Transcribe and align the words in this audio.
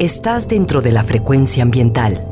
Estás 0.00 0.48
dentro 0.48 0.82
de 0.82 0.90
la 0.90 1.04
frecuencia 1.04 1.62
ambiental. 1.62 2.26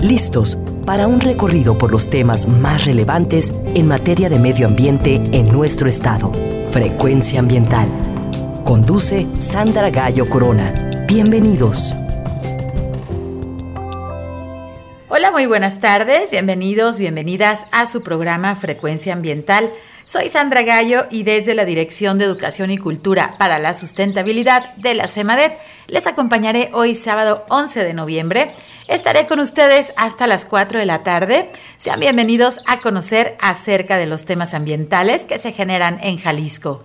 Listos 0.00 0.58
para 0.84 1.06
un 1.06 1.20
recorrido 1.20 1.78
por 1.78 1.92
los 1.92 2.10
temas 2.10 2.48
más 2.48 2.84
relevantes 2.84 3.54
en 3.76 3.86
materia 3.86 4.28
de 4.28 4.40
medio 4.40 4.66
ambiente 4.66 5.14
en 5.14 5.46
nuestro 5.52 5.88
estado. 5.88 6.32
Frecuencia 6.72 7.38
ambiental. 7.38 7.86
Conduce 8.64 9.28
Sandra 9.38 9.90
Gallo 9.90 10.28
Corona. 10.28 11.04
Bienvenidos. 11.06 11.94
Hola, 15.08 15.30
muy 15.30 15.46
buenas 15.46 15.78
tardes. 15.78 16.32
Bienvenidos, 16.32 16.98
bienvenidas 16.98 17.68
a 17.70 17.86
su 17.86 18.02
programa 18.02 18.56
Frecuencia 18.56 19.12
Ambiental 19.12 19.70
soy 20.06 20.28
Sandra 20.28 20.62
Gallo 20.62 21.06
y 21.10 21.24
desde 21.24 21.56
la 21.56 21.64
Dirección 21.64 22.16
de 22.16 22.24
Educación 22.24 22.70
y 22.70 22.78
Cultura 22.78 23.34
para 23.38 23.58
la 23.58 23.74
Sustentabilidad 23.74 24.72
de 24.76 24.94
la 24.94 25.08
CEMADET 25.08 25.58
les 25.88 26.06
acompañaré 26.06 26.70
hoy 26.72 26.94
sábado 26.94 27.44
11 27.48 27.82
de 27.82 27.92
noviembre. 27.92 28.54
Estaré 28.86 29.26
con 29.26 29.40
ustedes 29.40 29.92
hasta 29.96 30.28
las 30.28 30.44
4 30.44 30.78
de 30.78 30.86
la 30.86 31.02
tarde. 31.02 31.50
Sean 31.76 31.98
bienvenidos 31.98 32.60
a 32.66 32.78
conocer 32.78 33.36
acerca 33.40 33.96
de 33.96 34.06
los 34.06 34.24
temas 34.24 34.54
ambientales 34.54 35.24
que 35.24 35.38
se 35.38 35.50
generan 35.50 35.98
en 36.00 36.18
Jalisco. 36.18 36.84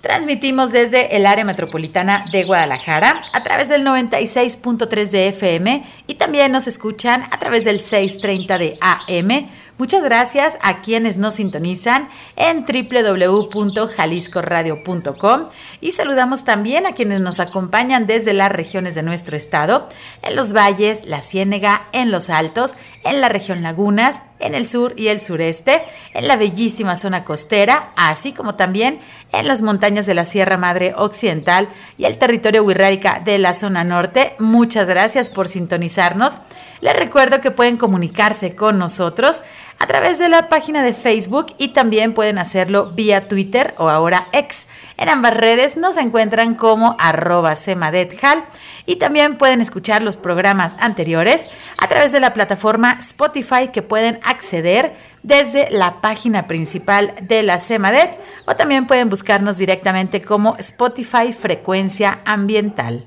Transmitimos 0.00 0.70
desde 0.70 1.16
el 1.16 1.26
área 1.26 1.44
metropolitana 1.44 2.24
de 2.30 2.44
Guadalajara 2.44 3.22
a 3.32 3.42
través 3.42 3.68
del 3.68 3.84
96.3 3.84 5.10
de 5.10 5.28
FM 5.28 5.84
y 6.06 6.14
también 6.14 6.52
nos 6.52 6.68
escuchan 6.68 7.24
a 7.32 7.38
través 7.40 7.64
del 7.64 7.80
630 7.80 8.58
de 8.58 8.78
AM 8.80 9.50
Muchas 9.80 10.02
gracias 10.02 10.58
a 10.60 10.82
quienes 10.82 11.16
nos 11.16 11.36
sintonizan 11.36 12.06
en 12.36 12.66
www.jaliscoradio.com 12.66 15.48
y 15.80 15.92
saludamos 15.92 16.44
también 16.44 16.84
a 16.84 16.92
quienes 16.92 17.20
nos 17.20 17.40
acompañan 17.40 18.06
desde 18.06 18.34
las 18.34 18.52
regiones 18.52 18.94
de 18.94 19.02
nuestro 19.02 19.38
estado, 19.38 19.88
en 20.22 20.36
los 20.36 20.52
valles, 20.52 21.06
la 21.06 21.22
Ciénega, 21.22 21.86
en 21.92 22.10
los 22.10 22.28
Altos, 22.28 22.74
en 23.04 23.22
la 23.22 23.30
región 23.30 23.62
Lagunas, 23.62 24.20
en 24.38 24.54
el 24.54 24.68
sur 24.68 24.92
y 24.98 25.08
el 25.08 25.18
sureste, 25.18 25.80
en 26.12 26.28
la 26.28 26.36
bellísima 26.36 26.96
zona 26.96 27.24
costera, 27.24 27.88
así 27.96 28.34
como 28.34 28.56
también 28.56 28.98
las 29.32 29.62
montañas 29.62 30.06
de 30.06 30.14
la 30.14 30.24
Sierra 30.24 30.56
Madre 30.56 30.92
Occidental 30.96 31.68
y 31.96 32.04
el 32.04 32.18
territorio 32.18 32.64
wixárika 32.64 33.20
de 33.24 33.38
la 33.38 33.54
zona 33.54 33.84
norte. 33.84 34.34
Muchas 34.38 34.88
gracias 34.88 35.30
por 35.30 35.48
sintonizarnos. 35.48 36.38
Les 36.80 36.96
recuerdo 36.96 37.40
que 37.40 37.50
pueden 37.50 37.76
comunicarse 37.76 38.54
con 38.54 38.78
nosotros 38.78 39.42
a 39.78 39.86
través 39.86 40.18
de 40.18 40.28
la 40.28 40.48
página 40.48 40.82
de 40.82 40.92
Facebook 40.92 41.54
y 41.58 41.68
también 41.68 42.12
pueden 42.12 42.38
hacerlo 42.38 42.90
vía 42.94 43.28
Twitter 43.28 43.74
o 43.78 43.88
ahora 43.88 44.26
X. 44.32 44.66
En 44.98 45.08
ambas 45.08 45.34
redes 45.34 45.76
nos 45.76 45.96
encuentran 45.96 46.54
como 46.54 46.96
arroba 46.98 47.54
semadethal 47.54 48.44
y 48.84 48.96
también 48.96 49.38
pueden 49.38 49.60
escuchar 49.60 50.02
los 50.02 50.16
programas 50.16 50.76
anteriores 50.80 51.48
a 51.78 51.88
través 51.88 52.12
de 52.12 52.20
la 52.20 52.34
plataforma 52.34 52.96
Spotify 53.00 53.68
que 53.72 53.82
pueden 53.82 54.20
acceder 54.22 54.94
desde 55.22 55.70
la 55.70 56.00
página 56.00 56.46
principal 56.46 57.14
de 57.22 57.42
la 57.42 57.58
CEMADET 57.58 58.18
o 58.46 58.56
también 58.56 58.86
pueden 58.86 59.08
buscarnos 59.08 59.58
directamente 59.58 60.22
como 60.22 60.56
Spotify 60.56 61.32
Frecuencia 61.32 62.20
Ambiental. 62.24 63.06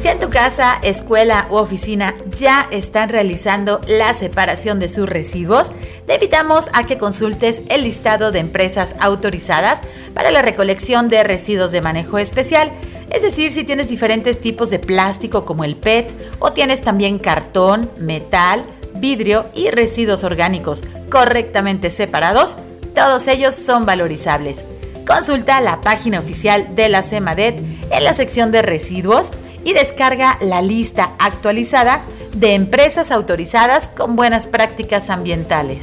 Si 0.00 0.08
en 0.08 0.18
tu 0.18 0.30
casa, 0.30 0.78
escuela 0.82 1.46
u 1.50 1.56
oficina 1.56 2.14
ya 2.30 2.66
están 2.70 3.10
realizando 3.10 3.82
la 3.86 4.14
separación 4.14 4.80
de 4.80 4.88
sus 4.88 5.06
residuos, 5.06 5.72
te 6.06 6.14
invitamos 6.14 6.70
a 6.72 6.86
que 6.86 6.96
consultes 6.96 7.60
el 7.68 7.82
listado 7.82 8.32
de 8.32 8.38
empresas 8.38 8.96
autorizadas 8.98 9.82
para 10.14 10.30
la 10.30 10.40
recolección 10.40 11.10
de 11.10 11.22
residuos 11.22 11.70
de 11.70 11.82
manejo 11.82 12.16
especial. 12.16 12.72
Es 13.10 13.20
decir, 13.20 13.50
si 13.50 13.62
tienes 13.62 13.90
diferentes 13.90 14.40
tipos 14.40 14.70
de 14.70 14.78
plástico 14.78 15.44
como 15.44 15.64
el 15.64 15.76
PET 15.76 16.10
o 16.38 16.54
tienes 16.54 16.80
también 16.80 17.18
cartón, 17.18 17.90
metal, 17.98 18.64
vidrio 18.94 19.44
y 19.54 19.68
residuos 19.68 20.24
orgánicos 20.24 20.82
correctamente 21.10 21.90
separados, 21.90 22.56
todos 22.94 23.28
ellos 23.28 23.54
son 23.54 23.84
valorizables. 23.84 24.64
Consulta 25.06 25.60
la 25.60 25.82
página 25.82 26.20
oficial 26.20 26.74
de 26.74 26.88
la 26.88 27.02
CEMADET 27.02 27.60
en 27.90 28.04
la 28.04 28.14
sección 28.14 28.50
de 28.50 28.62
residuos 28.62 29.32
y 29.64 29.72
descarga 29.72 30.38
la 30.40 30.62
lista 30.62 31.12
actualizada 31.18 32.02
de 32.34 32.54
empresas 32.54 33.10
autorizadas 33.10 33.88
con 33.88 34.16
buenas 34.16 34.46
prácticas 34.46 35.10
ambientales. 35.10 35.80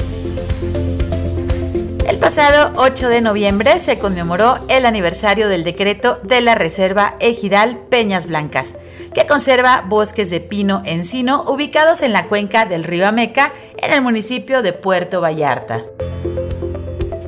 El 2.07 2.19
pasado 2.19 2.71
8 2.77 3.09
de 3.09 3.21
noviembre 3.21 3.79
se 3.79 3.99
conmemoró 3.99 4.59
el 4.69 4.85
aniversario 4.85 5.49
del 5.49 5.63
decreto 5.63 6.19
de 6.23 6.39
la 6.39 6.55
Reserva 6.55 7.15
Ejidal 7.19 7.77
Peñas 7.89 8.27
Blancas, 8.27 8.75
que 9.13 9.27
conserva 9.27 9.83
bosques 9.85 10.29
de 10.29 10.39
pino 10.39 10.81
encino 10.85 11.43
ubicados 11.43 12.01
en 12.01 12.13
la 12.13 12.27
cuenca 12.27 12.65
del 12.65 12.85
río 12.85 13.07
Ameca 13.07 13.51
en 13.77 13.93
el 13.93 14.01
municipio 14.01 14.61
de 14.61 14.73
Puerto 14.73 15.21
Vallarta. 15.21 15.83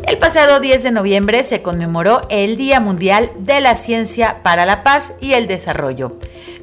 El 0.10 0.18
pasado 0.18 0.60
10 0.60 0.82
de 0.82 0.92
noviembre 0.92 1.44
se 1.44 1.62
conmemoró 1.62 2.24
el 2.30 2.58
Día 2.58 2.80
Mundial 2.80 3.30
de 3.38 3.62
la 3.62 3.76
Ciencia 3.76 4.42
para 4.42 4.66
la 4.66 4.82
Paz 4.82 5.14
y 5.22 5.34
el 5.34 5.46
Desarrollo, 5.46 6.10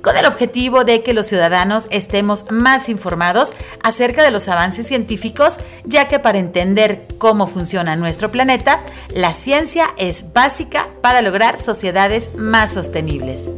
con 0.03 0.17
el 0.17 0.27
objetivo 0.27 0.83
de 0.83 1.05
que 1.05 1.15
los 1.15 1.27
ciudadanos 1.27 1.87
estemos 1.93 2.51
más 2.51 2.89
informados 2.89 3.53
acerca 3.85 4.25
de 4.25 4.33
los 4.33 4.49
avances 4.49 4.89
científicos, 4.89 5.59
ya 5.85 6.09
que 6.09 6.19
para 6.19 6.41
entender 6.41 7.07
cómo 7.19 7.47
funciona 7.47 7.95
nuestro 7.95 8.33
planeta, 8.33 8.81
la 9.11 9.33
ciencia 9.33 9.95
es 9.97 10.33
básica 10.33 10.89
para 11.01 11.23
lograr 11.23 11.57
sociedades 11.57 12.35
más 12.35 12.73
sostenibles. 12.73 13.53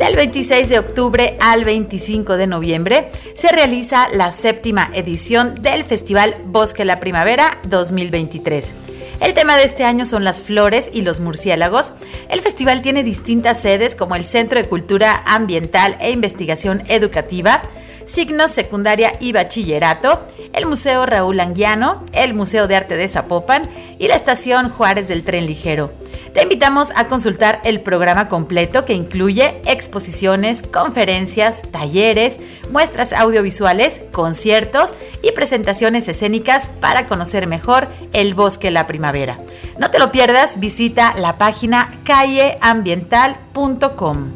De 0.00 0.06
Del 0.06 0.16
26 0.16 0.70
de 0.70 0.78
octubre 0.78 1.36
al 1.40 1.64
25 1.64 2.38
de 2.38 2.46
noviembre 2.46 3.10
se 3.34 3.48
realiza 3.48 4.08
la 4.12 4.32
séptima 4.32 4.90
edición 4.94 5.56
del 5.60 5.84
Festival 5.84 6.36
Bosque 6.46 6.86
la 6.86 7.00
Primavera 7.00 7.58
2023. 7.68 8.72
El 9.20 9.34
tema 9.34 9.58
de 9.58 9.64
este 9.64 9.84
año 9.84 10.06
son 10.06 10.24
las 10.24 10.40
flores 10.40 10.90
y 10.92 11.02
los 11.02 11.20
murciélagos. 11.20 11.92
El 12.30 12.40
festival 12.40 12.80
tiene 12.80 13.04
distintas 13.04 13.60
sedes 13.60 13.94
como 13.94 14.16
el 14.16 14.24
Centro 14.24 14.58
de 14.58 14.68
Cultura 14.68 15.22
Ambiental 15.26 15.96
e 16.00 16.10
Investigación 16.10 16.82
Educativa, 16.88 17.62
Signos 18.06 18.50
Secundaria 18.52 19.12
y 19.20 19.32
Bachillerato, 19.32 20.26
el 20.54 20.64
Museo 20.64 21.04
Raúl 21.04 21.38
Anguiano, 21.40 22.04
el 22.14 22.32
Museo 22.32 22.68
de 22.68 22.76
Arte 22.76 22.96
de 22.96 23.06
Zapopan 23.06 23.68
y 23.98 24.08
la 24.08 24.16
Estación 24.16 24.70
Juárez 24.70 25.08
del 25.08 25.24
Tren 25.24 25.46
Ligero. 25.46 25.99
Te 26.32 26.42
invitamos 26.42 26.92
a 26.94 27.06
consultar 27.06 27.60
el 27.64 27.80
programa 27.80 28.28
completo 28.28 28.84
que 28.84 28.94
incluye 28.94 29.60
exposiciones, 29.66 30.62
conferencias, 30.62 31.62
talleres, 31.70 32.38
muestras 32.70 33.12
audiovisuales, 33.12 34.00
conciertos 34.12 34.94
y 35.22 35.32
presentaciones 35.32 36.06
escénicas 36.08 36.68
para 36.68 37.06
conocer 37.06 37.46
mejor 37.46 37.88
el 38.12 38.34
bosque 38.34 38.70
la 38.70 38.86
primavera. 38.86 39.38
No 39.78 39.90
te 39.90 39.98
lo 39.98 40.12
pierdas, 40.12 40.60
visita 40.60 41.14
la 41.16 41.36
página 41.36 41.90
calleambiental.com. 42.04 44.30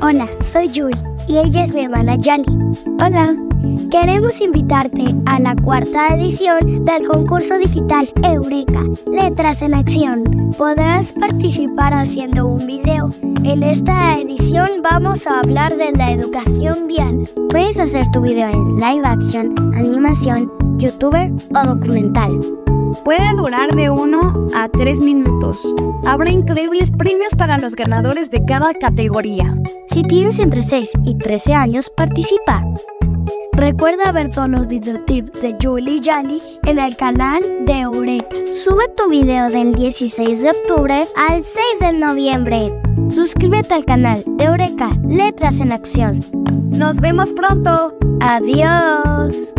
Hola, 0.00 0.28
soy 0.40 0.68
Julie 0.68 1.02
y 1.26 1.38
ella 1.38 1.64
es 1.64 1.74
mi 1.74 1.84
hermana 1.84 2.16
Yani. 2.16 2.44
Hola. 3.00 3.47
Queremos 3.90 4.40
invitarte 4.40 5.14
a 5.26 5.40
la 5.40 5.56
cuarta 5.56 6.14
edición 6.14 6.84
del 6.84 7.06
concurso 7.06 7.58
digital 7.58 8.08
Eureka, 8.22 8.84
Letras 9.10 9.62
en 9.62 9.74
Acción. 9.74 10.52
Podrás 10.56 11.12
participar 11.12 11.94
haciendo 11.94 12.46
un 12.46 12.66
video. 12.66 13.10
En 13.44 13.62
esta 13.62 14.18
edición 14.18 14.68
vamos 14.82 15.26
a 15.26 15.40
hablar 15.40 15.76
de 15.76 15.92
la 15.92 16.12
educación 16.12 16.86
vial. 16.86 17.28
Puedes 17.48 17.78
hacer 17.78 18.06
tu 18.12 18.20
video 18.20 18.48
en 18.50 18.76
live 18.76 19.06
action, 19.06 19.74
animación, 19.74 20.52
youtuber 20.78 21.32
o 21.54 21.66
documental. 21.66 22.38
Puede 23.04 23.34
durar 23.36 23.74
de 23.74 23.90
1 23.90 24.48
a 24.54 24.68
3 24.68 25.00
minutos. 25.00 25.74
Habrá 26.06 26.30
increíbles 26.30 26.90
premios 26.90 27.34
para 27.36 27.58
los 27.58 27.74
ganadores 27.74 28.30
de 28.30 28.44
cada 28.44 28.72
categoría. 28.74 29.54
Si 29.88 30.02
tienes 30.02 30.38
entre 30.38 30.62
6 30.62 30.92
y 31.04 31.16
13 31.16 31.54
años, 31.54 31.90
participa. 31.90 32.64
Recuerda 33.58 34.12
ver 34.12 34.30
todos 34.30 34.48
los 34.48 34.68
videotips 34.68 35.42
de 35.42 35.56
Julie 35.60 35.96
y 35.96 36.00
Jali 36.00 36.40
en 36.62 36.78
el 36.78 36.96
canal 36.96 37.42
de 37.66 37.80
Eureka. 37.80 38.28
Sube 38.54 38.84
tu 38.96 39.10
video 39.10 39.50
del 39.50 39.74
16 39.74 40.42
de 40.42 40.50
octubre 40.50 41.04
al 41.16 41.42
6 41.42 41.64
de 41.80 41.92
noviembre. 41.92 42.72
Suscríbete 43.08 43.74
al 43.74 43.84
canal 43.84 44.22
de 44.24 44.44
Eureka 44.44 44.96
Letras 45.08 45.58
en 45.58 45.72
Acción. 45.72 46.20
Nos 46.70 47.00
vemos 47.00 47.32
pronto. 47.32 47.98
Adiós. 48.20 49.52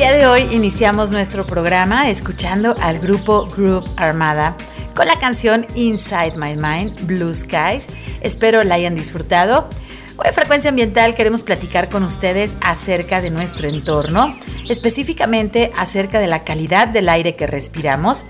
Hoy 0.00 0.42
iniciamos 0.52 1.10
nuestro 1.10 1.44
programa 1.44 2.08
escuchando 2.08 2.76
al 2.80 3.00
grupo 3.00 3.48
Groove 3.48 3.90
Armada 3.96 4.56
con 4.94 5.08
la 5.08 5.18
canción 5.18 5.66
Inside 5.74 6.34
My 6.36 6.56
Mind, 6.56 7.04
Blue 7.04 7.34
Skies. 7.34 7.88
Espero 8.20 8.62
la 8.62 8.76
hayan 8.76 8.94
disfrutado. 8.94 9.68
Hoy 10.16 10.28
en 10.28 10.34
Frecuencia 10.34 10.70
Ambiental 10.70 11.16
queremos 11.16 11.42
platicar 11.42 11.90
con 11.90 12.04
ustedes 12.04 12.56
acerca 12.60 13.20
de 13.20 13.30
nuestro 13.30 13.68
entorno, 13.68 14.38
específicamente 14.68 15.72
acerca 15.76 16.20
de 16.20 16.28
la 16.28 16.44
calidad 16.44 16.86
del 16.86 17.08
aire 17.08 17.34
que 17.34 17.48
respiramos. 17.48 18.24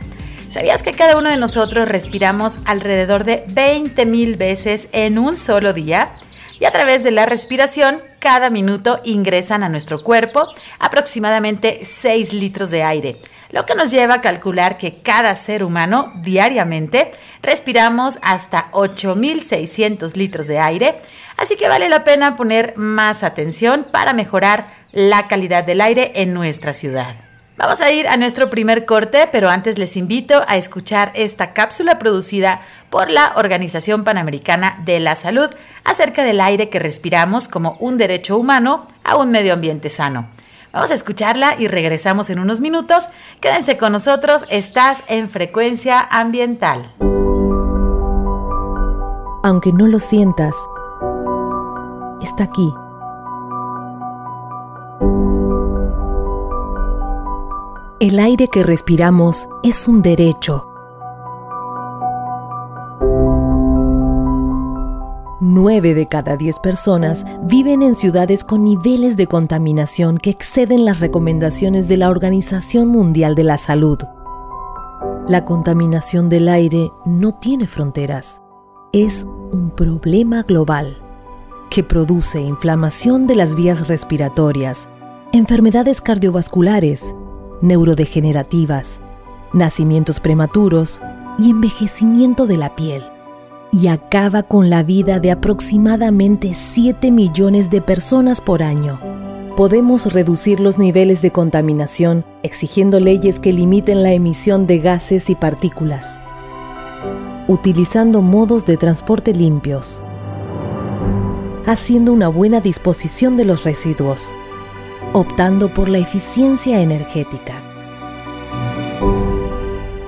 ¿Sabías 0.48 0.82
que 0.82 0.94
cada 0.94 1.18
uno 1.18 1.28
de 1.28 1.36
nosotros 1.36 1.86
respiramos 1.86 2.60
alrededor 2.64 3.24
de 3.24 3.44
20 3.50 4.06
mil 4.06 4.36
veces 4.36 4.88
en 4.92 5.18
un 5.18 5.36
solo 5.36 5.74
día? 5.74 6.12
Y 6.60 6.64
a 6.64 6.72
través 6.72 7.04
de 7.04 7.10
la 7.10 7.26
respiración, 7.26 8.02
cada 8.18 8.50
minuto 8.50 9.00
ingresan 9.04 9.62
a 9.62 9.68
nuestro 9.68 10.02
cuerpo 10.02 10.48
aproximadamente 10.78 11.84
6 11.84 12.32
litros 12.32 12.70
de 12.70 12.82
aire 12.82 13.16
lo 13.50 13.64
que 13.64 13.74
nos 13.74 13.90
lleva 13.90 14.14
a 14.14 14.20
calcular 14.20 14.76
que 14.76 14.96
cada 14.96 15.34
ser 15.34 15.64
humano 15.64 16.12
diariamente 16.16 17.10
respiramos 17.42 18.18
hasta 18.22 18.70
8.600 18.72 20.14
litros 20.14 20.46
de 20.46 20.58
aire, 20.58 20.98
así 21.36 21.56
que 21.56 21.68
vale 21.68 21.88
la 21.88 22.04
pena 22.04 22.36
poner 22.36 22.74
más 22.76 23.22
atención 23.22 23.86
para 23.90 24.12
mejorar 24.12 24.66
la 24.92 25.28
calidad 25.28 25.64
del 25.64 25.80
aire 25.80 26.12
en 26.16 26.34
nuestra 26.34 26.72
ciudad. 26.72 27.27
Vamos 27.58 27.80
a 27.80 27.90
ir 27.90 28.06
a 28.06 28.16
nuestro 28.16 28.50
primer 28.50 28.86
corte, 28.86 29.28
pero 29.32 29.50
antes 29.50 29.78
les 29.78 29.96
invito 29.96 30.44
a 30.46 30.56
escuchar 30.56 31.10
esta 31.16 31.54
cápsula 31.54 31.98
producida 31.98 32.60
por 32.88 33.10
la 33.10 33.32
Organización 33.34 34.04
Panamericana 34.04 34.80
de 34.84 35.00
la 35.00 35.16
Salud 35.16 35.50
acerca 35.82 36.22
del 36.22 36.40
aire 36.40 36.70
que 36.70 36.78
respiramos 36.78 37.48
como 37.48 37.76
un 37.80 37.98
derecho 37.98 38.38
humano 38.38 38.86
a 39.02 39.16
un 39.16 39.32
medio 39.32 39.54
ambiente 39.54 39.90
sano. 39.90 40.28
Vamos 40.72 40.92
a 40.92 40.94
escucharla 40.94 41.56
y 41.58 41.66
regresamos 41.66 42.30
en 42.30 42.38
unos 42.38 42.60
minutos. 42.60 43.08
Quédense 43.40 43.76
con 43.76 43.90
nosotros, 43.90 44.44
estás 44.50 45.02
en 45.08 45.28
frecuencia 45.28 45.98
ambiental. 46.00 46.92
Aunque 49.42 49.72
no 49.72 49.88
lo 49.88 49.98
sientas, 49.98 50.54
está 52.22 52.44
aquí. 52.44 52.72
El 58.00 58.20
aire 58.20 58.46
que 58.46 58.62
respiramos 58.62 59.48
es 59.64 59.88
un 59.88 60.02
derecho 60.02 60.68
9 65.40 65.94
de 65.94 66.06
cada 66.06 66.36
10 66.36 66.60
personas 66.60 67.24
viven 67.42 67.82
en 67.82 67.96
ciudades 67.96 68.44
con 68.44 68.62
niveles 68.62 69.16
de 69.16 69.26
contaminación 69.26 70.18
que 70.18 70.30
exceden 70.30 70.84
las 70.84 71.00
recomendaciones 71.00 71.88
de 71.88 71.96
la 71.96 72.10
Organización 72.10 72.86
Mundial 72.86 73.34
de 73.34 73.42
la 73.42 73.58
Salud. 73.58 73.98
La 75.26 75.44
contaminación 75.44 76.28
del 76.28 76.48
aire 76.48 76.92
no 77.04 77.32
tiene 77.32 77.66
fronteras. 77.66 78.42
Es 78.92 79.26
un 79.50 79.70
problema 79.70 80.44
global 80.44 81.02
que 81.68 81.82
produce 81.82 82.40
inflamación 82.40 83.26
de 83.26 83.34
las 83.34 83.56
vías 83.56 83.88
respiratorias, 83.88 84.88
enfermedades 85.32 86.00
cardiovasculares, 86.00 87.12
neurodegenerativas, 87.60 89.00
nacimientos 89.52 90.20
prematuros 90.20 91.00
y 91.38 91.50
envejecimiento 91.50 92.46
de 92.46 92.56
la 92.56 92.74
piel 92.74 93.04
y 93.70 93.88
acaba 93.88 94.42
con 94.42 94.70
la 94.70 94.82
vida 94.82 95.20
de 95.20 95.30
aproximadamente 95.30 96.54
7 96.54 97.10
millones 97.10 97.70
de 97.70 97.80
personas 97.80 98.40
por 98.40 98.62
año. 98.62 99.00
Podemos 99.56 100.12
reducir 100.12 100.60
los 100.60 100.78
niveles 100.78 101.20
de 101.20 101.32
contaminación 101.32 102.24
exigiendo 102.42 103.00
leyes 103.00 103.40
que 103.40 103.52
limiten 103.52 104.02
la 104.02 104.12
emisión 104.12 104.66
de 104.66 104.78
gases 104.78 105.30
y 105.30 105.34
partículas, 105.34 106.20
utilizando 107.48 108.22
modos 108.22 108.64
de 108.64 108.76
transporte 108.76 109.34
limpios, 109.34 110.02
haciendo 111.66 112.12
una 112.12 112.28
buena 112.28 112.60
disposición 112.60 113.36
de 113.36 113.44
los 113.44 113.64
residuos, 113.64 114.32
optando 115.12 115.72
por 115.72 115.88
la 115.88 115.98
eficiencia 115.98 116.80
energética. 116.80 117.62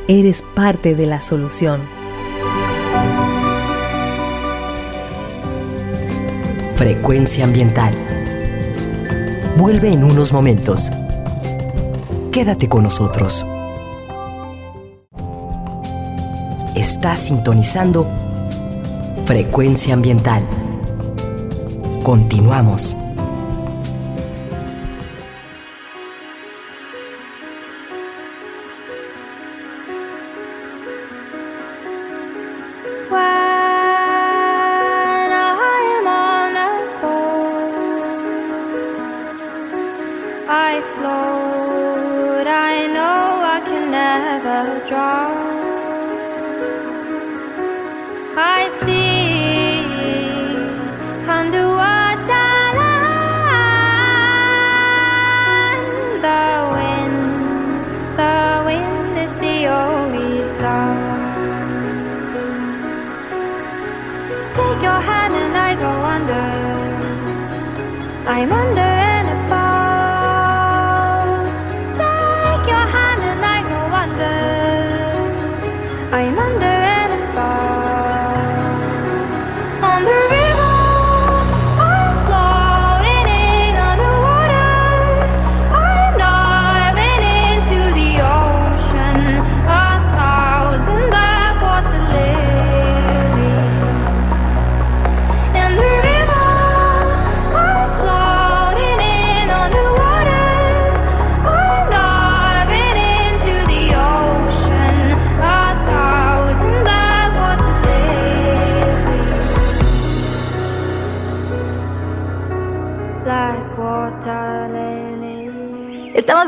Eres 0.08 0.42
parte 0.54 0.94
de 0.94 1.06
la 1.06 1.20
solución. 1.20 1.80
Frecuencia 6.74 7.44
ambiental. 7.44 7.94
Vuelve 9.56 9.92
en 9.92 10.04
unos 10.04 10.32
momentos. 10.32 10.90
Quédate 12.32 12.68
con 12.68 12.82
nosotros. 12.82 13.46
Estás 16.74 17.20
sintonizando 17.20 18.06
Frecuencia 19.26 19.94
ambiental. 19.94 20.42
Continuamos. 22.02 22.96
I'm 68.40 68.50
under 68.52 68.89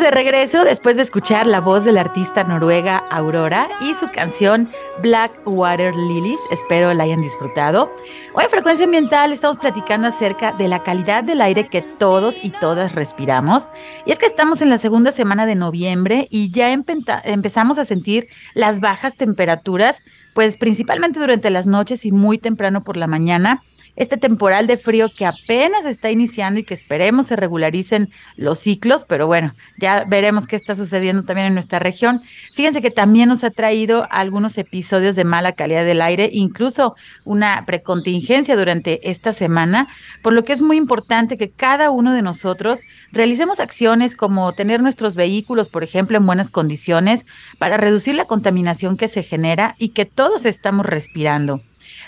de 0.02 0.10
regreso 0.10 0.64
después 0.64 0.96
de 0.96 1.02
escuchar 1.02 1.46
la 1.46 1.60
voz 1.60 1.84
de 1.84 1.92
la 1.92 2.00
artista 2.00 2.42
noruega 2.42 2.96
Aurora 3.08 3.68
y 3.80 3.94
su 3.94 4.10
canción 4.10 4.66
Black 5.00 5.30
Water 5.46 5.94
Lilies. 5.94 6.40
Espero 6.50 6.92
la 6.92 7.04
hayan 7.04 7.22
disfrutado. 7.22 7.88
Hoy 8.34 8.42
en 8.42 8.50
Frecuencia 8.50 8.84
Ambiental 8.84 9.32
estamos 9.32 9.58
platicando 9.58 10.08
acerca 10.08 10.50
de 10.50 10.66
la 10.66 10.82
calidad 10.82 11.22
del 11.22 11.40
aire 11.40 11.68
que 11.68 11.82
todos 11.82 12.40
y 12.42 12.50
todas 12.50 12.96
respiramos. 12.96 13.68
Y 14.04 14.10
es 14.10 14.18
que 14.18 14.26
estamos 14.26 14.60
en 14.60 14.70
la 14.70 14.78
segunda 14.78 15.12
semana 15.12 15.46
de 15.46 15.54
noviembre 15.54 16.26
y 16.30 16.50
ya 16.50 16.72
empezamos 16.72 17.78
a 17.78 17.84
sentir 17.84 18.24
las 18.54 18.80
bajas 18.80 19.14
temperaturas, 19.14 20.02
pues 20.34 20.56
principalmente 20.56 21.20
durante 21.20 21.48
las 21.50 21.68
noches 21.68 22.04
y 22.06 22.10
muy 22.10 22.38
temprano 22.38 22.82
por 22.82 22.96
la 22.96 23.06
mañana 23.06 23.62
este 23.96 24.16
temporal 24.16 24.66
de 24.66 24.76
frío 24.76 25.10
que 25.14 25.26
apenas 25.26 25.84
está 25.84 26.10
iniciando 26.10 26.60
y 26.60 26.64
que 26.64 26.74
esperemos 26.74 27.26
se 27.26 27.36
regularicen 27.36 28.10
los 28.36 28.58
ciclos, 28.58 29.04
pero 29.06 29.26
bueno, 29.26 29.52
ya 29.78 30.04
veremos 30.04 30.46
qué 30.46 30.56
está 30.56 30.74
sucediendo 30.74 31.24
también 31.24 31.48
en 31.48 31.54
nuestra 31.54 31.78
región. 31.78 32.22
Fíjense 32.54 32.80
que 32.80 32.90
también 32.90 33.28
nos 33.28 33.44
ha 33.44 33.50
traído 33.50 34.06
algunos 34.10 34.56
episodios 34.58 35.16
de 35.16 35.24
mala 35.24 35.52
calidad 35.52 35.84
del 35.84 36.00
aire, 36.00 36.30
incluso 36.32 36.94
una 37.24 37.64
precontingencia 37.66 38.56
durante 38.56 39.10
esta 39.10 39.32
semana, 39.32 39.88
por 40.22 40.32
lo 40.32 40.44
que 40.44 40.52
es 40.52 40.62
muy 40.62 40.76
importante 40.76 41.36
que 41.36 41.50
cada 41.50 41.90
uno 41.90 42.12
de 42.12 42.22
nosotros 42.22 42.80
realicemos 43.12 43.60
acciones 43.60 44.16
como 44.16 44.52
tener 44.52 44.82
nuestros 44.82 45.16
vehículos, 45.16 45.68
por 45.68 45.84
ejemplo, 45.84 46.16
en 46.16 46.26
buenas 46.26 46.50
condiciones 46.50 47.26
para 47.58 47.76
reducir 47.76 48.14
la 48.14 48.24
contaminación 48.24 48.96
que 48.96 49.08
se 49.08 49.22
genera 49.22 49.74
y 49.78 49.90
que 49.90 50.06
todos 50.06 50.46
estamos 50.46 50.86
respirando. 50.86 51.60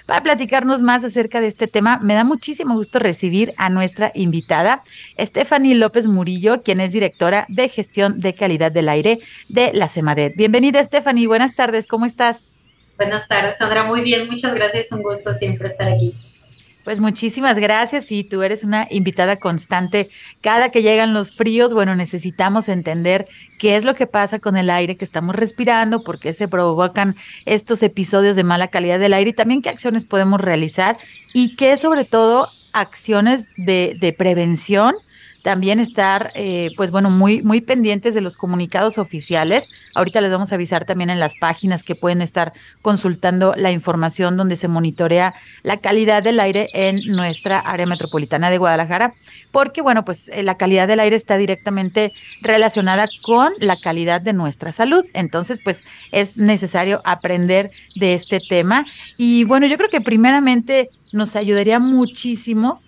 Para 0.06 0.22
platicarnos 0.22 0.82
más 0.82 1.02
acerca 1.02 1.40
de 1.40 1.46
este 1.46 1.66
tema, 1.66 1.98
me 2.02 2.12
da 2.12 2.24
muchísimo 2.24 2.74
gusto 2.74 2.98
recibir 2.98 3.54
a 3.56 3.70
nuestra 3.70 4.12
invitada, 4.14 4.82
Stephanie 5.18 5.74
López 5.74 6.06
Murillo, 6.06 6.62
quien 6.62 6.80
es 6.80 6.92
directora 6.92 7.46
de 7.48 7.70
gestión 7.70 8.20
de 8.20 8.34
calidad 8.34 8.70
del 8.70 8.90
aire 8.90 9.20
de 9.48 9.72
la 9.72 9.88
CEMADET. 9.88 10.36
Bienvenida, 10.36 10.84
Stephanie. 10.84 11.26
Buenas 11.26 11.54
tardes. 11.54 11.86
¿Cómo 11.86 12.04
estás? 12.04 12.46
Buenas 12.98 13.26
tardes, 13.28 13.56
Sandra. 13.56 13.84
Muy 13.84 14.02
bien. 14.02 14.28
Muchas 14.28 14.54
gracias. 14.54 14.92
Un 14.92 15.02
gusto 15.02 15.32
siempre 15.32 15.68
estar 15.68 15.88
aquí. 15.88 16.12
Pues 16.84 17.00
muchísimas 17.00 17.58
gracias 17.58 18.12
y 18.12 18.24
tú 18.24 18.42
eres 18.42 18.62
una 18.62 18.86
invitada 18.90 19.36
constante. 19.36 20.10
Cada 20.42 20.68
que 20.68 20.82
llegan 20.82 21.14
los 21.14 21.34
fríos, 21.34 21.72
bueno, 21.72 21.96
necesitamos 21.96 22.68
entender 22.68 23.24
qué 23.58 23.76
es 23.76 23.86
lo 23.86 23.94
que 23.94 24.06
pasa 24.06 24.38
con 24.38 24.58
el 24.58 24.68
aire 24.68 24.94
que 24.94 25.04
estamos 25.04 25.34
respirando, 25.34 26.04
por 26.04 26.18
qué 26.18 26.34
se 26.34 26.46
provocan 26.46 27.16
estos 27.46 27.82
episodios 27.82 28.36
de 28.36 28.44
mala 28.44 28.68
calidad 28.68 28.98
del 28.98 29.14
aire 29.14 29.30
y 29.30 29.34
también 29.34 29.62
qué 29.62 29.70
acciones 29.70 30.04
podemos 30.04 30.42
realizar 30.42 30.98
y 31.32 31.56
qué 31.56 31.78
sobre 31.78 32.04
todo 32.04 32.48
acciones 32.74 33.48
de, 33.56 33.96
de 33.98 34.12
prevención 34.12 34.92
también 35.44 35.78
estar, 35.78 36.32
eh, 36.34 36.70
pues 36.74 36.90
bueno, 36.90 37.10
muy, 37.10 37.42
muy 37.42 37.60
pendientes 37.60 38.14
de 38.14 38.22
los 38.22 38.38
comunicados 38.38 38.96
oficiales. 38.96 39.68
Ahorita 39.94 40.22
les 40.22 40.30
vamos 40.30 40.50
a 40.50 40.54
avisar 40.54 40.86
también 40.86 41.10
en 41.10 41.20
las 41.20 41.36
páginas 41.36 41.82
que 41.82 41.94
pueden 41.94 42.22
estar 42.22 42.54
consultando 42.80 43.52
la 43.54 43.70
información 43.70 44.38
donde 44.38 44.56
se 44.56 44.68
monitorea 44.68 45.34
la 45.62 45.76
calidad 45.76 46.22
del 46.22 46.40
aire 46.40 46.70
en 46.72 46.98
nuestra 47.08 47.58
área 47.58 47.84
metropolitana 47.84 48.48
de 48.48 48.56
Guadalajara, 48.56 49.12
porque 49.52 49.82
bueno, 49.82 50.02
pues 50.02 50.30
eh, 50.30 50.42
la 50.42 50.56
calidad 50.56 50.88
del 50.88 51.00
aire 51.00 51.14
está 51.14 51.36
directamente 51.36 52.14
relacionada 52.40 53.06
con 53.20 53.52
la 53.60 53.76
calidad 53.76 54.22
de 54.22 54.32
nuestra 54.32 54.72
salud. 54.72 55.04
Entonces, 55.12 55.60
pues 55.62 55.84
es 56.10 56.38
necesario 56.38 57.02
aprender 57.04 57.70
de 57.96 58.14
este 58.14 58.40
tema. 58.40 58.86
Y 59.18 59.44
bueno, 59.44 59.66
yo 59.66 59.76
creo 59.76 59.90
que 59.90 60.00
primeramente 60.00 60.88
nos 61.12 61.36
ayudaría 61.36 61.78
muchísimo 61.78 62.80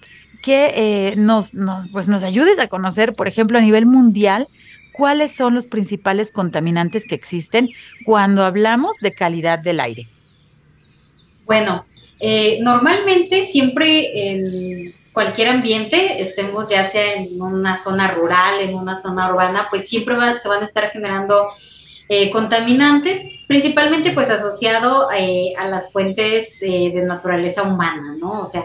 que 0.47 0.73
eh, 0.77 1.15
nos, 1.17 1.55
pues 1.91 2.07
nos 2.07 2.23
ayudes 2.23 2.61
a 2.61 2.69
conocer, 2.69 3.15
por 3.15 3.27
ejemplo, 3.27 3.59
a 3.59 3.61
nivel 3.61 3.85
mundial, 3.85 4.47
cuáles 4.93 5.35
son 5.35 5.57
los 5.57 5.67
principales 5.67 6.31
contaminantes 6.31 7.05
que 7.05 7.17
existen 7.17 7.69
cuando 8.05 8.45
hablamos 8.45 8.95
de 9.01 9.13
calidad 9.13 9.59
del 9.59 9.81
aire. 9.81 10.07
Bueno, 11.47 11.81
eh, 12.21 12.61
normalmente 12.63 13.45
siempre 13.45 14.31
en 14.31 14.93
cualquier 15.13 15.49
ambiente, 15.49 16.23
estemos 16.23 16.69
ya 16.69 16.89
sea 16.89 17.15
en 17.15 17.43
una 17.43 17.77
zona 17.77 18.13
rural, 18.13 18.61
en 18.61 18.77
una 18.77 18.95
zona 18.95 19.29
urbana, 19.29 19.67
pues 19.69 19.89
siempre 19.89 20.15
se 20.39 20.47
van 20.47 20.63
a 20.63 20.65
estar 20.65 20.91
generando 20.93 21.49
eh, 22.09 22.31
contaminantes, 22.31 23.41
principalmente 23.49 24.13
pues 24.13 24.31
asociado 24.31 25.09
a 25.11 25.67
las 25.67 25.91
fuentes 25.91 26.61
de 26.61 27.03
naturaleza 27.05 27.65
humana, 27.65 28.15
¿no? 28.17 28.43
O 28.43 28.47
sea, 28.47 28.65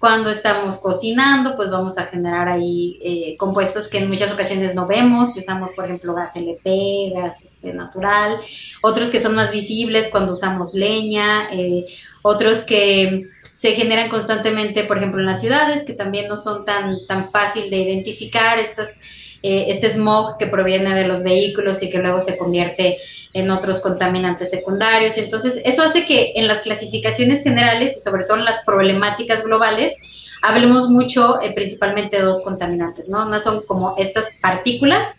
cuando 0.00 0.30
estamos 0.30 0.78
cocinando, 0.78 1.54
pues 1.56 1.70
vamos 1.70 1.98
a 1.98 2.06
generar 2.06 2.48
ahí 2.48 2.98
eh, 3.02 3.36
compuestos 3.36 3.86
que 3.86 3.98
en 3.98 4.08
muchas 4.08 4.32
ocasiones 4.32 4.74
no 4.74 4.86
vemos, 4.86 5.36
usamos 5.36 5.72
por 5.72 5.84
ejemplo 5.84 6.14
gas 6.14 6.34
LP, 6.36 7.12
gas 7.14 7.58
natural, 7.74 8.40
otros 8.82 9.10
que 9.10 9.20
son 9.20 9.34
más 9.34 9.52
visibles 9.52 10.08
cuando 10.08 10.32
usamos 10.32 10.72
leña, 10.72 11.50
eh, 11.52 11.84
otros 12.22 12.62
que 12.62 13.28
se 13.52 13.72
generan 13.72 14.08
constantemente, 14.08 14.84
por 14.84 14.96
ejemplo, 14.96 15.20
en 15.20 15.26
las 15.26 15.42
ciudades, 15.42 15.84
que 15.84 15.92
también 15.92 16.28
no 16.28 16.38
son 16.38 16.64
tan, 16.64 17.06
tan 17.06 17.30
fácil 17.30 17.68
de 17.68 17.76
identificar, 17.76 18.58
estas, 18.58 19.00
eh, 19.42 19.66
este 19.68 19.90
smog 19.90 20.36
que 20.38 20.46
proviene 20.46 20.94
de 20.94 21.06
los 21.06 21.22
vehículos 21.22 21.82
y 21.82 21.90
que 21.90 21.98
luego 21.98 22.20
se 22.20 22.36
convierte 22.36 22.98
en 23.32 23.50
otros 23.50 23.80
contaminantes 23.80 24.50
secundarios. 24.50 25.16
Entonces, 25.16 25.60
eso 25.64 25.82
hace 25.82 26.04
que 26.04 26.32
en 26.36 26.46
las 26.46 26.60
clasificaciones 26.60 27.42
generales 27.42 27.96
y 27.96 28.00
sobre 28.00 28.24
todo 28.24 28.38
en 28.38 28.44
las 28.44 28.64
problemáticas 28.64 29.42
globales, 29.42 29.96
hablemos 30.42 30.88
mucho 30.88 31.40
eh, 31.40 31.52
principalmente 31.54 32.16
de 32.16 32.22
dos 32.22 32.42
contaminantes, 32.42 33.08
¿no? 33.08 33.26
Una 33.26 33.38
son 33.38 33.62
como 33.62 33.94
estas 33.98 34.30
partículas 34.40 35.16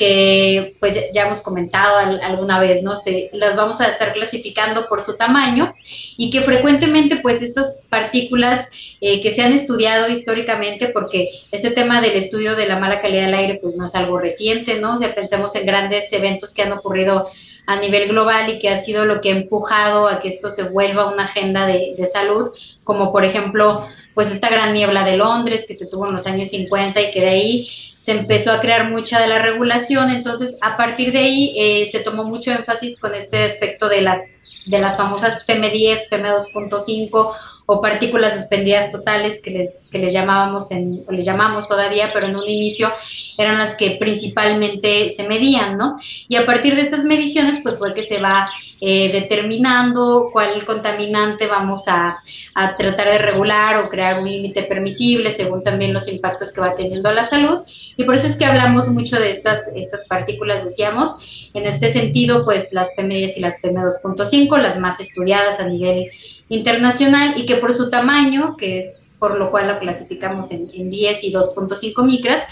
que 0.00 0.76
pues 0.80 0.98
ya 1.12 1.26
hemos 1.26 1.42
comentado 1.42 1.98
alguna 2.22 2.58
vez, 2.58 2.82
¿no? 2.82 2.96
Se, 2.96 3.28
las 3.34 3.54
vamos 3.54 3.82
a 3.82 3.86
estar 3.88 4.14
clasificando 4.14 4.88
por 4.88 5.02
su 5.02 5.18
tamaño 5.18 5.74
y 6.16 6.30
que 6.30 6.40
frecuentemente 6.40 7.16
pues 7.16 7.42
estas 7.42 7.82
partículas 7.90 8.66
eh, 9.02 9.20
que 9.20 9.34
se 9.34 9.42
han 9.42 9.52
estudiado 9.52 10.08
históricamente, 10.08 10.88
porque 10.88 11.28
este 11.52 11.70
tema 11.70 12.00
del 12.00 12.12
estudio 12.12 12.56
de 12.56 12.66
la 12.66 12.78
mala 12.78 13.02
calidad 13.02 13.26
del 13.26 13.34
aire 13.34 13.58
pues 13.60 13.76
no 13.76 13.84
es 13.84 13.94
algo 13.94 14.18
reciente, 14.18 14.80
¿no? 14.80 14.94
O 14.94 14.96
sea, 14.96 15.14
pensemos 15.14 15.54
en 15.54 15.66
grandes 15.66 16.10
eventos 16.14 16.54
que 16.54 16.62
han 16.62 16.72
ocurrido 16.72 17.28
a 17.66 17.76
nivel 17.76 18.08
global 18.08 18.48
y 18.48 18.58
que 18.58 18.70
ha 18.70 18.78
sido 18.78 19.04
lo 19.04 19.20
que 19.20 19.28
ha 19.28 19.36
empujado 19.36 20.08
a 20.08 20.18
que 20.18 20.28
esto 20.28 20.48
se 20.48 20.62
vuelva 20.62 21.12
una 21.12 21.24
agenda 21.24 21.66
de 21.66 22.06
salud, 22.10 22.52
como 22.90 23.12
por 23.12 23.24
ejemplo 23.24 23.86
pues 24.14 24.32
esta 24.32 24.48
gran 24.48 24.72
niebla 24.72 25.04
de 25.04 25.16
Londres 25.16 25.64
que 25.66 25.74
se 25.74 25.86
tuvo 25.86 26.08
en 26.08 26.12
los 26.12 26.26
años 26.26 26.48
50 26.48 27.00
y 27.00 27.10
que 27.12 27.20
de 27.20 27.28
ahí 27.28 27.68
se 27.98 28.10
empezó 28.10 28.50
a 28.50 28.58
crear 28.58 28.90
mucha 28.90 29.20
de 29.20 29.28
la 29.28 29.38
regulación, 29.38 30.10
entonces 30.10 30.58
a 30.60 30.76
partir 30.76 31.12
de 31.12 31.20
ahí 31.20 31.54
eh, 31.56 31.88
se 31.92 32.00
tomó 32.00 32.24
mucho 32.24 32.50
énfasis 32.50 32.98
con 32.98 33.14
este 33.14 33.44
aspecto 33.44 33.88
de 33.88 34.00
las, 34.00 34.32
de 34.66 34.80
las 34.80 34.96
famosas 34.96 35.46
PM10, 35.46 36.08
PM2.5 36.10 37.32
o 37.66 37.80
partículas 37.80 38.34
suspendidas 38.34 38.90
totales 38.90 39.40
que 39.40 39.52
les, 39.52 39.88
que 39.88 39.98
les 40.00 40.12
llamábamos 40.12 40.72
en, 40.72 41.04
o 41.06 41.12
les 41.12 41.24
llamamos 41.24 41.68
todavía, 41.68 42.10
pero 42.12 42.26
en 42.26 42.34
un 42.34 42.48
inicio 42.48 42.90
eran 43.38 43.58
las 43.58 43.76
que 43.76 43.92
principalmente 43.92 45.10
se 45.10 45.28
medían, 45.28 45.76
¿no? 45.76 45.94
Y 46.26 46.34
a 46.34 46.44
partir 46.44 46.74
de 46.74 46.82
estas 46.82 47.04
mediciones, 47.04 47.60
pues 47.62 47.78
fue 47.78 47.94
que 47.94 48.02
se 48.02 48.20
va 48.20 48.50
eh, 48.82 49.12
determinando 49.12 50.30
cuál 50.32 50.64
contaminante 50.64 51.46
vamos 51.46 51.86
a, 51.86 52.18
a, 52.54 52.76
tratar 52.76 53.08
de 53.08 53.18
regular 53.18 53.76
o 53.76 53.88
crear 53.90 54.20
un 54.20 54.30
límite 54.30 54.62
permisible 54.62 55.30
según 55.30 55.62
también 55.62 55.92
los 55.92 56.08
impactos 56.08 56.50
que 56.52 56.62
va 56.62 56.74
teniendo 56.74 57.08
a 57.08 57.12
la 57.12 57.26
salud. 57.26 57.58
Y 57.96 58.04
por 58.04 58.14
eso 58.14 58.26
es 58.26 58.36
que 58.36 58.46
hablamos 58.46 58.88
mucho 58.88 59.20
de 59.20 59.30
estas, 59.30 59.68
estas 59.74 60.06
partículas, 60.06 60.64
decíamos. 60.64 61.50
En 61.52 61.66
este 61.66 61.92
sentido, 61.92 62.44
pues 62.44 62.72
las 62.72 62.88
PM10 62.96 63.32
y 63.36 63.40
las 63.40 63.62
PM2.5, 63.62 64.58
las 64.58 64.78
más 64.78 64.98
estudiadas 65.00 65.60
a 65.60 65.66
nivel 65.66 66.10
internacional 66.48 67.34
y 67.36 67.44
que 67.44 67.56
por 67.56 67.74
su 67.74 67.90
tamaño, 67.90 68.56
que 68.56 68.78
es 68.78 69.00
por 69.18 69.38
lo 69.38 69.50
cual 69.50 69.68
lo 69.68 69.78
clasificamos 69.78 70.50
en, 70.50 70.70
en 70.72 70.90
10 70.90 71.24
y 71.24 71.32
2.5 71.32 72.06
micras, 72.06 72.42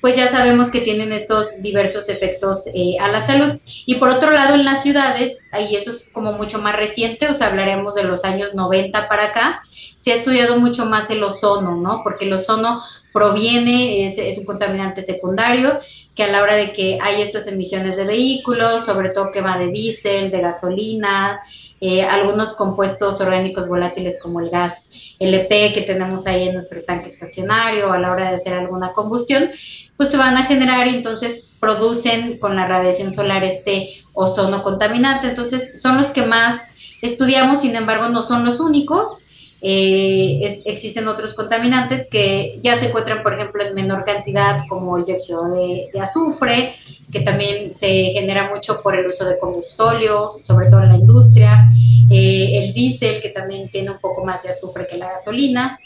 pues 0.00 0.14
ya 0.14 0.28
sabemos 0.28 0.70
que 0.70 0.80
tienen 0.80 1.12
estos 1.12 1.62
diversos 1.62 2.08
efectos 2.08 2.66
eh, 2.74 2.96
a 3.00 3.08
la 3.08 3.20
salud. 3.20 3.58
Y 3.86 3.96
por 3.96 4.10
otro 4.10 4.30
lado, 4.30 4.54
en 4.54 4.64
las 4.64 4.82
ciudades, 4.82 5.48
ahí 5.52 5.74
eso 5.74 5.90
es 5.90 6.08
como 6.12 6.32
mucho 6.32 6.60
más 6.60 6.76
reciente, 6.76 7.28
o 7.28 7.34
sea, 7.34 7.48
hablaremos 7.48 7.94
de 7.94 8.04
los 8.04 8.24
años 8.24 8.54
90 8.54 9.08
para 9.08 9.24
acá, 9.24 9.62
se 9.96 10.12
ha 10.12 10.16
estudiado 10.16 10.58
mucho 10.58 10.86
más 10.86 11.10
el 11.10 11.22
ozono, 11.22 11.76
¿no? 11.76 12.02
Porque 12.02 12.26
el 12.26 12.32
ozono 12.32 12.80
proviene, 13.12 14.06
es, 14.06 14.18
es 14.18 14.38
un 14.38 14.44
contaminante 14.44 15.02
secundario, 15.02 15.80
que 16.14 16.24
a 16.24 16.28
la 16.28 16.42
hora 16.42 16.54
de 16.54 16.72
que 16.72 16.98
hay 17.02 17.22
estas 17.22 17.46
emisiones 17.46 17.96
de 17.96 18.04
vehículos, 18.04 18.84
sobre 18.84 19.10
todo 19.10 19.30
que 19.30 19.40
va 19.40 19.58
de 19.58 19.68
diésel, 19.68 20.30
de 20.30 20.40
gasolina, 20.40 21.40
eh, 21.78 22.02
algunos 22.02 22.54
compuestos 22.54 23.20
orgánicos 23.20 23.68
volátiles 23.68 24.20
como 24.22 24.40
el 24.40 24.48
gas 24.48 24.88
LP 25.18 25.74
que 25.74 25.82
tenemos 25.82 26.26
ahí 26.26 26.48
en 26.48 26.54
nuestro 26.54 26.82
tanque 26.82 27.08
estacionario 27.08 27.92
a 27.92 27.98
la 27.98 28.12
hora 28.12 28.30
de 28.30 28.36
hacer 28.36 28.54
alguna 28.54 28.92
combustión, 28.92 29.50
pues 29.96 30.10
se 30.10 30.16
van 30.16 30.36
a 30.36 30.44
generar 30.44 30.86
y 30.86 30.96
entonces 30.96 31.48
producen 31.58 32.38
con 32.38 32.54
la 32.56 32.66
radiación 32.66 33.12
solar 33.12 33.44
este 33.44 33.90
ozono 34.12 34.62
contaminante. 34.62 35.28
Entonces 35.28 35.80
son 35.80 35.96
los 35.96 36.08
que 36.08 36.22
más 36.22 36.62
estudiamos, 37.02 37.60
sin 37.60 37.76
embargo 37.76 38.08
no 38.08 38.22
son 38.22 38.44
los 38.44 38.60
únicos. 38.60 39.22
Eh, 39.62 40.62
existen 40.66 41.08
otros 41.08 41.32
contaminantes 41.34 42.08
que 42.10 42.60
ya 42.62 42.76
se 42.76 42.86
encuentran, 42.86 43.22
por 43.22 43.34
ejemplo, 43.34 43.64
en 43.64 43.74
menor 43.74 44.04
cantidad, 44.04 44.60
como 44.68 44.98
el 44.98 45.04
dióxido 45.04 45.48
de, 45.48 45.88
azufre, 45.98 46.74
que 47.10 47.20
también 47.20 47.74
se 47.74 48.10
genera 48.12 48.50
mucho 48.50 48.82
por 48.82 48.98
el 48.98 49.06
uso 49.06 49.24
de 49.24 49.38
combustóleo, 49.38 50.38
sobre 50.42 50.68
todo 50.68 50.82
en 50.82 50.90
la 50.90 50.96
industria, 50.96 51.64
eh, 52.10 52.62
el 52.62 52.74
diésel, 52.74 53.20
que 53.20 53.30
también 53.30 53.70
tiene 53.70 53.90
un 53.90 53.98
poco 53.98 54.24
más 54.24 54.42
de 54.42 54.50
azufre 54.50 54.86
que 54.86 54.98
la 54.98 55.10
gasolina, 55.10 55.78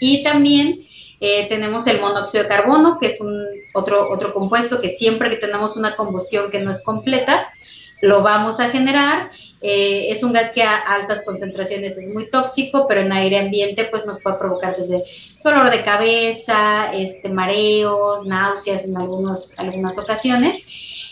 y 0.00 0.22
también 0.22 0.86
eh, 1.20 1.46
tenemos 1.48 1.86
el 1.86 2.00
monóxido 2.00 2.42
de 2.42 2.48
carbono, 2.48 2.98
que 2.98 3.06
es 3.06 3.20
un 3.20 3.46
otro, 3.74 4.10
otro 4.10 4.32
compuesto 4.32 4.80
que 4.80 4.88
siempre 4.88 5.30
que 5.30 5.36
tenemos 5.36 5.76
una 5.76 5.96
combustión 5.96 6.50
que 6.50 6.60
no 6.60 6.70
es 6.70 6.82
completa, 6.82 7.48
lo 8.02 8.22
vamos 8.22 8.60
a 8.60 8.68
generar. 8.68 9.30
Eh, 9.62 10.08
es 10.10 10.22
un 10.22 10.32
gas 10.32 10.50
que 10.50 10.62
a 10.62 10.76
altas 10.76 11.22
concentraciones 11.24 11.96
es 11.96 12.12
muy 12.12 12.30
tóxico, 12.30 12.86
pero 12.86 13.00
en 13.00 13.12
aire 13.12 13.38
ambiente 13.38 13.84
pues 13.90 14.04
nos 14.04 14.22
puede 14.22 14.36
provocar 14.36 14.76
desde 14.76 15.02
dolor 15.42 15.70
de 15.70 15.82
cabeza, 15.82 16.92
este, 16.92 17.28
mareos, 17.28 18.26
náuseas 18.26 18.84
en 18.84 18.96
algunos, 18.96 19.58
algunas 19.58 19.96
ocasiones. 19.98 20.64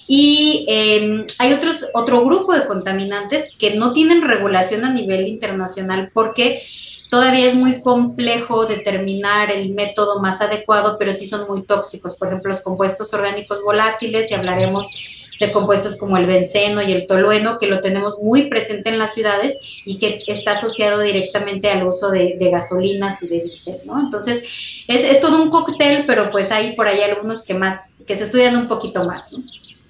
Y 0.06 0.66
em, 0.68 1.26
hay 1.38 1.54
otros, 1.54 1.86
otro 1.94 2.22
grupo 2.22 2.52
de 2.52 2.66
contaminantes 2.66 3.56
que 3.56 3.74
no 3.74 3.94
tienen 3.94 4.20
regulación 4.20 4.84
a 4.84 4.92
nivel 4.92 5.26
internacional 5.26 6.10
porque 6.12 6.62
todavía 7.14 7.46
es 7.46 7.54
muy 7.54 7.80
complejo 7.80 8.66
determinar 8.66 9.52
el 9.52 9.72
método 9.72 10.20
más 10.20 10.40
adecuado, 10.40 10.96
pero 10.98 11.14
sí 11.14 11.28
son 11.28 11.46
muy 11.46 11.62
tóxicos. 11.62 12.16
Por 12.16 12.26
ejemplo, 12.26 12.50
los 12.50 12.60
compuestos 12.60 13.14
orgánicos 13.14 13.62
volátiles, 13.62 14.32
y 14.32 14.34
hablaremos 14.34 14.88
de 15.38 15.52
compuestos 15.52 15.94
como 15.94 16.16
el 16.16 16.26
benceno 16.26 16.82
y 16.82 16.92
el 16.92 17.06
tolueno, 17.06 17.60
que 17.60 17.68
lo 17.68 17.80
tenemos 17.80 18.18
muy 18.20 18.48
presente 18.48 18.88
en 18.88 18.98
las 18.98 19.14
ciudades 19.14 19.56
y 19.86 20.00
que 20.00 20.24
está 20.26 20.52
asociado 20.52 20.98
directamente 20.98 21.70
al 21.70 21.86
uso 21.86 22.10
de, 22.10 22.36
gasolinas 22.50 23.22
y 23.22 23.28
de 23.28 23.42
diésel, 23.42 23.76
¿no? 23.84 24.00
Entonces, 24.00 24.42
es, 24.88 25.20
todo 25.20 25.40
un 25.40 25.50
cóctel, 25.50 26.02
pero 26.08 26.32
pues 26.32 26.50
hay 26.50 26.72
por 26.72 26.88
ahí 26.88 27.00
algunos 27.00 27.42
que 27.44 27.54
más, 27.54 27.94
que 28.08 28.16
se 28.16 28.24
estudian 28.24 28.56
un 28.56 28.66
poquito 28.66 29.04
más, 29.04 29.32
¿no? 29.32 29.38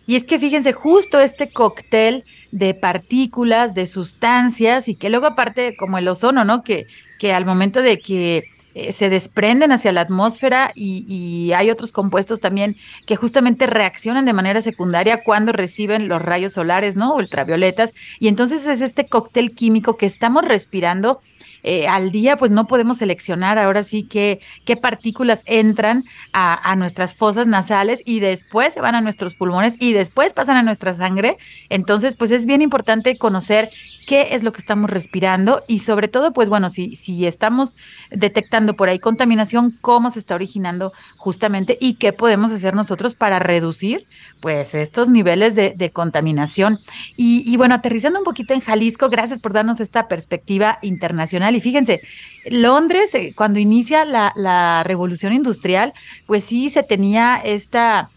Y 0.07 0.17
es 0.17 0.25
que 0.25 0.39
fíjense, 0.39 0.75
justo 0.75 1.19
este 1.21 1.49
cóctel 1.49 2.23
de 2.53 2.75
partículas, 2.75 3.75
de 3.75 3.87
sustancias 3.87 4.89
y 4.89 4.95
que 4.95 5.09
luego 5.09 5.25
aparte 5.25 5.75
como 5.75 5.97
el 5.97 6.07
ozono, 6.07 6.45
¿no? 6.45 6.63
Que, 6.63 6.87
que 7.19 7.33
al 7.33 7.45
momento 7.45 7.83
de 7.83 7.99
que 8.01 8.45
eh, 8.75 8.91
se 8.91 9.09
desprenden 9.09 9.71
hacia 9.71 9.93
la 9.93 10.01
atmósfera 10.01 10.73
y, 10.75 11.05
y, 11.09 11.53
hay 11.53 11.71
otros 11.71 11.93
compuestos 11.93 12.41
también 12.41 12.75
que 13.07 13.15
justamente 13.15 13.67
reaccionan 13.69 14.25
de 14.25 14.33
manera 14.33 14.63
secundaria 14.63 15.23
cuando 15.23 15.53
reciben 15.53 16.09
los 16.09 16.21
rayos 16.21 16.55
solares, 16.55 16.97
¿no? 16.97 17.15
Ultravioletas. 17.15 17.93
Y 18.19 18.27
entonces 18.27 18.67
es 18.67 18.81
este 18.81 19.07
cóctel 19.07 19.55
químico 19.55 19.97
que 19.97 20.07
estamos 20.07 20.45
respirando 20.45 21.21
eh, 21.65 21.89
al 21.89 22.11
día, 22.13 22.37
pues 22.37 22.51
no 22.51 22.67
podemos 22.67 22.99
seleccionar 22.99 23.59
ahora 23.59 23.83
sí 23.83 24.05
que, 24.05 24.41
qué 24.65 24.77
partículas 24.77 25.43
entran 25.47 26.05
a, 26.33 26.71
a, 26.71 26.77
nuestras 26.77 27.17
fosas 27.17 27.47
nasales 27.47 28.03
y 28.05 28.21
después 28.21 28.75
se 28.75 28.83
van 28.83 28.95
a 28.95 29.01
nuestros 29.01 29.35
pulmones 29.35 29.77
y 29.81 29.95
después 29.95 30.35
pasan 30.35 30.59
a 30.59 30.63
nuestra 30.63 30.93
sangre. 30.93 31.39
Entonces, 31.71 32.17
pues 32.17 32.31
es 32.31 32.45
bien 32.45 32.61
importante 32.61 33.17
conocer 33.17 33.71
qué 34.07 34.35
es 34.35 34.43
lo 34.43 34.53
que 34.53 34.61
estamos 34.61 34.91
respirando 34.91 35.63
y 35.67 35.79
sobre 35.79 36.09
todo, 36.09 36.33
pues 36.33 36.49
bueno, 36.49 36.71
si, 36.71 36.97
si 36.97 37.27
estamos 37.27 37.77
detectando 38.11 38.75
por 38.77 38.89
ahí 38.89 38.99
contaminación, 38.99 39.77
cómo 39.81 40.11
se 40.11 40.19
está 40.19 40.35
originando 40.35 40.93
justamente 41.17 41.79
y 41.81 41.95
qué 41.95 42.13
podemos 42.13 42.53
hacer 42.53 42.75
nosotros 42.75 43.15
para 43.15 43.39
reducir 43.39 44.07
pues 44.45 44.75
estos 44.75 45.09
niveles 45.09 45.55
de, 45.55 45.73
de 45.75 45.91
contaminación. 45.91 46.79
Y, 47.17 47.51
y, 47.51 47.57
bueno, 47.57 47.77
aterrizando 47.77 48.19
un 48.19 48.27
poquito 48.27 48.53
en 48.53 48.61
Jalisco, 48.61 49.09
gracias 49.09 49.39
por 49.39 49.55
darnos 49.55 49.81
esta 49.81 50.07
perspectiva 50.07 50.79
internacional. 50.83 51.57
Y 51.57 51.63
fíjense, 51.63 52.03
Londres, 52.51 53.15
eh, 53.15 53.33
cuando 53.35 53.59
inicia 53.59 54.05
la, 54.05 54.35
la 54.37 54.83
revolución 54.85 55.33
industrial, 55.33 55.95
pues 56.27 56.45
sí 56.45 56.69
se 56.69 56.83
tenía 56.83 57.37
esta 57.37 58.11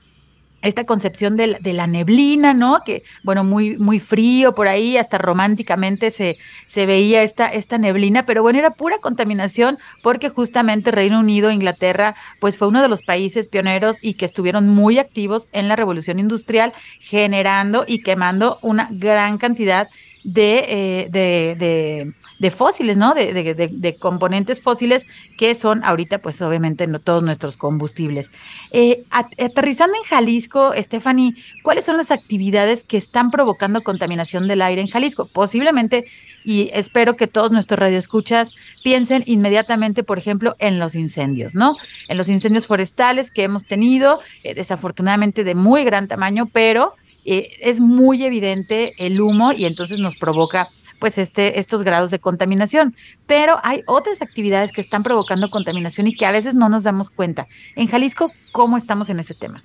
esta 0.62 0.86
concepción 0.86 1.38
de, 1.38 1.60
la 1.62 1.88
neblina, 1.88 2.54
¿no? 2.54 2.82
Que, 2.84 3.04
bueno, 3.24 3.43
muy, 3.43 3.78
muy 3.78 4.00
frío 4.00 4.56
por 4.56 4.67
ahí, 4.67 4.98
hasta 4.98 5.17
románticamente 5.17 6.12
se, 6.12 6.38
se 6.67 6.86
veía 6.86 7.22
esta, 7.22 7.48
esta 7.48 7.78
neblina, 7.78 8.26
pero 8.26 8.41
bueno, 8.41 8.60
era 8.60 8.72
pura 8.72 8.98
contaminación 8.98 9.78
porque 10.02 10.30
justamente 10.30 10.91
Reino 10.91 11.20
Unido, 11.20 11.52
Inglaterra, 11.52 12.15
pues 12.39 12.58
fue 12.58 12.67
uno 12.67 12.82
de 12.82 12.89
los 12.89 13.04
países 13.04 13.50
pioneros 13.50 13.98
y 14.02 14.15
que 14.15 14.26
estuvieron 14.26 14.67
muy 14.70 14.98
activos 14.98 15.48
en 15.54 15.67
la 15.67 15.76
revolución 15.76 16.20
industrial, 16.20 16.74
generando 17.00 17.86
y 17.88 18.02
quemando 18.02 18.58
una 18.63 18.89
gran 18.91 19.38
cantidad 19.38 19.88
de, 19.88 19.91
eh, 20.25 21.08
de, 21.10 21.56
de, 21.58 22.13
de, 22.39 22.51
fósiles, 22.51 22.97
¿no? 22.97 23.13
De, 23.13 23.95
componentes 23.99 24.62
fósiles 24.62 25.06
que 25.38 25.56
son 25.56 25.84
ahorita, 25.84 26.19
pues 26.19 26.41
obviamente, 26.41 26.88
no 26.88 26.99
todos 26.99 27.23
nuestros 27.23 27.58
combustibles. 27.58 28.32
Eh, 28.71 29.03
aterrizando 29.12 29.95
en 29.95 30.03
Jalisco, 30.03 30.73
Stephanie, 30.77 31.36
¿cuáles 31.63 31.86
son 31.86 31.97
las 31.97 32.12
actividades 32.12 32.84
que 32.84 32.97
están 32.97 33.32
provocando 33.32 33.82
contaminación 33.82 34.47
del 34.47 34.62
aire 34.62 34.82
en 34.82 34.88
Jalisco? 34.88 35.25
Posiblemente 35.25 36.06
y 36.47 36.69
espero 36.71 37.17
que 37.17 37.27
todos 37.27 37.51
nuestros 37.51 37.77
radioescuchas 37.77 38.56
piensen 38.82 39.21
inmediatamente, 39.25 40.03
por 40.03 40.17
ejemplo, 40.17 40.56
en 40.60 40.80
los 40.80 40.95
incendios, 40.95 41.56
¿no? 41.56 41.75
En 42.08 42.17
los 42.17 42.30
incendios 42.30 42.67
forestales 42.67 43.32
que 43.32 43.43
hemos 43.43 43.65
tenido, 43.65 44.21
eh, 44.43 44.53
desafortunadamente 44.53 45.43
de 45.43 45.56
muy 45.56 45.84
gran 45.84 46.08
tamaño, 46.08 46.45
pero 46.45 46.95
eh, 47.27 47.49
es 47.59 47.81
muy 47.81 48.23
evidente 48.23 48.93
el 48.97 49.19
humo 49.21 49.51
y 49.51 49.65
entonces 49.65 49.99
nos 49.99 50.15
provoca 50.15 50.67
pues 50.99 51.17
este, 51.17 51.59
estos 51.59 51.83
grados 51.83 52.09
de 52.09 52.19
contaminación. 52.19 52.95
Pero 53.27 53.59
hay 53.63 53.83
otras 53.85 54.21
actividades 54.21 54.71
que 54.71 54.81
están 54.81 55.03
provocando 55.03 55.51
contaminación 55.51 56.07
y 56.07 56.15
que 56.15 56.25
a 56.25 56.31
veces 56.31 56.55
no 56.55 56.69
nos 56.69 56.83
damos 56.83 57.09
cuenta. 57.09 57.47
En 57.75 57.87
Jalisco, 57.87 58.31
¿cómo 58.51 58.77
estamos 58.77 59.09
en 59.09 59.19
ese 59.19 59.33
tema? 59.33 59.59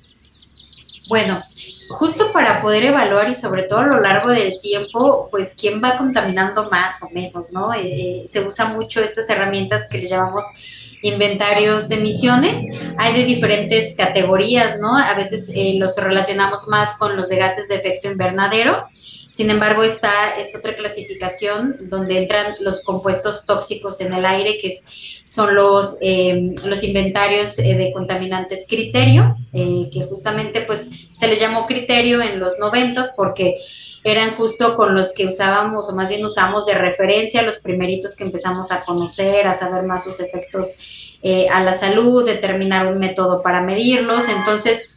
Bueno, 1.08 1.40
justo 1.88 2.32
para 2.32 2.60
poder 2.60 2.84
evaluar 2.84 3.30
y 3.30 3.34
sobre 3.34 3.64
todo 3.64 3.80
a 3.80 3.86
lo 3.86 4.00
largo 4.00 4.30
del 4.30 4.60
tiempo, 4.60 5.28
pues 5.30 5.54
quién 5.58 5.82
va 5.82 5.96
contaminando 5.96 6.70
más 6.70 7.02
o 7.02 7.10
menos, 7.10 7.52
¿no? 7.52 7.72
Eh, 7.74 8.24
se 8.26 8.40
usa 8.40 8.66
mucho 8.66 9.00
estas 9.00 9.28
herramientas 9.30 9.86
que 9.90 9.98
le 9.98 10.08
llamamos 10.08 10.46
inventarios 11.02 11.88
de 11.88 11.96
emisiones. 11.96 12.66
Hay 12.96 13.14
de 13.14 13.24
diferentes 13.24 13.94
categorías, 13.94 14.80
¿no? 14.80 14.96
A 14.96 15.14
veces 15.14 15.50
eh, 15.54 15.74
los 15.76 15.96
relacionamos 15.96 16.68
más 16.68 16.94
con 16.94 17.16
los 17.16 17.28
de 17.28 17.36
gases 17.36 17.68
de 17.68 17.76
efecto 17.76 18.10
invernadero. 18.10 18.84
Sin 19.30 19.50
embargo, 19.50 19.82
está 19.82 20.36
esta 20.38 20.58
otra 20.58 20.76
clasificación 20.76 21.88
donde 21.88 22.18
entran 22.18 22.54
los 22.60 22.82
compuestos 22.82 23.44
tóxicos 23.46 24.00
en 24.00 24.12
el 24.12 24.26
aire, 24.26 24.58
que 24.60 24.70
son 25.24 25.54
los, 25.54 25.96
eh, 26.02 26.54
los 26.64 26.82
inventarios 26.84 27.58
eh, 27.58 27.74
de 27.74 27.92
contaminantes 27.92 28.66
criterio, 28.68 29.36
que 29.52 30.06
justamente 30.08 30.60
pues 30.62 30.88
se 31.14 31.28
les 31.28 31.40
llamó 31.40 31.66
criterio 31.66 32.20
en 32.20 32.38
los 32.38 32.58
noventas 32.58 33.12
porque 33.16 33.56
eran 34.04 34.34
justo 34.34 34.74
con 34.74 34.94
los 34.94 35.12
que 35.12 35.26
usábamos, 35.26 35.88
o 35.88 35.94
más 35.94 36.08
bien 36.08 36.24
usamos 36.24 36.66
de 36.66 36.74
referencia, 36.74 37.42
los 37.42 37.58
primeritos 37.58 38.16
que 38.16 38.24
empezamos 38.24 38.72
a 38.72 38.84
conocer, 38.84 39.46
a 39.46 39.54
saber 39.54 39.84
más 39.84 40.04
sus 40.04 40.20
efectos 40.20 41.18
eh, 41.22 41.46
a 41.48 41.62
la 41.62 41.74
salud, 41.74 42.26
determinar 42.26 42.86
un 42.86 42.98
método 42.98 43.42
para 43.42 43.62
medirlos. 43.62 44.28
Entonces, 44.28 44.90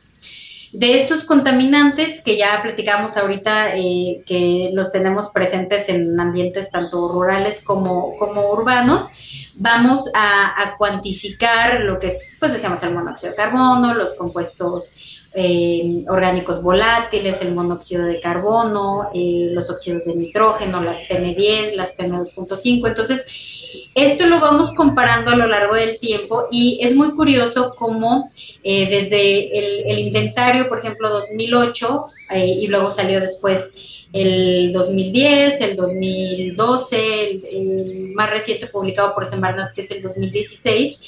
de 0.72 0.96
estos 0.96 1.24
contaminantes 1.24 2.22
que 2.22 2.38
ya 2.38 2.62
platicamos 2.64 3.16
ahorita, 3.16 3.78
eh, 3.78 4.24
que 4.26 4.72
los 4.74 4.92
tenemos 4.92 5.30
presentes 5.30 5.88
en 5.88 6.20
ambientes 6.20 6.72
tanto 6.72 7.08
rurales 7.08 7.64
como, 7.64 8.18
como 8.18 8.50
urbanos, 8.52 9.12
vamos 9.54 10.10
a, 10.14 10.62
a, 10.62 10.78
cuantificar 10.78 11.82
lo 11.82 12.00
que 12.00 12.08
es, 12.08 12.34
pues 12.40 12.52
decíamos, 12.52 12.84
el 12.84 12.94
monóxido 12.94 13.32
de 13.32 13.38
carbono, 13.38 13.94
los 13.94 14.16
compuestos 14.16 15.15
eh, 15.36 16.06
orgánicos 16.08 16.64
volátiles, 16.64 17.42
el 17.42 17.54
monóxido 17.54 18.06
de 18.06 18.22
carbono, 18.22 19.10
eh, 19.14 19.50
los 19.52 19.70
óxidos 19.70 20.06
de 20.06 20.16
nitrógeno, 20.16 20.82
las 20.82 21.00
PM10, 21.10 21.76
las 21.76 21.98
PM2.5. 21.98 22.88
Entonces, 22.88 23.26
esto 23.94 24.26
lo 24.26 24.40
vamos 24.40 24.74
comparando 24.74 25.32
a 25.32 25.36
lo 25.36 25.48
largo 25.48 25.76
del 25.76 26.00
tiempo 26.00 26.48
y 26.52 26.80
es 26.82 26.96
muy 26.96 27.12
curioso 27.12 27.74
cómo 27.78 28.30
eh, 28.64 28.88
desde 28.90 29.92
el, 29.92 30.00
inventario, 30.00 30.68
por 30.68 30.80
ejemplo, 30.80 31.10
2008, 31.10 32.06
y 32.36 32.68
luego 32.68 32.90
salió 32.90 33.20
después 33.20 34.08
el 34.12 34.72
2010, 34.72 35.62
el 35.62 35.76
2012, 35.76 37.30
el, 37.30 37.44
el 37.46 38.12
más 38.16 38.30
reciente 38.30 38.68
publicado 38.68 39.14
por 39.14 39.26
Semarnat, 39.26 39.74
que 39.74 39.82
es 39.82 39.92
el 39.92 40.02
2016, 40.02 41.00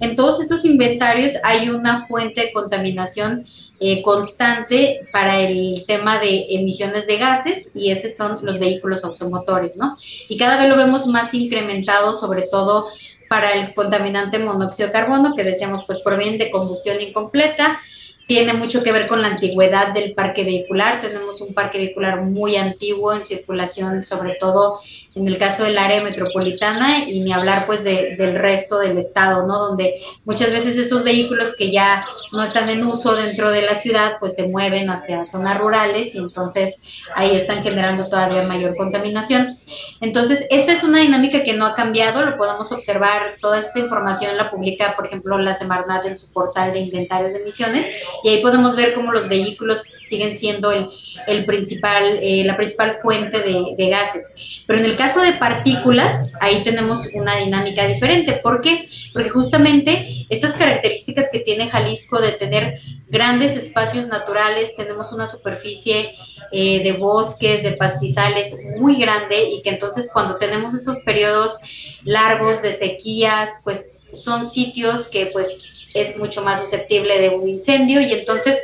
en 0.00 0.16
todos 0.16 0.40
estos 0.40 0.64
inventarios 0.64 1.34
hay 1.42 1.70
una 1.70 2.06
fuente 2.06 2.42
de 2.42 2.52
contaminación 2.52 3.44
eh, 3.78 4.00
constante 4.00 5.00
para 5.12 5.38
el 5.38 5.84
tema 5.86 6.18
de 6.18 6.46
emisiones 6.48 7.06
de 7.06 7.18
gases 7.18 7.70
y 7.74 7.90
esos 7.90 8.16
son 8.16 8.38
los 8.42 8.58
vehículos 8.58 9.04
automotores, 9.04 9.76
¿no? 9.76 9.96
Y 10.30 10.38
cada 10.38 10.58
vez 10.58 10.70
lo 10.70 10.76
vemos 10.76 11.06
más 11.06 11.34
incrementado, 11.34 12.14
sobre 12.18 12.42
todo 12.42 12.86
para 13.28 13.52
el 13.52 13.74
contaminante 13.74 14.38
monóxido 14.38 14.88
de 14.88 14.92
carbono, 14.92 15.34
que 15.34 15.44
decíamos 15.44 15.84
pues 15.84 16.00
proviene 16.00 16.38
de 16.38 16.50
combustión 16.50 17.00
incompleta, 17.00 17.80
tiene 18.26 18.52
mucho 18.54 18.82
que 18.82 18.92
ver 18.92 19.06
con 19.06 19.22
la 19.22 19.28
antigüedad 19.28 19.92
del 19.92 20.12
parque 20.12 20.42
vehicular. 20.42 21.00
Tenemos 21.00 21.40
un 21.40 21.54
parque 21.54 21.78
vehicular 21.78 22.22
muy 22.22 22.56
antiguo 22.56 23.12
en 23.12 23.24
circulación, 23.24 24.04
sobre 24.04 24.34
todo 24.34 24.80
en 25.16 25.26
el 25.26 25.38
caso 25.38 25.64
del 25.64 25.78
área 25.78 26.02
metropolitana 26.02 27.08
y 27.08 27.20
ni 27.20 27.32
hablar 27.32 27.64
pues 27.66 27.82
del 27.84 28.34
resto 28.34 28.78
del 28.78 28.98
estado, 28.98 29.46
¿no? 29.46 29.68
Donde 29.68 29.94
muchas 30.26 30.52
veces 30.52 30.76
estos 30.76 31.04
vehículos 31.04 31.54
que 31.56 31.72
ya 31.72 32.06
no 32.32 32.42
están 32.42 32.68
en 32.68 32.86
uso 32.86 33.14
dentro 33.14 33.50
de 33.50 33.62
la 33.62 33.76
ciudad 33.76 34.18
pues 34.20 34.34
se 34.34 34.46
mueven 34.48 34.90
hacia 34.90 35.24
zonas 35.24 35.58
rurales 35.58 36.14
y 36.14 36.18
entonces 36.18 36.82
ahí 37.14 37.34
están 37.34 37.62
generando 37.62 38.04
todavía 38.04 38.42
mayor 38.42 38.76
contaminación. 38.76 39.58
Entonces, 40.02 40.46
esta 40.50 40.72
es 40.72 40.84
una 40.84 40.98
dinámica 40.98 41.42
que 41.42 41.54
no 41.54 41.64
ha 41.64 41.74
cambiado, 41.74 42.22
lo 42.22 42.36
podemos 42.36 42.70
observar, 42.70 43.36
toda 43.40 43.58
esta 43.58 43.78
información 43.78 44.36
la 44.36 44.50
publica, 44.50 44.94
por 44.94 45.06
ejemplo, 45.06 45.38
la 45.38 45.54
Semarnat 45.54 46.04
en 46.04 46.18
su 46.18 46.30
portal 46.30 46.74
de 46.74 46.80
inventarios 46.80 47.32
de 47.32 47.40
emisiones 47.40 47.86
y 48.22 48.28
ahí 48.28 48.42
podemos 48.42 48.76
ver 48.76 48.92
cómo 48.94 49.12
los 49.12 49.28
vehículos 49.28 49.94
siguen 50.02 50.34
siendo 50.34 50.72
el, 50.72 50.88
el 51.26 51.46
principal, 51.46 52.18
eh, 52.20 52.44
la 52.44 52.56
principal 52.56 52.96
fuente 53.00 53.40
de, 53.40 53.74
de, 53.76 53.88
gases. 53.88 54.62
Pero 54.66 54.78
en 54.78 54.84
el 54.84 54.96
caso 54.96 55.05
de 55.14 55.32
partículas, 55.34 56.32
ahí 56.40 56.62
tenemos 56.64 57.08
una 57.14 57.36
dinámica 57.36 57.86
diferente. 57.86 58.34
¿Por 58.42 58.60
qué? 58.60 58.88
Porque 59.12 59.30
justamente 59.30 60.26
estas 60.28 60.54
características 60.54 61.28
que 61.30 61.38
tiene 61.38 61.68
Jalisco 61.68 62.20
de 62.20 62.32
tener 62.32 62.80
grandes 63.08 63.56
espacios 63.56 64.08
naturales, 64.08 64.74
tenemos 64.76 65.12
una 65.12 65.26
superficie 65.26 66.12
eh, 66.50 66.82
de 66.82 66.92
bosques, 66.92 67.62
de 67.62 67.72
pastizales 67.72 68.56
muy 68.78 68.96
grande 68.96 69.48
y 69.50 69.62
que 69.62 69.70
entonces 69.70 70.10
cuando 70.12 70.36
tenemos 70.36 70.74
estos 70.74 70.98
periodos 70.98 71.58
largos 72.04 72.62
de 72.62 72.72
sequías, 72.72 73.50
pues 73.62 73.92
son 74.12 74.48
sitios 74.48 75.06
que 75.06 75.26
pues 75.26 75.62
es 75.94 76.16
mucho 76.18 76.42
más 76.42 76.60
susceptible 76.60 77.18
de 77.18 77.30
un 77.30 77.48
incendio 77.48 78.00
y 78.00 78.12
entonces 78.12 78.58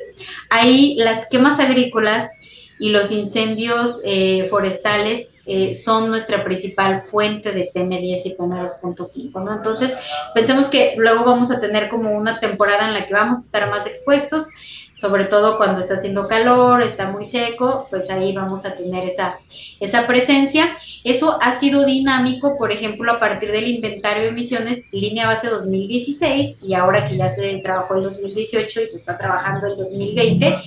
ahí 0.51 0.97
las 0.99 1.29
quemas 1.29 1.61
agrícolas 1.61 2.31
y 2.79 2.91
los 2.91 3.11
incendios 3.11 4.01
eh, 4.05 4.47
forestales 4.51 5.32
eh, 5.45 5.75
son 5.75 6.09
nuestra 6.09 6.45
principal 6.45 7.03
fuente 7.03 7.51
de 7.53 7.71
PM10 7.75 8.23
y 8.27 8.37
PM2.5, 8.37 9.45
¿no? 9.45 9.53
Entonces, 9.53 9.93
pensemos 10.35 10.69
que 10.69 10.95
luego 10.97 11.25
vamos 11.25 11.51
a 11.51 11.59
tener 11.59 11.89
como 11.89 12.11
una 12.11 12.39
temporada 12.39 12.87
en 12.87 12.95
la 12.95 13.07
que 13.07 13.15
vamos 13.15 13.39
a 13.39 13.43
estar 13.43 13.69
más 13.69 13.87
expuestos, 13.87 14.49
sobre 14.93 15.25
todo 15.25 15.57
cuando 15.57 15.79
está 15.79 15.95
haciendo 15.95 16.29
calor, 16.29 16.83
está 16.83 17.11
muy 17.11 17.25
seco, 17.25 17.87
pues 17.91 18.11
ahí 18.11 18.33
vamos 18.33 18.65
a 18.65 18.75
tener 18.75 19.05
esa, 19.05 19.39
esa 19.81 20.07
presencia. 20.07 20.77
Eso 21.05 21.39
ha 21.41 21.59
sido 21.59 21.85
dinámico, 21.85 22.57
por 22.59 22.73
ejemplo, 22.73 23.13
a 23.13 23.19
partir 23.19 23.51
del 23.53 23.69
inventario 23.69 24.25
de 24.25 24.29
emisiones, 24.29 24.89
línea 24.93 25.27
base 25.27 25.49
2016, 25.49 26.59
y 26.63 26.75
ahora 26.75 27.09
que 27.09 27.17
ya 27.17 27.29
se 27.29 27.59
trabajó 27.59 27.95
el 27.95 28.03
2018 28.03 28.83
y 28.83 28.87
se 28.87 28.97
está 28.97 29.17
trabajando 29.17 29.67
el 29.67 29.77
2020 29.77 30.59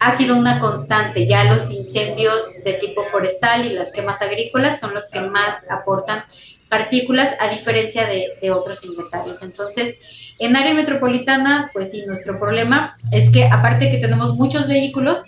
ha 0.00 0.16
sido 0.16 0.36
una 0.36 0.60
constante. 0.60 1.26
Ya 1.26 1.44
los 1.44 1.70
incendios 1.70 2.62
de 2.62 2.74
tipo 2.74 3.04
forestal 3.04 3.64
y 3.64 3.70
las 3.70 3.90
quemas 3.90 4.20
agrícolas 4.20 4.80
son 4.80 4.92
los 4.92 5.08
que 5.08 5.20
más 5.20 5.70
aportan 5.70 6.24
partículas 6.68 7.34
a 7.40 7.48
diferencia 7.48 8.06
de, 8.06 8.50
otros 8.50 8.84
inventarios. 8.84 9.42
Entonces, 9.42 10.00
en 10.38 10.56
área 10.56 10.74
metropolitana, 10.74 11.70
pues 11.72 11.90
sí, 11.90 12.04
nuestro 12.06 12.38
problema 12.38 12.96
es 13.12 13.30
que 13.30 13.44
aparte 13.46 13.90
que 13.90 13.98
tenemos 13.98 14.34
muchos 14.34 14.66
vehículos, 14.66 15.24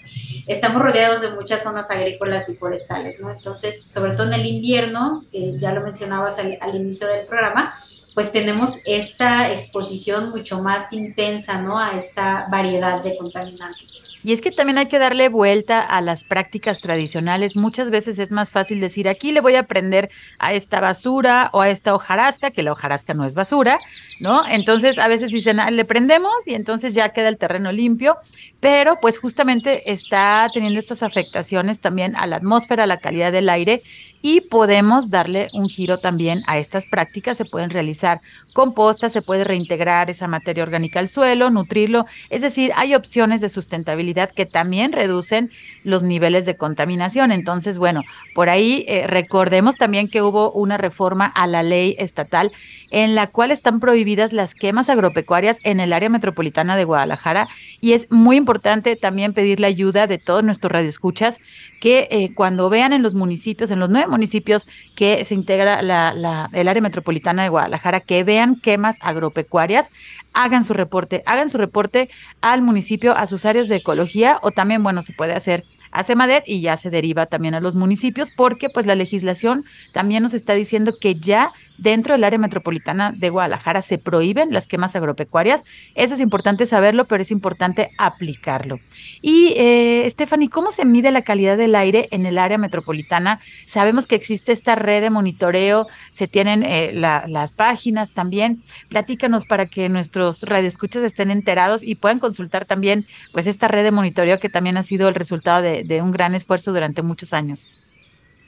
estamos 0.46 0.82
rodeados 0.82 1.20
de 1.20 1.30
muchas 1.30 1.62
zonas 1.62 1.90
agrícolas 1.90 2.48
y 2.48 2.54
forestales, 2.54 3.20
¿no? 3.20 3.30
Entonces, 3.30 3.82
sobre 3.82 4.12
todo 4.12 4.26
en 4.26 4.34
el 4.34 4.46
invierno, 4.46 5.24
que 5.30 5.58
ya 5.58 5.72
lo 5.72 5.82
mencionabas 5.82 6.38
al, 6.38 6.58
al 6.60 6.74
inicio 6.74 7.06
del 7.08 7.26
programa, 7.26 7.74
pues 8.14 8.32
tenemos 8.32 8.80
esta 8.86 9.52
exposición 9.52 10.30
mucho 10.30 10.62
más 10.62 10.92
intensa, 10.92 11.60
¿no? 11.60 11.78
A 11.78 11.92
esta 11.92 12.46
variedad 12.50 13.02
de 13.02 13.16
contaminantes. 13.16 14.05
Y 14.26 14.32
es 14.32 14.40
que 14.40 14.50
también 14.50 14.76
hay 14.76 14.86
que 14.86 14.98
darle 14.98 15.28
vuelta 15.28 15.80
a 15.80 16.00
las 16.00 16.24
prácticas 16.24 16.80
tradicionales. 16.80 17.54
Muchas 17.54 17.90
veces 17.90 18.18
es 18.18 18.32
más 18.32 18.50
fácil 18.50 18.80
decir, 18.80 19.08
aquí 19.08 19.30
le 19.30 19.40
voy 19.40 19.54
a 19.54 19.68
prender 19.68 20.10
a 20.40 20.52
esta 20.52 20.80
basura 20.80 21.48
o 21.52 21.60
a 21.60 21.70
esta 21.70 21.94
hojarasca, 21.94 22.50
que 22.50 22.64
la 22.64 22.72
hojarasca 22.72 23.14
no 23.14 23.24
es 23.24 23.36
basura, 23.36 23.78
¿no? 24.18 24.44
Entonces 24.48 24.98
a 24.98 25.06
veces 25.06 25.30
dicen, 25.30 25.60
ah, 25.60 25.70
le 25.70 25.84
prendemos 25.84 26.48
y 26.48 26.54
entonces 26.54 26.92
ya 26.92 27.10
queda 27.10 27.28
el 27.28 27.38
terreno 27.38 27.70
limpio, 27.70 28.16
pero 28.58 28.98
pues 29.00 29.16
justamente 29.16 29.92
está 29.92 30.48
teniendo 30.52 30.80
estas 30.80 31.04
afectaciones 31.04 31.80
también 31.80 32.16
a 32.16 32.26
la 32.26 32.34
atmósfera, 32.34 32.82
a 32.82 32.88
la 32.88 32.96
calidad 32.96 33.30
del 33.30 33.48
aire 33.48 33.84
y 34.28 34.40
podemos 34.40 35.08
darle 35.08 35.46
un 35.52 35.68
giro 35.68 35.98
también 35.98 36.42
a 36.48 36.58
estas 36.58 36.84
prácticas. 36.86 37.36
Se 37.36 37.44
pueden 37.44 37.70
realizar 37.70 38.20
compostas, 38.52 39.12
se 39.12 39.22
puede 39.22 39.44
reintegrar 39.44 40.10
esa 40.10 40.26
materia 40.26 40.64
orgánica 40.64 40.98
al 40.98 41.08
suelo, 41.08 41.48
nutrirlo. 41.48 42.06
Es 42.28 42.42
decir, 42.42 42.72
hay 42.74 42.96
opciones 42.96 43.40
de 43.40 43.48
sustentabilidad 43.48 44.32
que 44.32 44.44
también 44.44 44.90
reducen 44.90 45.52
los 45.84 46.02
niveles 46.02 46.44
de 46.44 46.56
contaminación. 46.56 47.30
Entonces, 47.30 47.78
bueno, 47.78 48.02
por 48.34 48.48
ahí 48.48 48.84
eh, 48.88 49.06
recordemos 49.06 49.76
también 49.76 50.08
que 50.08 50.22
hubo 50.22 50.50
una 50.50 50.76
reforma 50.76 51.26
a 51.26 51.46
la 51.46 51.62
ley 51.62 51.94
estatal 52.00 52.50
en 52.96 53.14
la 53.14 53.26
cual 53.26 53.50
están 53.50 53.78
prohibidas 53.78 54.32
las 54.32 54.54
quemas 54.54 54.88
agropecuarias 54.88 55.60
en 55.64 55.80
el 55.80 55.92
área 55.92 56.08
metropolitana 56.08 56.76
de 56.76 56.84
Guadalajara. 56.84 57.46
Y 57.82 57.92
es 57.92 58.10
muy 58.10 58.36
importante 58.36 58.96
también 58.96 59.34
pedir 59.34 59.60
la 59.60 59.66
ayuda 59.66 60.06
de 60.06 60.16
todos 60.16 60.42
nuestros 60.42 60.72
radioescuchas 60.72 61.38
que 61.78 62.08
eh, 62.10 62.32
cuando 62.34 62.70
vean 62.70 62.94
en 62.94 63.02
los 63.02 63.12
municipios, 63.12 63.70
en 63.70 63.80
los 63.80 63.90
nueve 63.90 64.08
municipios 64.08 64.66
que 64.96 65.26
se 65.26 65.34
integra 65.34 65.82
la, 65.82 66.48
el 66.54 66.68
área 66.68 66.80
metropolitana 66.80 67.42
de 67.42 67.50
Guadalajara, 67.50 68.00
que 68.00 68.24
vean 68.24 68.56
quemas 68.56 68.96
agropecuarias, 69.02 69.90
hagan 70.32 70.64
su 70.64 70.72
reporte, 70.72 71.22
hagan 71.26 71.50
su 71.50 71.58
reporte 71.58 72.08
al 72.40 72.62
municipio, 72.62 73.14
a 73.14 73.26
sus 73.26 73.44
áreas 73.44 73.68
de 73.68 73.76
ecología 73.76 74.38
o 74.40 74.52
también, 74.52 74.82
bueno, 74.82 75.02
se 75.02 75.12
puede 75.12 75.34
hacer 75.34 75.64
a 75.90 76.02
CEMADET 76.02 76.44
y 76.46 76.60
ya 76.60 76.76
se 76.76 76.90
deriva 76.90 77.26
también 77.26 77.54
a 77.54 77.60
los 77.60 77.74
municipios 77.74 78.30
porque 78.30 78.68
pues 78.68 78.86
la 78.86 78.94
legislación 78.94 79.64
también 79.92 80.22
nos 80.22 80.34
está 80.34 80.54
diciendo 80.54 80.94
que 81.00 81.14
ya 81.14 81.50
dentro 81.78 82.14
del 82.14 82.24
área 82.24 82.38
metropolitana 82.38 83.12
de 83.16 83.30
Guadalajara 83.30 83.82
se 83.82 83.98
prohíben 83.98 84.52
las 84.52 84.68
quemas 84.68 84.96
agropecuarias. 84.96 85.62
Eso 85.94 86.14
es 86.14 86.20
importante 86.20 86.66
saberlo, 86.66 87.04
pero 87.04 87.22
es 87.22 87.30
importante 87.30 87.90
aplicarlo. 87.98 88.78
Y 89.22 89.54
eh, 89.56 90.06
Stephanie, 90.08 90.48
¿cómo 90.48 90.70
se 90.70 90.84
mide 90.84 91.10
la 91.10 91.22
calidad 91.22 91.56
del 91.56 91.74
aire 91.74 92.08
en 92.10 92.26
el 92.26 92.38
área 92.38 92.58
metropolitana? 92.58 93.40
Sabemos 93.66 94.06
que 94.06 94.14
existe 94.14 94.52
esta 94.52 94.74
red 94.74 95.02
de 95.02 95.10
monitoreo, 95.10 95.86
se 96.12 96.28
tienen 96.28 96.62
eh, 96.64 96.92
las 96.92 97.52
páginas 97.52 98.12
también. 98.12 98.62
Platícanos 98.88 99.46
para 99.46 99.66
que 99.66 99.88
nuestros 99.88 100.42
radioescuchas 100.42 101.02
estén 101.02 101.30
enterados 101.30 101.82
y 101.82 101.94
puedan 101.94 102.18
consultar 102.18 102.64
también 102.64 103.06
pues 103.32 103.46
esta 103.46 103.68
red 103.68 103.84
de 103.84 103.90
monitoreo 103.90 104.38
que 104.38 104.48
también 104.48 104.76
ha 104.76 104.82
sido 104.82 105.08
el 105.08 105.14
resultado 105.14 105.62
de 105.62 106.02
un 106.02 106.12
gran 106.12 106.34
esfuerzo 106.34 106.72
durante 106.72 107.02
muchos 107.02 107.32
años. 107.32 107.72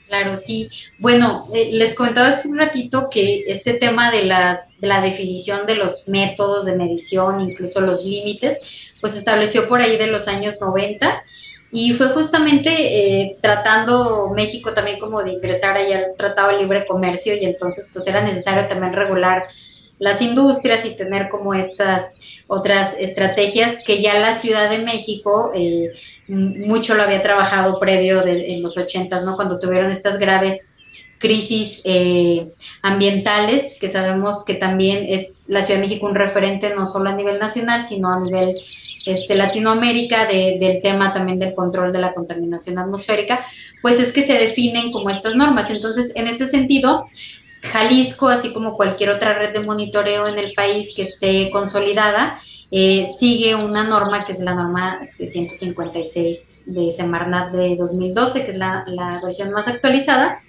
Claro, 0.09 0.35
sí. 0.35 0.71
Bueno, 0.97 1.47
eh, 1.53 1.69
les 1.71 1.93
comentaba 1.93 2.29
hace 2.29 2.47
un 2.47 2.57
ratito 2.57 3.09
que 3.11 3.43
este 3.45 3.75
tema 3.75 4.09
de, 4.09 4.25
las, 4.25 4.75
de 4.79 4.87
la 4.87 5.01
definición 5.01 5.67
de 5.67 5.75
los 5.75 6.07
métodos 6.07 6.65
de 6.65 6.75
medición, 6.75 7.39
incluso 7.41 7.79
los 7.79 8.03
límites, 8.03 8.59
pues 8.99 9.13
se 9.13 9.19
estableció 9.19 9.69
por 9.69 9.81
ahí 9.81 9.97
de 9.97 10.07
los 10.07 10.27
años 10.27 10.59
90 10.59 11.23
y 11.71 11.93
fue 11.93 12.07
justamente 12.07 12.71
eh, 12.71 13.37
tratando 13.39 14.31
México 14.35 14.73
también 14.73 14.99
como 14.99 15.21
de 15.21 15.33
ingresar 15.33 15.77
ahí 15.77 15.93
al 15.93 16.15
Tratado 16.17 16.53
de 16.53 16.57
Libre 16.57 16.87
Comercio 16.87 17.35
y 17.35 17.45
entonces 17.45 17.87
pues 17.93 18.07
era 18.07 18.21
necesario 18.21 18.67
también 18.67 18.93
regular 18.93 19.45
las 19.99 20.21
industrias 20.21 20.85
y 20.85 20.95
tener 20.95 21.29
como 21.29 21.53
estas 21.53 22.19
otras 22.47 22.95
estrategias 22.97 23.79
que 23.85 24.01
ya 24.01 24.17
la 24.19 24.33
Ciudad 24.33 24.69
de 24.69 24.79
México 24.79 25.51
eh, 25.53 25.91
mucho 26.27 26.95
lo 26.95 27.03
había 27.03 27.21
trabajado 27.21 27.79
previo 27.79 28.25
en 28.25 28.63
los 28.63 28.77
ochentas, 28.77 29.23
¿no? 29.23 29.35
Cuando 29.35 29.59
tuvieron 29.59 29.91
estas 29.91 30.17
graves 30.17 30.65
crisis 31.19 31.81
eh, 31.83 32.47
ambientales, 32.81 33.75
que 33.79 33.89
sabemos 33.89 34.43
que 34.45 34.55
también 34.55 35.05
es 35.07 35.45
la 35.49 35.63
Ciudad 35.63 35.79
de 35.79 35.87
México 35.87 36.07
un 36.07 36.15
referente 36.15 36.73
no 36.73 36.85
solo 36.85 37.09
a 37.09 37.15
nivel 37.15 37.39
nacional, 37.39 37.83
sino 37.83 38.09
a 38.09 38.19
nivel 38.19 38.55
este, 39.05 39.35
Latinoamérica 39.35 40.25
del 40.25 40.81
tema 40.81 41.13
también 41.13 41.37
del 41.37 41.53
control 41.53 41.91
de 41.91 41.99
la 41.99 42.13
contaminación 42.13 42.79
atmosférica, 42.79 43.45
pues 43.81 43.99
es 43.99 44.11
que 44.11 44.25
se 44.25 44.33
definen 44.33 44.91
como 44.91 45.09
estas 45.09 45.35
normas. 45.35 45.69
Entonces, 45.69 46.13
en 46.15 46.27
este 46.27 46.45
sentido, 46.45 47.07
Jalisco, 47.61 48.27
así 48.27 48.53
como 48.53 48.75
cualquier 48.75 49.09
otra 49.09 49.33
red 49.33 49.53
de 49.53 49.59
monitoreo 49.59 50.27
en 50.27 50.37
el 50.37 50.53
país 50.53 50.93
que 50.95 51.03
esté 51.03 51.49
consolidada, 51.51 52.39
eh, 52.71 53.07
sigue 53.17 53.55
una 53.55 53.83
norma 53.83 54.25
que 54.25 54.33
es 54.33 54.41
la 54.41 54.53
norma 54.53 54.99
este, 55.01 55.25
156 55.25 56.63
de 56.67 56.91
Semarnat 56.91 57.51
de 57.51 57.75
2012, 57.75 58.45
que 58.45 58.51
es 58.51 58.57
la, 58.57 58.83
la, 58.87 59.19
versión 59.23 59.51
más 59.51 59.67
actualizada. 59.67 60.43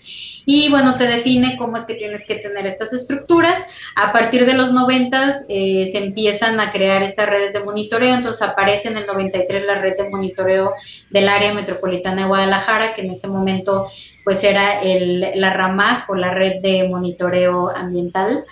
Y 0.45 0.69
bueno, 0.69 0.97
te 0.97 1.07
define 1.07 1.57
cómo 1.57 1.77
es 1.77 1.85
que 1.85 1.95
tienes 1.95 2.27
que 2.27 2.35
tener 2.35 2.67
estas 2.67 2.93
estructuras. 2.93 3.63
A 3.97 4.13
partir 4.13 4.45
de 4.45 4.53
los 4.53 4.73
90 4.73 5.47
eh, 5.49 5.89
se 5.91 5.99
empiezan 5.99 6.61
a 6.61 6.73
crear 6.73 7.03
estas 7.03 7.29
redes 7.29 7.55
de 7.55 7.61
monitoreo, 7.61 8.15
entonces 8.15 8.43
aparece 8.43 8.89
en 8.89 8.99
el 8.99 9.07
93 9.07 9.65
la 9.65 9.77
red 9.77 9.97
de 9.97 10.11
monitoreo 10.11 10.73
del 11.09 11.29
área 11.29 11.55
metropolitana 11.55 12.23
de 12.23 12.29
Guadalajara, 12.29 12.95
que 12.95 13.01
en 13.03 13.13
ese 13.13 13.29
momento 13.29 13.87
pues 14.31 14.45
era 14.45 14.81
el, 14.81 15.27
la 15.35 15.53
RAMAJ 15.53 16.09
o 16.09 16.15
la 16.15 16.31
red 16.31 16.63
de 16.63 16.89
monitoreo 16.89 17.69
ambiental. 17.69 18.45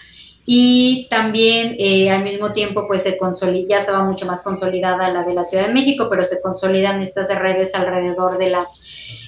Y 0.44 1.06
también 1.08 1.76
eh, 1.78 2.10
al 2.10 2.24
mismo 2.24 2.52
tiempo 2.52 2.88
pues 2.88 3.04
se 3.04 3.16
ya 3.68 3.78
estaba 3.78 4.02
mucho 4.02 4.26
más 4.26 4.40
consolidada 4.40 5.08
la 5.08 5.22
de 5.22 5.34
la 5.34 5.44
Ciudad 5.44 5.68
de 5.68 5.72
México, 5.72 6.08
pero 6.10 6.24
se 6.24 6.40
consolidan 6.40 7.00
estas 7.00 7.32
redes 7.32 7.76
alrededor 7.76 8.38
de 8.38 8.50
la 8.50 8.66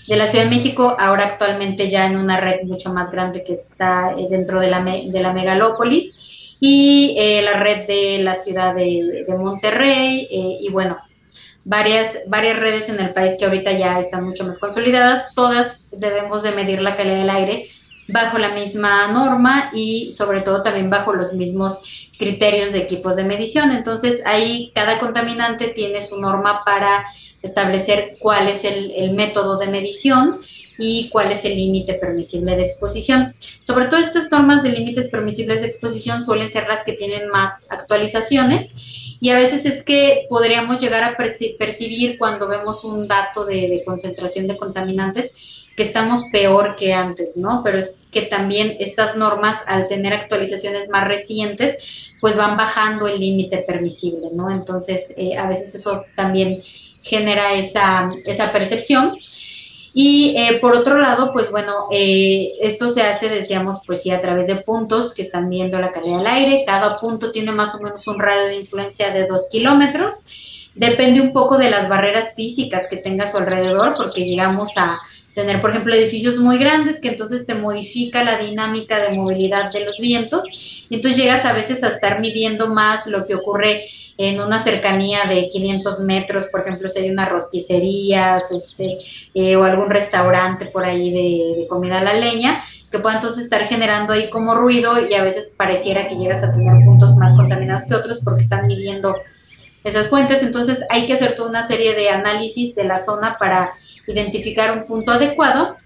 de 0.08 0.16
la 0.16 0.26
Ciudad 0.26 0.42
de 0.42 0.50
México, 0.50 0.96
ahora 0.98 1.22
actualmente 1.22 1.88
ya 1.88 2.06
en 2.06 2.16
una 2.16 2.40
red 2.40 2.64
mucho 2.64 2.92
más 2.92 3.12
grande 3.12 3.44
que 3.44 3.52
está 3.52 4.16
eh, 4.18 4.26
dentro 4.28 4.58
de 4.58 4.70
la, 4.70 4.80
de 4.80 5.20
la 5.22 5.32
megalópolis, 5.32 6.18
y 6.58 7.14
eh, 7.16 7.42
la 7.42 7.60
red 7.60 7.86
de 7.86 8.24
la 8.24 8.34
ciudad 8.34 8.74
de, 8.74 9.24
Monterrey, 9.38 10.26
eh, 10.28 10.58
y 10.62 10.68
bueno, 10.68 10.98
varias, 11.64 12.18
varias 12.26 12.58
redes 12.58 12.88
en 12.88 13.00
el 13.00 13.12
país 13.12 13.32
que 13.38 13.44
ahorita 13.44 13.72
ya 13.72 13.98
están 13.98 14.24
mucho 14.24 14.44
más 14.44 14.58
consolidadas, 14.58 15.34
todas 15.34 15.84
debemos 15.92 16.42
de 16.42 16.52
medir 16.52 16.82
la 16.82 16.96
calidad 16.96 17.18
del 17.18 17.30
aire 17.30 17.68
bajo 18.12 18.38
la 18.38 18.50
misma 18.50 19.08
norma 19.08 19.70
y 19.72 20.12
sobre 20.12 20.40
todo 20.40 20.62
también 20.62 20.90
bajo 20.90 21.12
los 21.12 21.32
mismos 21.32 21.80
criterios 22.18 22.72
de 22.72 22.78
equipos 22.78 23.16
de 23.16 23.24
medición. 23.24 23.70
Entonces 23.72 24.22
ahí 24.26 24.72
cada 24.74 24.98
contaminante 24.98 25.68
tiene 25.68 26.02
su 26.02 26.20
norma 26.20 26.62
para 26.64 27.04
establecer 27.42 28.16
cuál 28.18 28.48
es 28.48 28.64
el, 28.64 29.12
método 29.12 29.58
de 29.58 29.68
medición 29.68 30.40
y 30.78 31.08
cuál 31.10 31.32
es 31.32 31.44
el 31.44 31.54
límite 31.54 31.94
permisible 31.94 32.56
de 32.56 32.62
exposición. 32.62 33.34
Sobre 33.62 33.86
todo 33.86 34.00
estas 34.00 34.30
normas 34.30 34.62
de 34.62 34.70
límites 34.70 35.08
permisibles 35.08 35.60
de 35.60 35.66
exposición 35.66 36.22
suelen 36.22 36.48
ser 36.48 36.66
las 36.68 36.84
que 36.84 36.92
tienen 36.92 37.28
más 37.28 37.66
actualizaciones 37.70 38.74
y 39.20 39.28
a 39.28 39.34
veces 39.34 39.66
es 39.66 39.82
que 39.82 40.26
podríamos 40.30 40.80
llegar 40.80 41.04
a 41.04 41.16
percibir 41.16 42.18
cuando 42.18 42.48
vemos 42.48 42.84
un 42.84 43.06
dato 43.06 43.44
de, 43.44 43.82
concentración 43.84 44.46
de 44.46 44.56
contaminantes 44.56 45.68
que 45.76 45.82
estamos 45.82 46.24
peor 46.32 46.74
que 46.74 46.94
antes, 46.94 47.36
¿no? 47.36 47.62
Pero 47.62 47.78
es 47.78 47.96
que 48.10 48.22
también 48.22 48.76
estas 48.80 49.16
normas, 49.16 49.58
al 49.66 49.86
tener 49.86 50.14
actualizaciones 50.14 50.88
más 50.88 51.06
recientes, 51.06 52.16
pues 52.20 52.34
van 52.34 52.56
bajando 52.56 53.06
el 53.08 53.20
límite 53.20 53.58
permisible, 53.58 54.28
¿no? 54.32 54.50
Entonces, 54.50 55.14
eh, 55.16 55.36
a 55.36 55.46
veces 55.46 55.74
eso 55.74 56.04
también 56.16 56.60
genera 57.02 57.54
esa, 57.54 58.10
esa 58.24 58.52
percepción. 58.52 59.16
Y 59.92 60.36
eh, 60.36 60.58
por 60.60 60.76
otro 60.76 60.98
lado, 60.98 61.32
pues 61.32 61.50
bueno, 61.50 61.72
eh, 61.90 62.52
esto 62.60 62.88
se 62.88 63.02
hace, 63.02 63.28
decíamos, 63.28 63.82
pues 63.86 64.02
sí, 64.02 64.10
a 64.10 64.20
través 64.20 64.46
de 64.46 64.56
puntos 64.56 65.12
que 65.12 65.22
están 65.22 65.48
viendo 65.50 65.80
la 65.80 65.90
calidad 65.90 66.18
del 66.18 66.26
aire. 66.26 66.64
Cada 66.66 66.98
punto 66.98 67.32
tiene 67.32 67.52
más 67.52 67.74
o 67.74 67.80
menos 67.80 68.06
un 68.06 68.20
radio 68.20 68.46
de 68.46 68.56
influencia 68.56 69.10
de 69.10 69.26
dos 69.26 69.48
kilómetros. 69.50 70.26
Depende 70.74 71.20
un 71.20 71.32
poco 71.32 71.58
de 71.58 71.70
las 71.70 71.88
barreras 71.88 72.34
físicas 72.36 72.86
que 72.88 72.98
tenga 72.98 73.24
a 73.24 73.30
su 73.30 73.38
alrededor, 73.38 73.94
porque 73.96 74.24
llegamos 74.24 74.76
a 74.76 74.98
tener, 75.40 75.60
por 75.60 75.70
ejemplo, 75.70 75.94
edificios 75.94 76.38
muy 76.38 76.58
grandes 76.58 77.00
que 77.00 77.08
entonces 77.08 77.46
te 77.46 77.54
modifica 77.54 78.22
la 78.22 78.36
dinámica 78.36 79.00
de 79.00 79.16
movilidad 79.16 79.72
de 79.72 79.84
los 79.86 79.98
vientos. 79.98 80.44
Y 80.90 80.94
entonces 80.94 81.18
llegas 81.18 81.46
a 81.46 81.54
veces 81.54 81.82
a 81.82 81.88
estar 81.88 82.20
midiendo 82.20 82.68
más 82.68 83.06
lo 83.06 83.24
que 83.24 83.34
ocurre 83.34 83.86
en 84.18 84.38
una 84.38 84.58
cercanía 84.58 85.20
de 85.24 85.48
500 85.48 86.00
metros, 86.00 86.46
por 86.52 86.60
ejemplo, 86.60 86.88
si 86.88 86.98
hay 86.98 87.10
unas 87.10 87.30
rosticerías 87.30 88.50
este, 88.50 88.98
eh, 89.32 89.56
o 89.56 89.64
algún 89.64 89.88
restaurante 89.88 90.66
por 90.66 90.84
ahí 90.84 91.10
de, 91.10 91.66
comida 91.68 92.00
a 92.00 92.04
la 92.04 92.12
leña, 92.12 92.62
que 92.92 92.98
pueda 92.98 93.14
entonces 93.14 93.44
estar 93.44 93.66
generando 93.66 94.12
ahí 94.12 94.28
como 94.28 94.54
ruido 94.54 95.00
y 95.08 95.14
a 95.14 95.22
veces 95.22 95.54
pareciera 95.56 96.06
que 96.06 96.16
llegas 96.16 96.42
a 96.42 96.52
tener 96.52 96.84
puntos 96.84 97.16
más 97.16 97.32
contaminados 97.32 97.86
que 97.86 97.94
otros 97.94 98.20
porque 98.22 98.42
están 98.42 98.66
midiendo 98.66 99.16
esas 99.84 100.08
fuentes. 100.08 100.42
Entonces 100.42 100.84
hay 100.90 101.06
que 101.06 101.14
hacer 101.14 101.34
toda 101.34 101.50
una 101.50 101.66
serie 101.66 101.94
de 101.94 102.10
análisis 102.10 102.74
de 102.74 102.84
la 102.84 102.98
zona 102.98 103.36
para 103.38 103.72
identificar 104.06 104.76
un 104.76 104.84
punto 104.84 105.12
adecuado. 105.12 105.76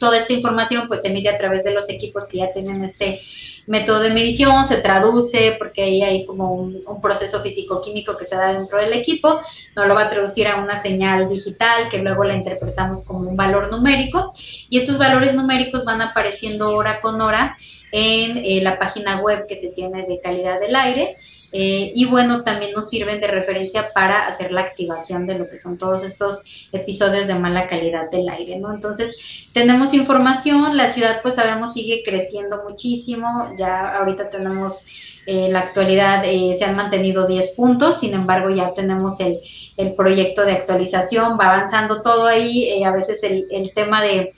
Toda 0.00 0.16
esta 0.16 0.32
información 0.32 0.88
pues 0.88 1.02
se 1.02 1.10
mide 1.10 1.28
a 1.28 1.36
través 1.36 1.62
de 1.62 1.72
los 1.72 1.90
equipos 1.90 2.26
que 2.26 2.38
ya 2.38 2.52
tienen 2.52 2.82
este 2.82 3.20
método 3.66 4.00
de 4.00 4.10
medición, 4.10 4.64
se 4.66 4.76
traduce 4.78 5.56
porque 5.58 5.82
ahí 5.82 6.02
hay 6.02 6.26
como 6.26 6.52
un, 6.52 6.82
proceso 7.02 7.42
físico-químico 7.42 8.16
que 8.16 8.24
se 8.24 8.36
da 8.36 8.52
dentro 8.52 8.78
del 8.78 8.92
equipo, 8.92 9.38
nos 9.76 9.86
lo 9.86 9.94
va 9.94 10.02
a 10.02 10.08
traducir 10.08 10.48
a 10.48 10.56
una 10.56 10.76
señal 10.76 11.28
digital 11.28 11.88
que 11.90 11.98
luego 11.98 12.24
la 12.24 12.34
interpretamos 12.34 13.04
como 13.04 13.28
un 13.28 13.36
valor 13.36 13.70
numérico 13.70 14.32
y 14.68 14.78
estos 14.78 14.96
valores 14.96 15.34
numéricos 15.34 15.84
van 15.84 16.00
apareciendo 16.00 16.70
hora 16.70 17.00
con 17.00 17.20
hora 17.20 17.56
en 17.92 18.38
eh, 18.38 18.60
la 18.62 18.78
página 18.78 19.20
web 19.20 19.46
que 19.46 19.54
se 19.54 19.68
tiene 19.68 20.04
de 20.04 20.18
calidad 20.20 20.60
del 20.60 20.74
aire 20.76 21.16
eh, 21.56 21.92
y 21.94 22.04
bueno, 22.06 22.42
también 22.42 22.72
nos 22.72 22.88
sirven 22.88 23.20
de 23.20 23.28
referencia 23.28 23.92
para 23.92 24.26
hacer 24.26 24.50
la 24.50 24.62
activación 24.62 25.24
de 25.24 25.38
lo 25.38 25.48
que 25.48 25.54
son 25.54 25.78
todos 25.78 26.02
estos 26.02 26.42
episodios 26.72 27.28
de 27.28 27.36
mala 27.36 27.68
calidad 27.68 28.10
del 28.10 28.28
aire, 28.28 28.58
¿no? 28.58 28.74
Entonces, 28.74 29.16
tenemos 29.52 29.94
información, 29.94 30.76
la 30.76 30.88
ciudad 30.88 31.22
pues 31.22 31.36
sabemos 31.36 31.72
sigue 31.72 32.02
creciendo 32.04 32.64
muchísimo, 32.68 33.54
ya 33.56 33.98
ahorita 33.98 34.30
tenemos 34.30 34.84
eh, 35.26 35.48
la 35.48 35.60
actualidad, 35.60 36.24
eh, 36.24 36.56
se 36.58 36.64
han 36.64 36.74
mantenido 36.74 37.24
10 37.24 37.50
puntos, 37.50 38.00
sin 38.00 38.14
embargo 38.14 38.50
ya 38.50 38.74
tenemos 38.74 39.20
el, 39.20 39.38
el 39.76 39.94
proyecto 39.94 40.44
de 40.44 40.54
actualización, 40.54 41.38
va 41.38 41.54
avanzando 41.54 42.02
todo 42.02 42.26
ahí, 42.26 42.82
a 42.82 42.90
veces 42.90 43.22
el, 43.22 43.46
el 43.52 43.72
tema 43.72 44.02
de 44.02 44.34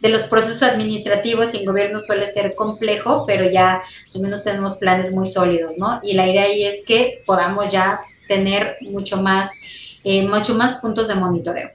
de 0.00 0.08
los 0.08 0.24
procesos 0.24 0.62
administrativos 0.62 1.54
en 1.54 1.64
gobierno 1.64 2.00
suele 2.00 2.26
ser 2.26 2.54
complejo, 2.54 3.24
pero 3.26 3.50
ya 3.50 3.82
al 4.14 4.20
menos 4.20 4.44
tenemos 4.44 4.76
planes 4.76 5.12
muy 5.12 5.26
sólidos, 5.26 5.78
¿no? 5.78 6.00
Y 6.02 6.14
la 6.14 6.28
idea 6.28 6.44
ahí 6.44 6.64
es 6.64 6.84
que 6.86 7.22
podamos 7.26 7.70
ya 7.70 8.00
tener 8.28 8.76
mucho 8.82 9.22
más, 9.22 9.50
eh, 10.04 10.26
mucho 10.26 10.54
más 10.54 10.76
puntos 10.76 11.08
de 11.08 11.14
monitoreo. 11.14 11.70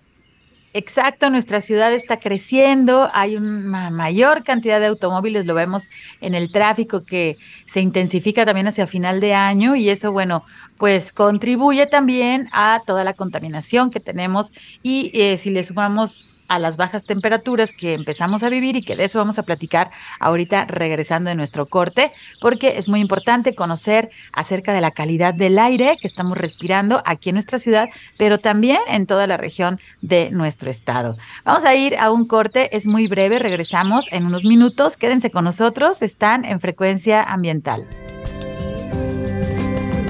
Exacto, 0.74 1.30
nuestra 1.30 1.60
ciudad 1.60 1.92
está 1.92 2.18
creciendo, 2.18 3.10
hay 3.14 3.36
una 3.36 3.90
mayor 3.90 4.46
cantidad 4.46 4.80
de 4.80 4.86
automóviles, 4.86 5.46
lo 5.46 5.54
vemos 5.54 5.90
en 6.22 6.34
el 6.34 6.50
tráfico 6.50 7.04
que 7.04 7.36
se 7.66 7.82
intensifica 7.82 8.46
también 8.46 8.68
hacia 8.68 8.88
final 8.88 9.20
de 9.20 9.34
año 9.34 9.76
y 9.76 9.90
eso, 9.90 10.14
bueno, 10.14 10.46
pues 10.78 11.12
contribuye 11.12 11.88
también 11.88 12.48
a 12.54 12.80
toda 12.88 13.04
la 13.04 13.14
contaminación 13.14 13.92
que 13.92 14.00
tenemos 14.00 14.54
y 14.82 15.12
eh, 15.14 15.38
si 15.38 15.50
le 15.50 15.62
sumamos 15.64 16.30
a 16.52 16.60
las 16.60 16.76
bajas 16.76 17.06
temperaturas 17.06 17.72
que 17.72 17.94
empezamos 17.94 18.44
a 18.44 18.50
vivir 18.50 18.76
y 18.76 18.82
que 18.82 18.98
de 18.98 19.06
eso 19.06 19.20
vamos 19.20 19.40
a 19.40 19.44
platicar 19.44 19.90
ahorita 20.20 20.66
regresando 20.66 21.30
de 21.30 21.36
nuestro 21.36 21.66
corte, 21.66 22.10
porque 22.42 22.78
es 22.78 22.90
muy 22.90 23.00
importante 23.00 23.56
conocer 23.56 24.10
acerca 24.34 24.74
de 24.74 24.82
la 24.82 24.92
calidad 24.92 25.34
del 25.34 25.58
aire 25.58 25.98
que 26.02 26.08
estamos 26.08 26.38
respirando 26.38 27.02
aquí 27.06 27.30
en 27.30 27.36
nuestra 27.36 27.58
ciudad, 27.58 27.88
pero 28.18 28.38
también 28.38 28.80
en 28.90 29.06
toda 29.06 29.28
la 29.28 29.38
región 29.38 29.80
de 30.02 30.30
nuestro 30.32 30.70
estado. 30.70 31.16
Vamos 31.46 31.64
a 31.64 31.74
ir 31.74 31.96
a 31.96 32.12
un 32.12 32.28
corte, 32.28 32.76
es 32.76 32.86
muy 32.86 33.08
breve, 33.08 33.40
regresamos 33.40 34.10
en 34.12 34.26
unos 34.26 34.44
minutos, 34.44 34.98
quédense 34.98 35.32
con 35.32 35.46
nosotros, 35.46 36.02
están 36.02 36.44
en 36.44 36.60
frecuencia 36.60 37.24
ambiental. 37.24 37.88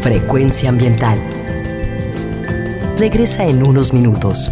Frecuencia 0.02 0.70
ambiental. 0.70 1.20
Regresa 2.98 3.46
en 3.46 3.62
unos 3.62 3.94
minutos. 3.94 4.52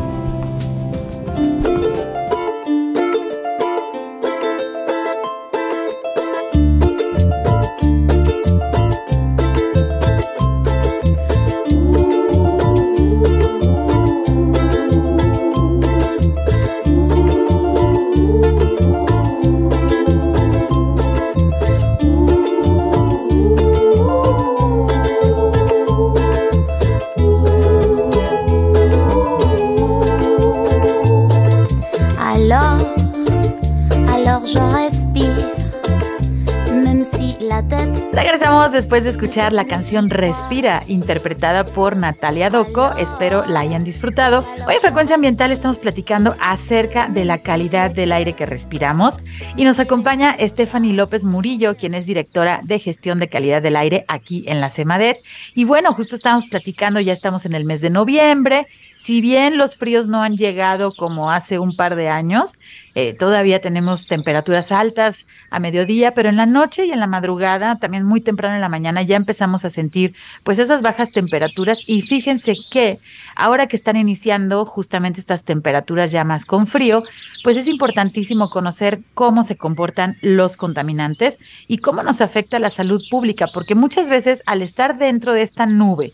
después 38.91 39.05
de 39.05 39.11
escuchar 39.11 39.53
la 39.53 39.67
canción 39.67 40.09
Respira, 40.09 40.83
interpretada 40.85 41.63
por 41.63 41.95
Natalia 41.95 42.49
Doco. 42.49 42.91
Espero 42.97 43.45
la 43.45 43.61
hayan 43.61 43.85
disfrutado. 43.85 44.45
Hoy 44.67 44.75
en 44.75 44.81
Frecuencia 44.81 45.15
Ambiental 45.15 45.53
estamos 45.53 45.79
platicando 45.79 46.33
acerca 46.41 47.07
de 47.07 47.23
la 47.23 47.37
calidad 47.37 47.91
del 47.91 48.11
aire 48.11 48.33
que 48.33 48.45
respiramos 48.45 49.19
y 49.55 49.63
nos 49.63 49.79
acompaña 49.79 50.35
Stephanie 50.41 50.91
López 50.91 51.23
Murillo, 51.23 51.77
quien 51.77 51.93
es 51.93 52.05
directora 52.05 52.59
de 52.65 52.79
gestión 52.79 53.19
de 53.19 53.29
calidad 53.29 53.61
del 53.61 53.77
aire 53.77 54.03
aquí 54.09 54.43
en 54.47 54.59
la 54.59 54.69
CEMADET. 54.69 55.23
Y 55.55 55.63
bueno, 55.63 55.93
justo 55.93 56.17
estamos 56.17 56.47
platicando, 56.47 56.99
ya 56.99 57.13
estamos 57.13 57.45
en 57.45 57.53
el 57.53 57.63
mes 57.63 57.79
de 57.79 57.91
noviembre. 57.91 58.67
Si 58.97 59.21
bien 59.21 59.57
los 59.57 59.77
fríos 59.77 60.09
no 60.09 60.21
han 60.21 60.35
llegado 60.35 60.93
como 60.93 61.31
hace 61.31 61.59
un 61.59 61.77
par 61.77 61.95
de 61.95 62.09
años, 62.09 62.55
eh, 62.95 63.13
todavía 63.13 63.61
tenemos 63.61 64.07
temperaturas 64.07 64.71
altas 64.71 65.25
a 65.49 65.59
mediodía, 65.59 66.13
pero 66.13 66.29
en 66.29 66.35
la 66.35 66.45
noche 66.45 66.85
y 66.85 66.91
en 66.91 66.99
la 66.99 67.07
madrugada, 67.07 67.77
también 67.77 68.05
muy 68.05 68.21
temprano 68.21 68.55
en 68.55 68.61
la 68.61 68.69
mañana, 68.69 69.01
ya 69.01 69.15
empezamos 69.15 69.63
a 69.65 69.69
sentir 69.69 70.13
pues 70.43 70.59
esas 70.59 70.81
bajas 70.81 71.11
temperaturas. 71.11 71.79
Y 71.87 72.01
fíjense 72.01 72.55
que 72.71 72.99
ahora 73.35 73.67
que 73.67 73.75
están 73.75 73.95
iniciando 73.95 74.65
justamente 74.65 75.19
estas 75.19 75.43
temperaturas 75.43 76.11
ya 76.11 76.23
más 76.23 76.45
con 76.45 76.67
frío, 76.67 77.03
pues 77.43 77.57
es 77.57 77.67
importantísimo 77.67 78.49
conocer 78.49 79.01
cómo 79.13 79.43
se 79.43 79.57
comportan 79.57 80.17
los 80.21 80.57
contaminantes 80.57 81.39
y 81.67 81.77
cómo 81.77 82.03
nos 82.03 82.21
afecta 82.21 82.59
la 82.59 82.69
salud 82.69 83.01
pública, 83.09 83.47
porque 83.53 83.75
muchas 83.75 84.09
veces 84.09 84.43
al 84.45 84.61
estar 84.61 84.97
dentro 84.97 85.33
de 85.33 85.43
esta 85.43 85.65
nube, 85.65 86.11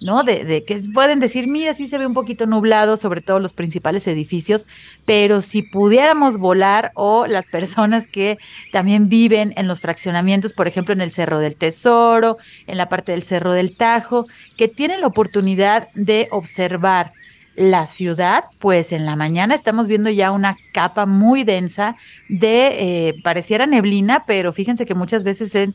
¿no? 0.00 0.22
De, 0.22 0.64
que 0.66 0.80
pueden 0.94 1.20
decir, 1.20 1.46
mira, 1.46 1.74
sí 1.74 1.86
se 1.86 1.98
ve 1.98 2.06
un 2.06 2.14
poquito 2.14 2.46
nublado, 2.46 2.96
sobre 2.96 3.20
todo 3.20 3.38
los 3.38 3.52
principales 3.52 4.06
edificios, 4.08 4.66
pero 5.04 5.42
si 5.42 5.62
pudiéramos 5.62 6.38
volar 6.38 6.90
o 6.94 7.26
las 7.26 7.48
personas 7.48 8.06
que 8.06 8.38
también 8.72 9.08
viven 9.08 9.52
en 9.56 9.68
los 9.68 9.80
fraccionamientos, 9.80 10.52
por 10.52 10.68
ejemplo, 10.68 10.94
en 10.94 11.00
el 11.00 11.10
Cerro 11.10 11.38
del 11.38 11.56
Tesoro, 11.56 12.36
en 12.66 12.76
la 12.78 12.88
parte 12.88 13.12
del 13.12 13.22
Cerro 13.22 13.52
del 13.52 13.76
Tajo, 13.76 14.26
que 14.56 14.68
tienen 14.68 15.00
la 15.00 15.06
oportunidad 15.06 15.88
de 15.94 16.28
observar 16.30 17.12
la 17.56 17.86
ciudad, 17.86 18.44
pues 18.58 18.92
en 18.92 19.04
la 19.04 19.16
mañana 19.16 19.54
estamos 19.54 19.86
viendo 19.86 20.08
ya 20.08 20.30
una 20.30 20.56
capa 20.72 21.04
muy 21.04 21.44
densa 21.44 21.96
de, 22.28 23.08
eh, 23.08 23.14
pareciera 23.22 23.66
neblina, 23.66 24.24
pero 24.26 24.52
fíjense 24.52 24.86
que 24.86 24.94
muchas 24.94 25.24
veces 25.24 25.54
es 25.54 25.70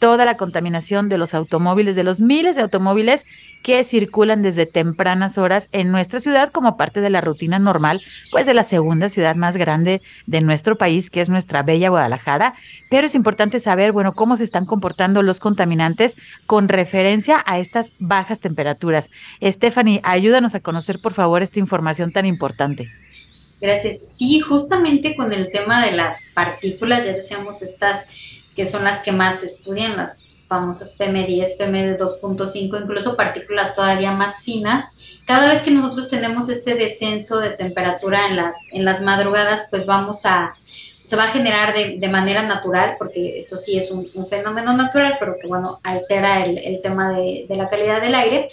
toda 0.00 0.24
la 0.24 0.34
contaminación 0.34 1.08
de 1.10 1.18
los 1.18 1.34
automóviles, 1.34 1.94
de 1.94 2.04
los 2.04 2.20
miles 2.20 2.56
de 2.56 2.62
automóviles 2.62 3.26
que 3.62 3.84
circulan 3.84 4.40
desde 4.40 4.64
tempranas 4.64 5.36
horas 5.36 5.68
en 5.72 5.92
nuestra 5.92 6.20
ciudad 6.20 6.50
como 6.50 6.78
parte 6.78 7.02
de 7.02 7.10
la 7.10 7.20
rutina 7.20 7.58
normal, 7.58 8.00
pues 8.32 8.46
de 8.46 8.54
la 8.54 8.64
segunda 8.64 9.10
ciudad 9.10 9.36
más 9.36 9.58
grande 9.58 10.00
de 10.26 10.40
nuestro 10.40 10.76
país, 10.76 11.10
que 11.10 11.20
es 11.20 11.28
nuestra 11.28 11.62
bella 11.62 11.90
Guadalajara. 11.90 12.54
Pero 12.88 13.06
es 13.06 13.14
importante 13.14 13.60
saber, 13.60 13.92
bueno, 13.92 14.12
cómo 14.12 14.38
se 14.38 14.44
están 14.44 14.64
comportando 14.64 15.22
los 15.22 15.38
contaminantes 15.38 16.16
con 16.46 16.68
referencia 16.68 17.42
a 17.44 17.58
estas 17.58 17.92
bajas 17.98 18.40
temperaturas. 18.40 19.10
Stephanie, 19.42 20.00
ayúdanos 20.02 20.54
a 20.54 20.60
conocer, 20.60 20.98
por 20.98 21.12
favor, 21.12 21.42
esta 21.42 21.58
información 21.58 22.10
tan 22.10 22.24
importante. 22.24 22.90
Gracias. 23.60 24.16
Sí, 24.16 24.40
justamente 24.40 25.14
con 25.14 25.34
el 25.34 25.50
tema 25.50 25.84
de 25.84 25.92
las 25.92 26.24
partículas, 26.32 27.04
ya 27.04 27.12
decíamos, 27.12 27.60
estas 27.60 28.06
que 28.60 28.66
son 28.66 28.84
las 28.84 29.00
que 29.00 29.10
más 29.10 29.40
se 29.40 29.46
estudian, 29.46 29.96
las 29.96 30.28
famosas 30.46 30.94
PM10, 30.98 31.56
PM2.5, 31.58 32.82
incluso 32.82 33.16
partículas 33.16 33.72
todavía 33.72 34.12
más 34.12 34.42
finas. 34.42 34.84
Cada 35.24 35.48
vez 35.48 35.62
que 35.62 35.70
nosotros 35.70 36.10
tenemos 36.10 36.50
este 36.50 36.74
descenso 36.74 37.38
de 37.38 37.52
temperatura 37.52 38.26
en 38.28 38.36
las, 38.36 38.68
en 38.72 38.84
las 38.84 39.00
madrugadas, 39.00 39.66
pues 39.70 39.86
vamos 39.86 40.26
a, 40.26 40.50
se 41.00 41.16
va 41.16 41.24
a 41.24 41.28
generar 41.28 41.72
de, 41.72 41.96
de 41.98 42.08
manera 42.10 42.42
natural, 42.42 42.96
porque 42.98 43.38
esto 43.38 43.56
sí 43.56 43.78
es 43.78 43.90
un, 43.90 44.26
fenómeno 44.26 44.76
natural, 44.76 45.16
pero 45.18 45.36
que 45.40 45.46
bueno, 45.46 45.80
altera 45.82 46.44
el, 46.44 46.58
el 46.58 46.82
tema 46.82 47.14
de, 47.14 47.46
de, 47.48 47.56
la 47.56 47.66
calidad 47.66 48.02
del 48.02 48.14
aire. 48.14 48.48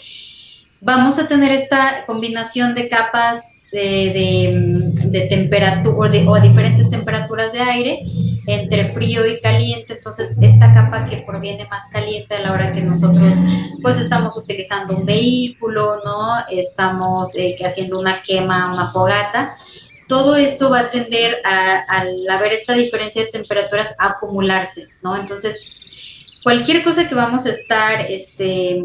Vamos 0.79 1.19
a 1.19 1.27
tener 1.27 1.51
esta 1.51 2.05
combinación 2.05 2.75
de 2.75 2.87
capas 2.87 3.57
de, 3.73 4.71
de, 5.03 5.19
temperatura 5.27 6.09
o, 6.25 6.31
o 6.31 6.39
diferentes 6.39 6.89
temperaturas 6.89 7.51
de 7.51 7.59
aire 7.59 8.03
entre 8.47 8.85
frío 8.85 9.27
y 9.27 9.41
caliente, 9.41 9.93
entonces 9.93 10.37
esta 10.41 10.71
capa 10.71 11.05
que 11.05 11.17
proviene 11.17 11.67
más 11.69 11.87
caliente 11.89 12.35
a 12.35 12.39
la 12.39 12.53
hora 12.53 12.71
que 12.71 12.81
nosotros 12.81 13.35
pues 13.81 13.97
estamos 13.97 14.37
utilizando 14.37 14.95
un 14.95 15.05
vehículo, 15.05 15.97
¿no? 16.05 16.45
Estamos 16.49 17.35
eh, 17.35 17.57
haciendo 17.63 17.99
una 17.99 18.23
quema, 18.23 18.71
una 18.73 18.89
fogata, 18.89 19.53
todo 20.07 20.37
esto 20.37 20.69
va 20.69 20.79
a 20.79 20.89
tender 20.89 21.41
a, 21.43 21.79
al 21.89 22.25
haber 22.29 22.53
esta 22.53 22.73
diferencia 22.73 23.25
de 23.25 23.31
temperaturas 23.31 23.93
a 23.99 24.11
acumularse, 24.11 24.87
¿no? 25.03 25.17
Entonces, 25.17 25.61
cualquier 26.41 26.85
cosa 26.85 27.05
que 27.05 27.15
vamos 27.15 27.45
a 27.45 27.49
estar, 27.49 28.09
este, 28.09 28.81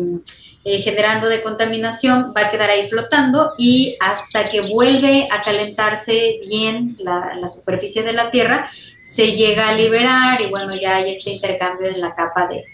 eh, 0.64 0.80
generando 0.80 1.28
de 1.28 1.42
contaminación 1.42 2.32
va 2.36 2.42
a 2.42 2.50
quedar 2.50 2.70
ahí 2.70 2.88
flotando 2.88 3.52
y 3.58 3.96
hasta 4.00 4.48
que 4.48 4.60
vuelve 4.60 5.26
a 5.30 5.42
calentarse 5.42 6.40
bien 6.46 6.96
la, 7.00 7.48
superficie 7.48 8.02
de 8.02 8.12
la 8.12 8.30
Tierra, 8.30 8.68
se 9.00 9.32
llega 9.32 9.68
a 9.68 9.74
liberar 9.74 10.40
y 10.40 10.46
bueno, 10.46 10.74
ya 10.74 10.96
hay 10.96 11.10
este 11.10 11.30
intercambio 11.30 11.88
en 11.88 12.00
la 12.00 12.14
capa 12.14 12.46
de, 12.46 12.64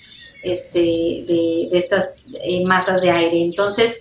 este, 0.42 0.78
de 0.78 1.68
estas 1.72 2.30
eh, 2.44 2.64
masas 2.66 3.00
de 3.00 3.10
aire. 3.10 3.42
Entonces, 3.42 4.00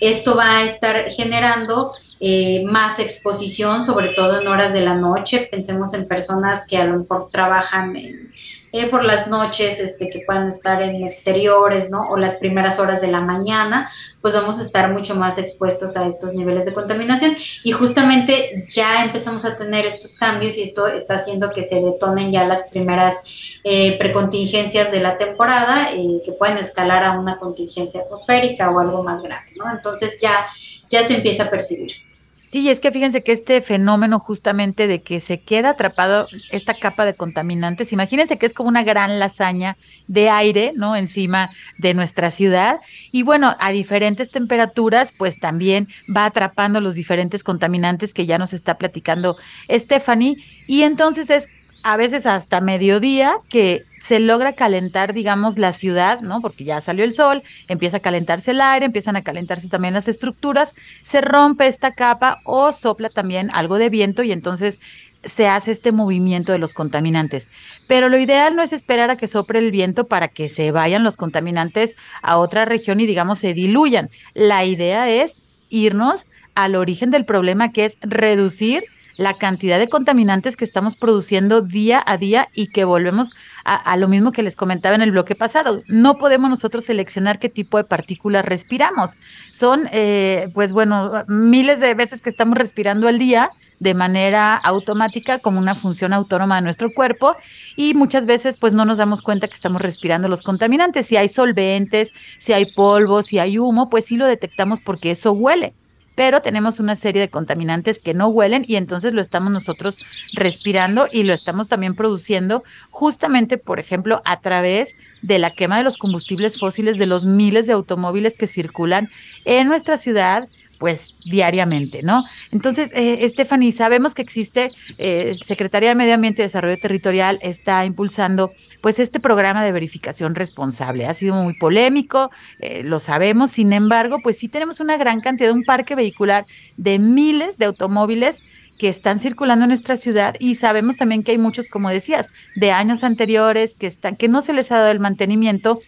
esto 0.00 0.36
va 0.36 0.58
a 0.58 0.64
estar 0.64 1.10
generando 1.10 1.92
eh, 2.20 2.64
más 2.64 2.98
exposición, 2.98 3.84
sobre 3.84 4.08
todo 4.08 4.40
en 4.40 4.48
horas 4.48 4.72
de 4.72 4.80
la 4.80 4.94
noche. 4.94 5.48
Pensemos 5.50 5.94
en 5.94 6.08
personas 6.08 6.66
que 6.66 6.78
a 6.78 6.84
lo 6.84 6.98
mejor 7.00 7.28
trabajan 7.30 7.96
en 7.96 8.32
eh, 8.72 8.86
por 8.88 9.04
las 9.04 9.26
noches, 9.28 9.80
este, 9.80 10.08
que 10.10 10.22
puedan 10.26 10.48
estar 10.48 10.82
en 10.82 11.04
exteriores, 11.04 11.90
¿no? 11.90 12.08
O 12.08 12.16
las 12.16 12.34
primeras 12.34 12.78
horas 12.78 13.00
de 13.00 13.08
la 13.08 13.20
mañana, 13.20 13.88
pues 14.20 14.34
vamos 14.34 14.58
a 14.58 14.62
estar 14.62 14.92
mucho 14.92 15.14
más 15.14 15.38
expuestos 15.38 15.96
a 15.96 16.06
estos 16.06 16.34
niveles 16.34 16.64
de 16.64 16.74
contaminación. 16.74 17.36
Y 17.64 17.72
justamente 17.72 18.66
ya 18.68 19.04
empezamos 19.04 19.44
a 19.44 19.56
tener 19.56 19.86
estos 19.86 20.16
cambios 20.16 20.58
y 20.58 20.62
esto 20.62 20.86
está 20.86 21.14
haciendo 21.14 21.50
que 21.50 21.62
se 21.62 21.80
detonen 21.80 22.32
ya 22.32 22.46
las 22.46 22.64
primeras 22.64 23.22
eh, 23.64 23.98
precontingencias 23.98 24.90
de 24.90 25.00
la 25.00 25.18
temporada, 25.18 25.92
eh, 25.92 26.22
que 26.24 26.32
pueden 26.32 26.58
escalar 26.58 27.04
a 27.04 27.18
una 27.18 27.36
contingencia 27.36 28.02
atmosférica 28.02 28.70
o 28.70 28.80
algo 28.80 29.02
más 29.02 29.22
grande, 29.22 29.52
¿no? 29.56 29.70
Entonces 29.70 30.20
ya, 30.20 30.46
ya 30.88 31.06
se 31.06 31.14
empieza 31.14 31.44
a 31.44 31.50
percibir. 31.50 32.05
Sí, 32.48 32.70
es 32.70 32.78
que 32.78 32.92
fíjense 32.92 33.24
que 33.24 33.32
este 33.32 33.60
fenómeno 33.60 34.20
justamente 34.20 34.86
de 34.86 35.02
que 35.02 35.18
se 35.18 35.40
queda 35.40 35.70
atrapado 35.70 36.28
esta 36.52 36.74
capa 36.74 37.04
de 37.04 37.14
contaminantes, 37.14 37.92
imagínense 37.92 38.38
que 38.38 38.46
es 38.46 38.54
como 38.54 38.68
una 38.68 38.84
gran 38.84 39.18
lasaña 39.18 39.76
de 40.06 40.30
aire, 40.30 40.72
¿no? 40.76 40.94
Encima 40.94 41.50
de 41.76 41.92
nuestra 41.92 42.30
ciudad. 42.30 42.78
Y 43.10 43.24
bueno, 43.24 43.56
a 43.58 43.72
diferentes 43.72 44.30
temperaturas, 44.30 45.12
pues 45.12 45.40
también 45.40 45.88
va 46.14 46.26
atrapando 46.26 46.80
los 46.80 46.94
diferentes 46.94 47.42
contaminantes 47.42 48.14
que 48.14 48.26
ya 48.26 48.38
nos 48.38 48.52
está 48.52 48.78
platicando 48.78 49.36
Stephanie. 49.68 50.36
Y 50.68 50.82
entonces 50.82 51.30
es 51.30 51.48
a 51.82 51.96
veces 51.96 52.26
hasta 52.26 52.60
mediodía 52.60 53.38
que 53.48 53.84
se 54.06 54.20
logra 54.20 54.52
calentar, 54.52 55.14
digamos, 55.14 55.58
la 55.58 55.72
ciudad, 55.72 56.20
¿no? 56.20 56.40
Porque 56.40 56.62
ya 56.62 56.80
salió 56.80 57.04
el 57.04 57.12
sol, 57.12 57.42
empieza 57.66 57.96
a 57.96 58.00
calentarse 58.00 58.52
el 58.52 58.60
aire, 58.60 58.86
empiezan 58.86 59.16
a 59.16 59.24
calentarse 59.24 59.68
también 59.68 59.94
las 59.94 60.06
estructuras, 60.06 60.76
se 61.02 61.20
rompe 61.20 61.66
esta 61.66 61.90
capa 61.90 62.40
o 62.44 62.70
sopla 62.70 63.10
también 63.10 63.50
algo 63.52 63.78
de 63.78 63.90
viento 63.90 64.22
y 64.22 64.30
entonces 64.30 64.78
se 65.24 65.48
hace 65.48 65.72
este 65.72 65.90
movimiento 65.90 66.52
de 66.52 66.60
los 66.60 66.72
contaminantes. 66.72 67.48
Pero 67.88 68.08
lo 68.08 68.16
ideal 68.16 68.54
no 68.54 68.62
es 68.62 68.72
esperar 68.72 69.10
a 69.10 69.16
que 69.16 69.26
sople 69.26 69.58
el 69.58 69.72
viento 69.72 70.04
para 70.04 70.28
que 70.28 70.48
se 70.48 70.70
vayan 70.70 71.02
los 71.02 71.16
contaminantes 71.16 71.96
a 72.22 72.38
otra 72.38 72.64
región 72.64 73.00
y, 73.00 73.06
digamos, 73.06 73.40
se 73.40 73.54
diluyan. 73.54 74.08
La 74.34 74.64
idea 74.64 75.10
es 75.10 75.36
irnos 75.68 76.26
al 76.54 76.76
origen 76.76 77.10
del 77.10 77.24
problema, 77.24 77.72
que 77.72 77.86
es 77.86 77.98
reducir 78.02 78.84
la 79.16 79.34
cantidad 79.34 79.78
de 79.78 79.88
contaminantes 79.88 80.56
que 80.56 80.64
estamos 80.64 80.96
produciendo 80.96 81.62
día 81.62 82.02
a 82.06 82.16
día 82.16 82.48
y 82.54 82.68
que 82.68 82.84
volvemos 82.84 83.30
a, 83.64 83.96
lo 83.96 84.08
mismo 84.08 84.30
que 84.32 84.42
les 84.42 84.56
comentaba 84.56 84.94
en 84.94 85.02
el 85.02 85.10
bloque 85.10 85.34
pasado. 85.34 85.82
No 85.88 86.18
podemos 86.18 86.50
nosotros 86.50 86.84
seleccionar 86.84 87.38
qué 87.38 87.48
tipo 87.48 87.78
de 87.78 87.84
partículas 87.84 88.44
respiramos. 88.44 89.16
Son, 89.52 89.88
eh, 89.92 90.50
pues 90.54 90.72
bueno, 90.72 91.24
miles 91.26 91.80
de 91.80 91.94
veces 91.94 92.22
que 92.22 92.30
estamos 92.30 92.56
respirando 92.56 93.08
al 93.08 93.18
día 93.18 93.50
de 93.78 93.94
manera 93.94 94.54
automática 94.54 95.38
como 95.38 95.58
una 95.58 95.74
función 95.74 96.12
autónoma 96.12 96.56
de 96.56 96.62
nuestro 96.62 96.92
cuerpo 96.92 97.36
y 97.76 97.94
muchas 97.94 98.24
veces 98.24 98.56
pues 98.58 98.72
no 98.72 98.84
nos 98.84 98.98
damos 98.98 99.20
cuenta 99.20 99.48
que 99.48 99.54
estamos 99.54 99.82
respirando 99.82 100.28
los 100.28 100.42
contaminantes. 100.42 101.06
Si 101.06 101.16
hay 101.16 101.28
solventes, 101.28 102.12
si 102.38 102.52
hay 102.52 102.72
polvo, 102.72 103.22
si 103.22 103.38
hay 103.38 103.58
humo, 103.58 103.90
pues 103.90 104.06
sí 104.06 104.16
lo 104.16 104.26
detectamos 104.26 104.80
porque 104.80 105.10
eso 105.10 105.32
huele 105.32 105.74
pero 106.16 106.40
tenemos 106.42 106.80
una 106.80 106.96
serie 106.96 107.20
de 107.20 107.30
contaminantes 107.30 108.00
que 108.00 108.14
no 108.14 108.26
huelen 108.26 108.64
y 108.66 108.74
entonces 108.74 109.12
lo 109.12 109.20
estamos 109.20 109.52
nosotros 109.52 109.98
respirando 110.32 111.06
y 111.12 111.22
lo 111.22 111.32
estamos 111.32 111.68
también 111.68 111.94
produciendo 111.94 112.64
justamente, 112.90 113.58
por 113.58 113.78
ejemplo, 113.78 114.22
a 114.24 114.40
través 114.40 114.96
de 115.22 115.38
la 115.38 115.50
quema 115.50 115.76
de 115.76 115.84
los 115.84 115.98
combustibles 115.98 116.58
fósiles 116.58 116.98
de 116.98 117.06
los 117.06 117.26
miles 117.26 117.66
de 117.66 117.74
automóviles 117.74 118.36
que 118.36 118.46
circulan 118.46 119.08
en 119.44 119.68
nuestra 119.68 119.98
ciudad, 119.98 120.44
pues 120.78 121.22
diariamente, 121.24 122.00
¿no? 122.02 122.24
Entonces, 122.50 122.90
eh, 122.94 123.30
sabemos 123.72 124.14
que 124.14 124.22
existe, 124.22 124.70
eh, 124.98 125.34
Secretaría 125.34 125.90
de 125.90 125.94
Medio 125.94 126.14
Ambiente 126.14 126.42
y 126.42 126.46
Desarrollo 126.46 126.78
Territorial 126.78 127.38
está 127.42 127.84
impulsando 127.84 128.52
pues 128.80 128.98
este 128.98 129.20
programa 129.20 129.64
de 129.64 129.72
verificación 129.72 130.34
responsable. 130.34 131.06
Ha 131.06 131.14
sido 131.14 131.34
muy 131.34 131.54
polémico, 131.54 132.30
eh, 132.60 132.82
lo 132.82 133.00
sabemos, 133.00 133.50
sin 133.50 133.72
embargo, 133.72 134.18
pues 134.22 134.38
sí 134.38 134.48
tenemos 134.48 134.80
una 134.80 134.96
gran 134.96 135.20
cantidad, 135.20 135.52
un 135.52 135.64
parque 135.64 135.94
vehicular 135.94 136.46
de 136.76 136.98
miles 136.98 137.58
de 137.58 137.66
automóviles 137.66 138.42
que 138.78 138.88
están 138.88 139.18
circulando 139.18 139.64
en 139.64 139.70
nuestra 139.70 139.96
ciudad 139.96 140.36
y 140.38 140.54
sabemos 140.54 140.96
también 140.96 141.22
que 141.22 141.32
hay 141.32 141.38
muchos, 141.38 141.68
como 141.68 141.88
decías, 141.88 142.28
de 142.56 142.72
años 142.72 143.04
anteriores 143.04 143.74
que 143.74 143.86
están, 143.86 144.16
que 144.16 144.28
no 144.28 144.42
se 144.42 144.52
les 144.52 144.70
ha 144.70 144.78
dado 144.78 144.90
el 144.90 145.00
mantenimiento 145.00 145.78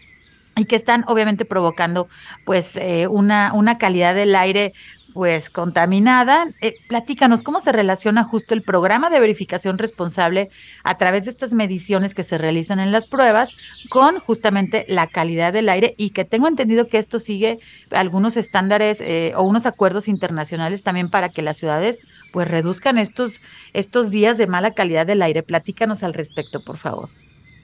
y 0.56 0.64
que 0.64 0.76
están 0.76 1.04
obviamente 1.06 1.44
provocando 1.44 2.08
pues 2.44 2.76
eh, 2.76 3.06
una, 3.06 3.52
una 3.54 3.78
calidad 3.78 4.14
del 4.14 4.34
aire 4.34 4.74
pues 5.14 5.50
contaminada. 5.50 6.48
Eh, 6.60 6.74
platícanos, 6.88 7.42
¿cómo 7.42 7.60
se 7.60 7.72
relaciona 7.72 8.24
justo 8.24 8.54
el 8.54 8.62
programa 8.62 9.10
de 9.10 9.20
verificación 9.20 9.78
responsable 9.78 10.50
a 10.84 10.96
través 10.96 11.24
de 11.24 11.30
estas 11.30 11.54
mediciones 11.54 12.14
que 12.14 12.22
se 12.22 12.38
realizan 12.38 12.80
en 12.80 12.92
las 12.92 13.06
pruebas 13.06 13.54
con 13.88 14.18
justamente 14.18 14.84
la 14.88 15.06
calidad 15.06 15.52
del 15.52 15.68
aire 15.68 15.94
y 15.96 16.10
que 16.10 16.24
tengo 16.24 16.48
entendido 16.48 16.88
que 16.88 16.98
esto 16.98 17.20
sigue 17.20 17.58
algunos 17.90 18.36
estándares 18.36 19.00
eh, 19.00 19.32
o 19.36 19.42
unos 19.42 19.66
acuerdos 19.66 20.08
internacionales 20.08 20.82
también 20.82 21.10
para 21.10 21.28
que 21.28 21.42
las 21.42 21.56
ciudades 21.56 22.00
pues 22.32 22.48
reduzcan 22.48 22.98
estos, 22.98 23.40
estos 23.72 24.10
días 24.10 24.38
de 24.38 24.46
mala 24.46 24.72
calidad 24.72 25.06
del 25.06 25.22
aire? 25.22 25.42
Platícanos 25.42 26.02
al 26.02 26.14
respecto, 26.14 26.60
por 26.60 26.76
favor. 26.76 27.08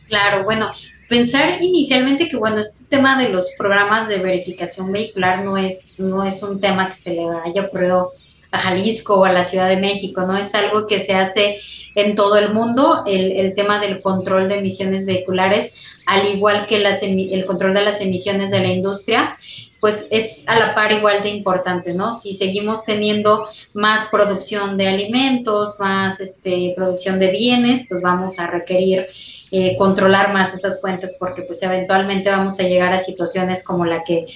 Claro, 0.09 0.45
bueno, 0.45 0.71
pensar 1.09 1.63
inicialmente 1.63 2.29
que 2.29 2.37
bueno, 2.37 2.59
este 2.59 2.85
tema 2.89 3.19
de 3.21 3.29
los 3.29 3.51
programas 3.57 4.09
de 4.09 4.19
verificación 4.19 4.93
vehicular 4.93 5.45
no 5.45 5.57
es, 5.57 5.95
no 5.99 6.25
es 6.25 6.43
un 6.43 6.61
tema 6.61 6.89
que 6.91 6.97
se 6.97 7.15
le 7.15 7.27
haya 7.45 7.63
ocurrido 7.63 8.13
a 8.51 8.59
Jalisco 8.59 9.17
o 9.17 9.25
a 9.25 9.33
la 9.33 9.45
Ciudad 9.45 9.69
de 9.69 9.77
México, 9.77 10.23
¿no? 10.23 10.37
Es 10.37 10.55
algo 10.55 10.87
que 10.87 11.01
se 11.01 11.15
hace 11.15 11.59
en 11.97 12.15
todo 12.15 12.39
el 12.39 12.53
mundo, 12.53 13.03
el, 13.07 13.33
el 13.33 13.55
tema 13.55 13.81
del 13.81 14.01
control 14.01 14.49
de 14.49 14.57
emisiones 14.57 15.07
vehiculares, 15.07 15.73
al 16.07 16.27
igual 16.29 16.67
que 16.67 16.79
las, 16.79 17.03
el 17.03 17.47
control 17.47 17.75
de 17.75 17.83
las 17.83 18.01
emisiones 18.01 18.51
de 18.51 18.61
la 18.61 18.69
industria, 18.69 19.37
pues 19.81 20.07
es 20.11 20.45
a 20.47 20.59
la 20.59 20.75
par 20.75 20.93
igual 20.93 21.23
de 21.23 21.29
importante, 21.29 21.93
¿no? 21.93 22.13
Si 22.13 22.33
seguimos 22.35 22.85
teniendo 22.85 23.47
más 23.75 24.09
producción 24.09 24.79
de 24.79 24.89
alimentos, 24.89 25.77
más 25.79 26.21
este, 26.21 26.73
producción 26.75 27.19
de 27.19 27.29
bienes, 27.29 27.87
pues 27.89 28.01
vamos 28.01 28.39
a 28.39 28.47
requerir 28.47 29.07
eh, 29.51 29.75
controlar 29.77 30.33
más 30.33 30.55
esas 30.55 30.81
fuentes 30.81 31.17
porque 31.19 31.43
pues 31.43 31.63
eventualmente 31.63 32.31
vamos 32.31 32.59
a 32.59 32.65
llegar 32.65 32.93
a 32.93 32.99
situaciones 32.99 33.63
como 33.63 33.85
la 33.85 34.03
que 34.03 34.27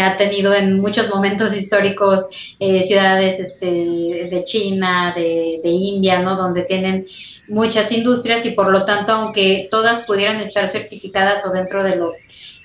ha 0.00 0.16
tenido 0.16 0.54
en 0.54 0.78
muchos 0.78 1.08
momentos 1.08 1.56
históricos 1.56 2.28
eh, 2.60 2.82
ciudades 2.82 3.40
este, 3.40 3.66
de 3.66 4.42
China, 4.44 5.12
de, 5.16 5.60
India, 5.64 6.20
¿no? 6.20 6.36
Donde 6.36 6.62
tienen 6.62 7.06
muchas 7.48 7.90
industrias 7.92 8.44
y 8.46 8.50
por 8.50 8.70
lo 8.70 8.84
tanto, 8.84 9.12
aunque 9.12 9.68
todas 9.70 10.02
pudieran 10.02 10.40
estar 10.40 10.68
certificadas 10.68 11.44
o 11.46 11.50
dentro 11.50 11.82
de 11.82 11.96
los, 11.96 12.14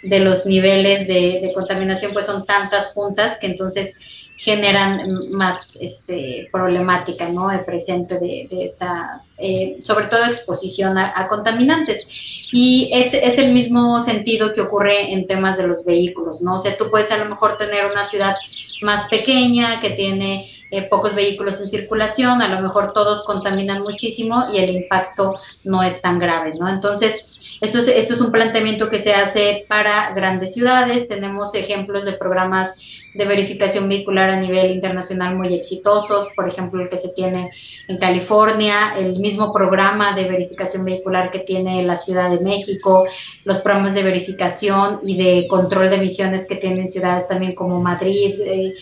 de 0.04 0.20
los 0.20 0.46
niveles 0.46 1.08
de, 1.08 1.40
de 1.42 1.52
contaminación, 1.54 2.14
pues 2.14 2.26
son 2.26 2.46
tantas 2.46 2.88
juntas 2.88 3.38
que 3.40 3.48
entonces 3.48 3.96
generan 4.38 5.32
más 5.32 5.78
este, 5.80 6.50
problemática, 6.52 7.30
¿no? 7.30 7.52
El 7.52 7.64
presente 7.64 8.20
de, 8.20 8.48
esta, 8.64 9.22
eh, 9.38 9.78
sobre 9.80 10.08
todo 10.08 10.26
exposición 10.26 10.98
a, 10.98 11.28
contaminantes. 11.28 12.08
Y 12.52 12.90
es, 12.94 13.14
es, 13.14 13.38
el 13.38 13.54
mismo 13.54 14.00
sentido 14.02 14.54
que 14.54 14.62
ocurre 14.62 15.12
en 15.12 15.28
temas 15.28 15.58
de 15.58 15.68
los 15.68 15.86
vehículos, 15.86 16.42
¿no? 16.42 16.56
O 16.56 16.60
sea, 16.60 16.78
tú 16.78 16.90
puedes 16.90 17.12
a 17.12 17.18
lo 17.18 17.26
mejor 17.26 17.58
tener 17.58 17.86
una 17.86 18.06
ciudad 18.06 18.36
más 18.82 19.08
pequeña 19.08 19.80
que 19.80 19.92
tiene 19.92 20.50
eh, 20.70 20.84
pocos 20.84 21.16
vehículos 21.16 21.60
en 21.62 21.68
circulación, 21.68 22.42
a 22.42 22.48
lo 22.48 22.60
mejor 22.62 22.92
todos 22.94 23.24
contaminan 23.24 23.82
muchísimo 23.82 24.46
y 24.52 24.58
el 24.58 24.72
impacto 24.72 25.36
no 25.64 25.84
es 25.84 26.02
tan 26.02 26.20
grave, 26.20 26.54
¿no? 26.60 26.68
Entonces, 26.68 27.33
esto 27.62 27.80
es, 27.80 27.88
esto 27.88 28.14
es 28.14 28.22
un 28.22 28.32
planteamiento 28.32 28.90
que 28.90 29.00
se 29.00 29.14
hace 29.14 29.66
para 29.68 30.14
grandes 30.14 30.54
ciudades, 30.54 31.08
tenemos 31.08 31.56
ejemplos 31.56 32.06
de 32.06 32.14
programas 32.14 32.76
de 33.14 33.26
verificación 33.26 33.88
vehicular 33.88 34.30
a 34.30 34.40
nivel 34.40 34.72
internacional 34.72 35.36
muy 35.36 35.54
exitosos, 35.54 36.28
por 36.36 36.48
ejemplo, 36.48 36.82
el 36.82 36.90
que 36.90 36.98
se 36.98 37.10
tiene 37.10 37.52
en 37.88 37.98
California, 37.98 38.96
el 38.98 39.20
mismo 39.20 39.54
programa 39.54 40.14
de 40.14 40.24
verificación 40.24 40.84
vehicular 40.84 41.32
que 41.32 41.40
tiene 41.40 41.84
la 41.84 41.96
Ciudad 41.96 42.32
de 42.32 42.40
México, 42.40 43.06
los 43.44 43.60
programas 43.60 43.94
de 43.94 44.04
verificación 44.04 45.00
y 45.04 45.18
de 45.18 45.48
control 45.48 45.90
de 45.90 45.98
emisiones 45.98 46.48
que 46.48 46.56
tienen 46.56 46.88
ciudades 46.88 47.28
también 47.28 47.54
como 47.54 47.80
Madrid. 47.82 48.36
Eh, 48.40 48.74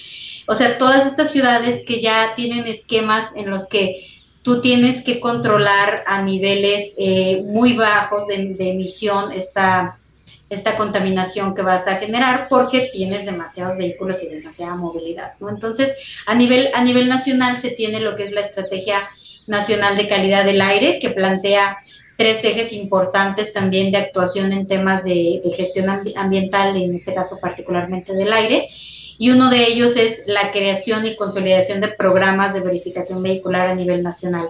o 0.48 0.56
sea, 0.56 0.78
todas 0.78 1.06
estas 1.06 1.32
ciudades 1.32 1.84
que 1.86 2.00
ya 2.00 2.34
tienen 2.36 2.66
esquemas 2.68 3.36
en 3.36 3.50
los 3.50 3.68
que 3.68 4.08
tú 4.42 4.62
tienes 4.62 5.04
que 5.04 5.20
controlar 5.20 6.04
a 6.08 6.22
niveles 6.22 6.96
eh, 6.98 7.44
muy 7.46 7.74
bajos 7.74 8.28
de, 8.28 8.56
emisión 8.58 9.32
esta 9.32 9.98
esta 10.50 10.76
contaminación 10.76 11.56
que 11.56 11.62
vas 11.62 11.88
a 11.88 11.96
generar 11.96 12.48
porque 12.50 12.90
tienes 12.92 13.26
demasiados 13.26 13.78
vehículos 13.78 14.22
y 14.22 14.28
demasiada 14.28 14.76
movilidad, 14.76 15.36
¿no? 15.40 15.48
Entonces, 15.48 15.96
a 16.26 16.36
nivel, 16.36 16.72
a 16.74 16.84
nivel 16.84 17.08
nacional 17.08 17.56
se 17.56 17.70
tiene 17.70 18.02
lo 18.02 18.18
que 18.18 18.24
es 18.24 18.34
la 18.34 18.42
Estrategia 18.42 19.08
Nacional 19.48 19.96
de 19.96 20.10
Calidad 20.10 20.44
del 20.44 20.62
Aire, 20.62 21.00
que 21.00 21.10
plantea 21.10 21.78
tres 22.18 22.44
ejes 22.44 22.74
importantes 22.74 23.54
también 23.54 23.94
de 23.94 24.00
actuación 24.00 24.52
en 24.52 24.68
temas 24.68 25.06
de 25.06 25.42
gestión 25.56 25.90
ambiental, 26.18 26.76
en 26.76 26.96
este 26.96 27.14
caso 27.14 27.40
particularmente 27.40 28.14
del 28.14 28.34
aire, 28.34 28.68
y 29.18 29.32
uno 29.32 29.50
de 29.50 29.68
ellos 29.68 29.96
es 29.98 30.24
la 30.28 30.52
creación 30.52 31.06
y 31.06 31.16
consolidación 31.16 31.82
de 31.82 31.90
programas 31.90 32.54
de 32.54 32.62
verificación 32.62 33.22
vehicular 33.22 33.68
a 33.68 33.76
nivel 33.76 34.04
nacional. 34.04 34.50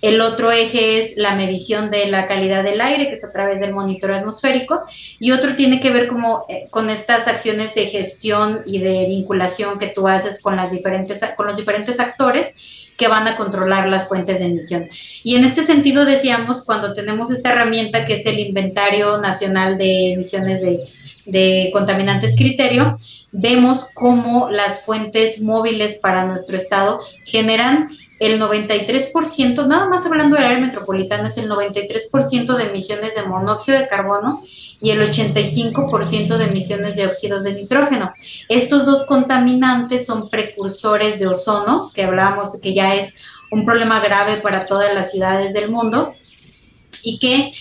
El 0.00 0.20
otro 0.20 0.52
eje 0.52 0.98
es 0.98 1.16
la 1.16 1.34
medición 1.34 1.90
de 1.90 2.06
la 2.06 2.26
calidad 2.28 2.62
del 2.62 2.80
aire, 2.80 3.08
que 3.08 3.14
es 3.14 3.24
a 3.24 3.32
través 3.32 3.58
del 3.58 3.72
monitor 3.72 4.12
atmosférico, 4.12 4.82
y 5.18 5.32
otro 5.32 5.56
tiene 5.56 5.80
que 5.80 5.90
ver 5.90 6.06
como, 6.06 6.44
eh, 6.48 6.68
con 6.70 6.88
estas 6.88 7.26
acciones 7.26 7.74
de 7.74 7.86
gestión 7.86 8.60
y 8.64 8.78
de 8.78 9.06
vinculación 9.08 9.78
que 9.78 9.88
tú 9.88 10.06
haces 10.06 10.40
con, 10.40 10.56
las 10.56 10.70
diferentes, 10.70 11.20
con 11.36 11.46
los 11.46 11.56
diferentes 11.56 11.98
actores 11.98 12.54
que 12.96 13.08
van 13.08 13.26
a 13.26 13.36
controlar 13.36 13.88
las 13.88 14.08
fuentes 14.08 14.38
de 14.38 14.46
emisión. 14.46 14.88
Y 15.24 15.36
en 15.36 15.44
este 15.44 15.64
sentido 15.64 16.04
decíamos, 16.04 16.64
cuando 16.64 16.92
tenemos 16.92 17.30
esta 17.30 17.52
herramienta 17.52 18.04
que 18.04 18.14
es 18.14 18.26
el 18.26 18.38
Inventario 18.38 19.18
Nacional 19.18 19.78
de 19.78 20.12
Emisiones 20.12 20.60
de, 20.60 20.84
de 21.26 21.70
Contaminantes 21.72 22.36
Criterio, 22.36 22.96
vemos 23.32 23.86
cómo 23.94 24.48
las 24.50 24.84
fuentes 24.84 25.40
móviles 25.40 25.96
para 25.96 26.24
nuestro 26.24 26.56
estado 26.56 27.00
generan 27.24 27.88
el 28.18 28.40
93%, 28.40 29.66
nada 29.66 29.88
más 29.88 30.04
hablando 30.04 30.34
del 30.34 30.44
área 30.44 30.58
metropolitana, 30.58 31.28
es 31.28 31.38
el 31.38 31.48
93% 31.48 32.56
de 32.56 32.64
emisiones 32.64 33.14
de 33.14 33.22
monóxido 33.22 33.78
de 33.78 33.86
carbono 33.86 34.42
y 34.80 34.90
el 34.90 35.00
85% 35.00 36.36
de 36.36 36.44
emisiones 36.44 36.96
de 36.96 37.06
óxidos 37.06 37.44
de 37.44 37.52
nitrógeno. 37.52 38.12
Estos 38.48 38.86
dos 38.86 39.04
contaminantes 39.04 40.04
son 40.04 40.28
precursores 40.30 41.20
de 41.20 41.28
ozono, 41.28 41.90
que 41.94 42.02
hablábamos 42.02 42.60
que 42.60 42.74
ya 42.74 42.96
es 42.96 43.14
un 43.52 43.64
problema 43.64 44.00
grave 44.00 44.38
para 44.38 44.66
todas 44.66 44.92
las 44.92 45.12
ciudades 45.12 45.52
del 45.52 45.70
mundo 45.70 46.14
y 47.02 47.20
que 47.20 47.52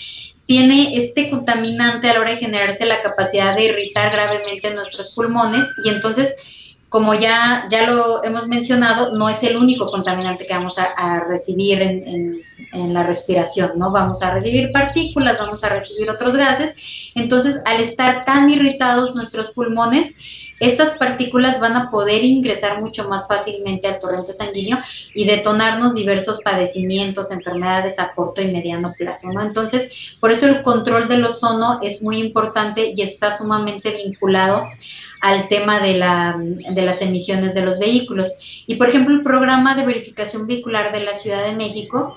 tiene 0.47 0.97
este 0.97 1.29
contaminante 1.29 2.09
a 2.09 2.13
la 2.13 2.21
hora 2.21 2.31
de 2.31 2.37
generarse 2.37 2.85
la 2.85 3.01
capacidad 3.01 3.55
de 3.55 3.65
irritar 3.65 4.11
gravemente 4.11 4.73
nuestros 4.73 5.13
pulmones 5.13 5.65
y 5.83 5.89
entonces 5.89 6.35
como 6.89 7.13
ya, 7.13 7.67
ya 7.69 7.85
lo 7.85 8.23
hemos 8.23 8.47
mencionado, 8.47 9.11
no 9.11 9.27
es 9.27 9.43
el 9.43 9.57
único 9.57 9.91
contaminante 9.91 10.45
que 10.45 10.53
vamos 10.53 10.77
a, 10.79 11.19
recibir 11.19 11.81
en, 11.81 12.41
la 12.93 13.03
respiración, 13.03 13.71
¿no? 13.75 13.91
Vamos 13.91 14.21
a 14.21 14.33
recibir 14.33 14.71
partículas, 14.71 15.37
vamos 15.37 15.63
a 15.65 15.69
recibir 15.69 16.09
otros 16.09 16.35
gases. 16.35 16.75
Entonces, 17.13 17.61
al 17.65 17.81
estar 17.81 18.23
tan 18.23 18.49
irritados 18.49 19.15
nuestros 19.15 19.51
pulmones, 19.51 20.15
estas 20.59 20.97
partículas 20.97 21.59
van 21.59 21.75
a 21.75 21.89
poder 21.91 22.23
ingresar 22.23 22.81
mucho 22.81 23.07
más 23.07 23.27
fácilmente 23.27 23.87
al 23.87 23.99
torrente 23.99 24.33
sanguíneo 24.33 24.79
y 25.13 25.25
detonarnos 25.25 25.93
diversos 25.93 26.39
padecimientos, 26.43 27.31
enfermedades 27.31 27.99
a 27.99 28.13
corto 28.13 28.41
y 28.41 28.51
mediano 28.51 28.93
plazo, 28.97 29.31
¿no? 29.31 29.41
Entonces, 29.41 30.15
por 30.19 30.31
eso 30.31 30.47
el 30.47 30.61
control 30.61 31.07
del 31.07 31.23
ozono 31.23 31.79
es 31.81 32.01
muy 32.01 32.17
importante 32.17 32.93
y 32.95 33.01
está 33.01 33.35
sumamente 33.37 33.91
vinculado 33.91 34.67
al 35.21 35.47
tema 35.47 35.79
de, 35.79 35.97
la, 35.97 36.39
de 36.39 36.81
las 36.81 37.01
emisiones 37.01 37.53
de 37.53 37.61
los 37.61 37.79
vehículos. 37.79 38.63
Y 38.67 38.75
por 38.75 38.89
ejemplo, 38.89 39.15
el 39.15 39.23
programa 39.23 39.75
de 39.75 39.85
verificación 39.85 40.47
vehicular 40.47 40.91
de 40.91 41.01
la 41.01 41.13
Ciudad 41.13 41.43
de 41.43 41.55
México, 41.55 42.15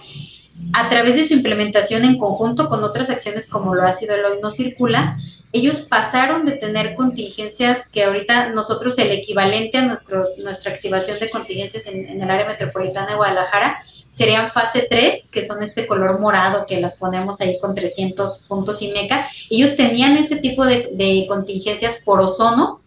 a 0.74 0.88
través 0.88 1.16
de 1.16 1.24
su 1.24 1.34
implementación 1.34 2.05
en 2.05 2.18
conjunto 2.18 2.68
con 2.68 2.84
otras 2.84 3.11
acciones 3.11 3.49
como 3.49 3.74
lo 3.74 3.82
ha 3.82 3.93
sido 3.93 4.14
el 4.14 4.24
Hoy 4.24 4.38
No 4.43 4.51
Circula, 4.51 5.16
ellos 5.53 5.82
pasaron 5.82 6.44
de 6.44 6.53
tener 6.53 6.94
contingencias 6.94 7.88
que 7.88 8.05
ahorita 8.05 8.51
nosotros 8.51 8.96
el 8.98 9.11
equivalente 9.11 9.78
a 9.78 9.82
nuestro, 9.82 10.28
nuestra 10.38 10.72
activación 10.72 11.18
de 11.18 11.28
contingencias 11.28 11.86
en, 11.86 12.22
el 12.22 12.30
área 12.30 12.46
metropolitana 12.46 13.09
de 13.09 13.16
Guadalajara 13.16 13.82
serían 14.09 14.51
fase 14.51 14.86
3, 14.88 15.28
que 15.28 15.44
son 15.44 15.62
este 15.62 15.88
color 15.88 16.20
morado 16.20 16.66
que 16.66 16.80
las 16.80 16.94
ponemos 16.94 17.40
ahí 17.40 17.59
con 17.59 17.74
300 17.74 18.46
puntos 18.48 18.80
y 18.82 18.88
meca. 18.88 19.28
Ellos 19.48 19.76
tenían 19.76 20.16
ese 20.16 20.36
tipo 20.36 20.64
de, 20.64 21.26
contingencias 21.28 21.98
por 22.05 22.20
ozono 22.20 22.80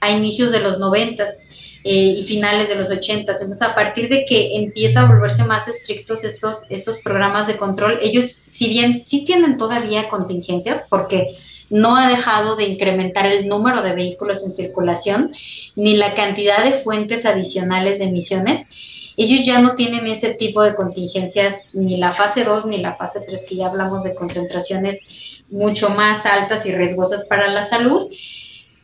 a 0.00 0.10
inicios 0.10 0.52
de 0.52 0.60
los 0.60 0.78
noventas 0.78 1.42
eh, 1.82 2.14
y 2.18 2.22
finales 2.22 2.68
de 2.68 2.76
los 2.76 2.90
ochentas. 2.90 3.40
Entonces, 3.40 3.66
a 3.66 3.74
partir 3.74 4.08
de 4.08 4.24
que 4.24 4.56
empieza 4.56 5.00
a 5.00 5.06
volverse 5.06 5.44
más 5.44 5.66
estrictos 5.66 6.24
estos, 6.24 6.70
estos 6.70 6.98
programas 6.98 7.48
de 7.48 7.56
control, 7.56 7.98
ellos, 8.02 8.36
si 8.40 8.68
bien 8.68 8.98
sí 9.00 9.24
tienen 9.24 9.56
todavía 9.56 10.08
contingencias, 10.08 10.86
porque 10.88 11.36
no 11.70 11.96
ha 11.96 12.08
dejado 12.08 12.56
de 12.56 12.64
incrementar 12.64 13.26
el 13.26 13.48
número 13.48 13.82
de 13.82 13.92
vehículos 13.92 14.44
en 14.44 14.50
circulación, 14.50 15.32
ni 15.74 15.96
la 15.96 16.14
cantidad 16.14 16.64
de 16.64 16.72
fuentes 16.72 17.26
adicionales 17.26 17.98
de 17.98 18.06
emisiones, 18.06 18.70
ellos 19.16 19.46
ya 19.46 19.60
no 19.60 19.74
tienen 19.74 20.06
ese 20.06 20.34
tipo 20.34 20.62
de 20.62 20.74
contingencias, 20.74 21.70
ni 21.72 21.96
la 21.96 22.12
fase 22.12 22.44
2 22.44 22.66
ni 22.66 22.78
la 22.78 22.96
fase 22.96 23.20
3, 23.20 23.46
que 23.48 23.56
ya 23.56 23.68
hablamos 23.68 24.02
de 24.02 24.14
concentraciones 24.14 25.42
mucho 25.48 25.88
más 25.90 26.26
altas 26.26 26.66
y 26.66 26.72
riesgosas 26.72 27.24
para 27.24 27.48
la 27.48 27.62
salud 27.62 28.10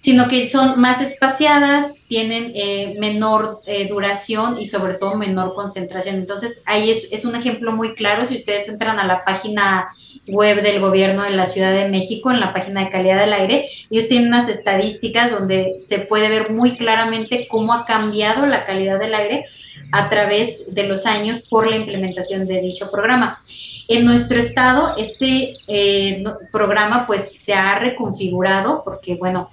sino 0.02 0.26
que 0.26 0.48
son 0.48 0.80
más 0.80 1.00
espaciadas, 1.00 1.94
tienen 2.08 2.50
eh, 2.56 2.96
menor 2.98 3.60
eh, 3.66 3.86
duración 3.86 4.60
y 4.60 4.66
sobre 4.66 4.94
todo 4.94 5.14
menor 5.14 5.54
concentración. 5.54 6.16
Entonces, 6.16 6.64
ahí 6.66 6.90
es, 6.90 7.24
un 7.24 7.36
ejemplo 7.36 7.70
muy 7.70 7.94
claro. 7.94 8.26
Si 8.26 8.34
ustedes 8.34 8.68
entran 8.68 8.98
a 8.98 9.06
la 9.06 9.24
página 9.24 9.86
web 10.26 10.60
del 10.60 10.80
gobierno 10.80 11.22
de 11.22 11.30
la 11.30 11.46
Ciudad 11.46 11.72
de 11.72 11.88
México, 11.88 12.32
en 12.32 12.40
la 12.40 12.52
página 12.52 12.80
de 12.80 12.90
calidad 12.90 13.20
del 13.20 13.32
aire, 13.32 13.68
ellos 13.90 14.08
tienen 14.08 14.26
unas 14.26 14.48
estadísticas 14.48 15.30
donde 15.30 15.76
se 15.78 16.00
puede 16.00 16.28
ver 16.28 16.50
muy 16.50 16.76
claramente 16.76 17.46
cómo 17.48 17.72
ha 17.72 17.84
cambiado 17.84 18.44
la 18.46 18.64
calidad 18.64 18.98
del 18.98 19.14
aire 19.14 19.44
a 19.92 20.08
través 20.08 20.74
de 20.74 20.82
los 20.88 21.06
años 21.06 21.42
por 21.42 21.68
la 21.68 21.76
implementación 21.76 22.44
de 22.44 22.60
dicho 22.60 22.90
programa. 22.90 23.38
En 23.86 24.04
nuestro 24.04 24.40
estado, 24.40 24.94
este 24.96 25.54
eh, 25.68 26.24
programa 26.50 27.06
pues 27.06 27.38
se 27.40 27.54
ha 27.54 27.78
reconfigurado 27.78 28.82
porque, 28.84 29.14
bueno, 29.14 29.48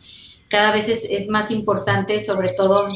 cada 0.50 0.72
vez 0.72 0.88
es, 0.90 1.28
más 1.30 1.52
importante, 1.52 2.20
sobre 2.20 2.54
todo 2.54 2.88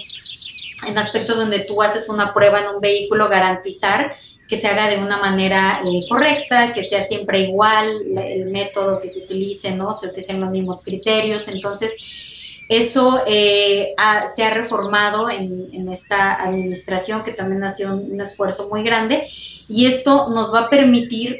en 0.87 0.97
aspectos 0.97 1.37
donde 1.37 1.59
tú 1.59 1.81
haces 1.81 2.09
una 2.09 2.33
prueba 2.33 2.59
en 2.59 2.75
un 2.75 2.81
vehículo, 2.81 3.29
garantizar 3.29 4.13
que 4.49 4.57
se 4.57 4.67
haga 4.67 4.89
de 4.89 4.97
una 4.97 5.17
manera 5.17 5.81
eh, 5.85 6.05
correcta, 6.09 6.73
que 6.73 6.83
sea 6.83 7.03
siempre 7.03 7.39
igual 7.39 8.03
el 8.17 8.47
método 8.47 8.99
que 8.99 9.07
se 9.07 9.19
utilice, 9.19 9.71
¿no? 9.71 9.93
Se 9.93 10.07
utilicen 10.07 10.41
los 10.41 10.49
mismos 10.49 10.83
criterios. 10.83 11.47
Entonces, 11.47 11.95
eso 12.67 13.21
eh, 13.25 13.93
se 14.35 14.43
ha 14.43 14.53
reformado 14.53 15.29
en, 15.29 15.69
en, 15.71 15.87
esta 15.89 16.33
administración, 16.33 17.23
que 17.23 17.31
también 17.31 17.63
ha 17.63 17.71
sido 17.71 17.95
un 17.95 18.19
esfuerzo 18.19 18.67
muy 18.69 18.83
grande, 18.83 19.23
y 19.69 19.85
esto 19.85 20.29
nos 20.29 20.53
va 20.53 20.61
a 20.61 20.69
permitir 20.69 21.39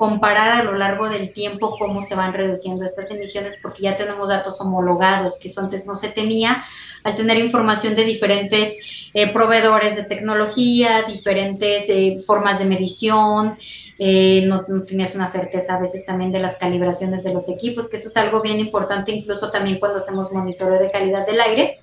comparar 0.00 0.58
a 0.58 0.64
lo 0.64 0.78
largo 0.78 1.10
del 1.10 1.30
tiempo 1.30 1.76
cómo 1.78 2.00
se 2.00 2.14
van 2.14 2.32
reduciendo 2.32 2.86
estas 2.86 3.10
emisiones, 3.10 3.58
porque 3.60 3.82
ya 3.82 3.96
tenemos 3.96 4.30
datos 4.30 4.58
homologados, 4.62 5.38
que 5.38 5.48
eso 5.48 5.60
antes 5.60 5.86
no 5.86 5.94
se 5.94 6.08
tenía, 6.08 6.64
al 7.04 7.16
tener 7.16 7.36
información 7.36 7.94
de 7.94 8.04
diferentes 8.04 9.10
eh, 9.12 9.30
proveedores 9.30 9.96
de 9.96 10.04
tecnología, 10.04 11.02
diferentes 11.02 11.90
eh, 11.90 12.16
formas 12.26 12.58
de 12.60 12.64
medición, 12.64 13.58
eh, 13.98 14.42
no, 14.46 14.64
no, 14.68 14.84
tenías 14.84 15.14
una 15.14 15.28
certeza 15.28 15.74
a 15.74 15.80
veces 15.80 16.06
también 16.06 16.32
de 16.32 16.40
las 16.40 16.56
calibraciones 16.56 17.22
de 17.22 17.34
los 17.34 17.50
equipos, 17.50 17.86
que 17.86 17.98
eso 17.98 18.08
es 18.08 18.16
algo 18.16 18.40
bien 18.40 18.58
importante 18.58 19.12
incluso 19.12 19.50
también 19.50 19.78
cuando 19.78 19.98
hacemos 19.98 20.32
monitoreo 20.32 20.78
de 20.78 20.90
calidad 20.90 21.26
del 21.26 21.42
aire. 21.42 21.78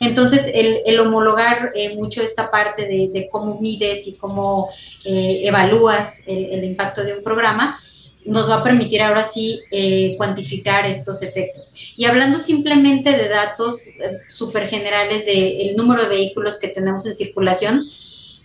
Entonces, 0.00 0.50
el, 0.52 0.98
homologar 1.00 1.72
eh, 1.74 1.94
mucho 1.94 2.22
esta 2.22 2.50
parte 2.50 2.86
de, 2.86 3.28
cómo 3.30 3.60
mides 3.60 4.06
y 4.06 4.16
cómo 4.16 4.68
eh, 5.04 5.40
evalúas 5.44 6.22
el, 6.26 6.64
impacto 6.64 7.02
de 7.02 7.14
un 7.14 7.22
programa, 7.22 7.78
nos 8.24 8.50
va 8.50 8.56
a 8.56 8.64
permitir 8.64 9.02
ahora 9.02 9.24
sí 9.24 9.60
eh, 9.70 10.14
cuantificar 10.16 10.84
estos 10.84 11.22
efectos. 11.22 11.72
Y 11.96 12.04
hablando 12.06 12.38
simplemente 12.38 13.12
de 13.12 13.28
datos 13.28 13.82
súper 14.28 14.68
generales 14.68 15.24
del 15.24 15.76
número 15.76 16.02
de 16.02 16.08
vehículos 16.08 16.58
que 16.58 16.68
tenemos 16.68 17.06
en 17.06 17.14
circulación, 17.14 17.84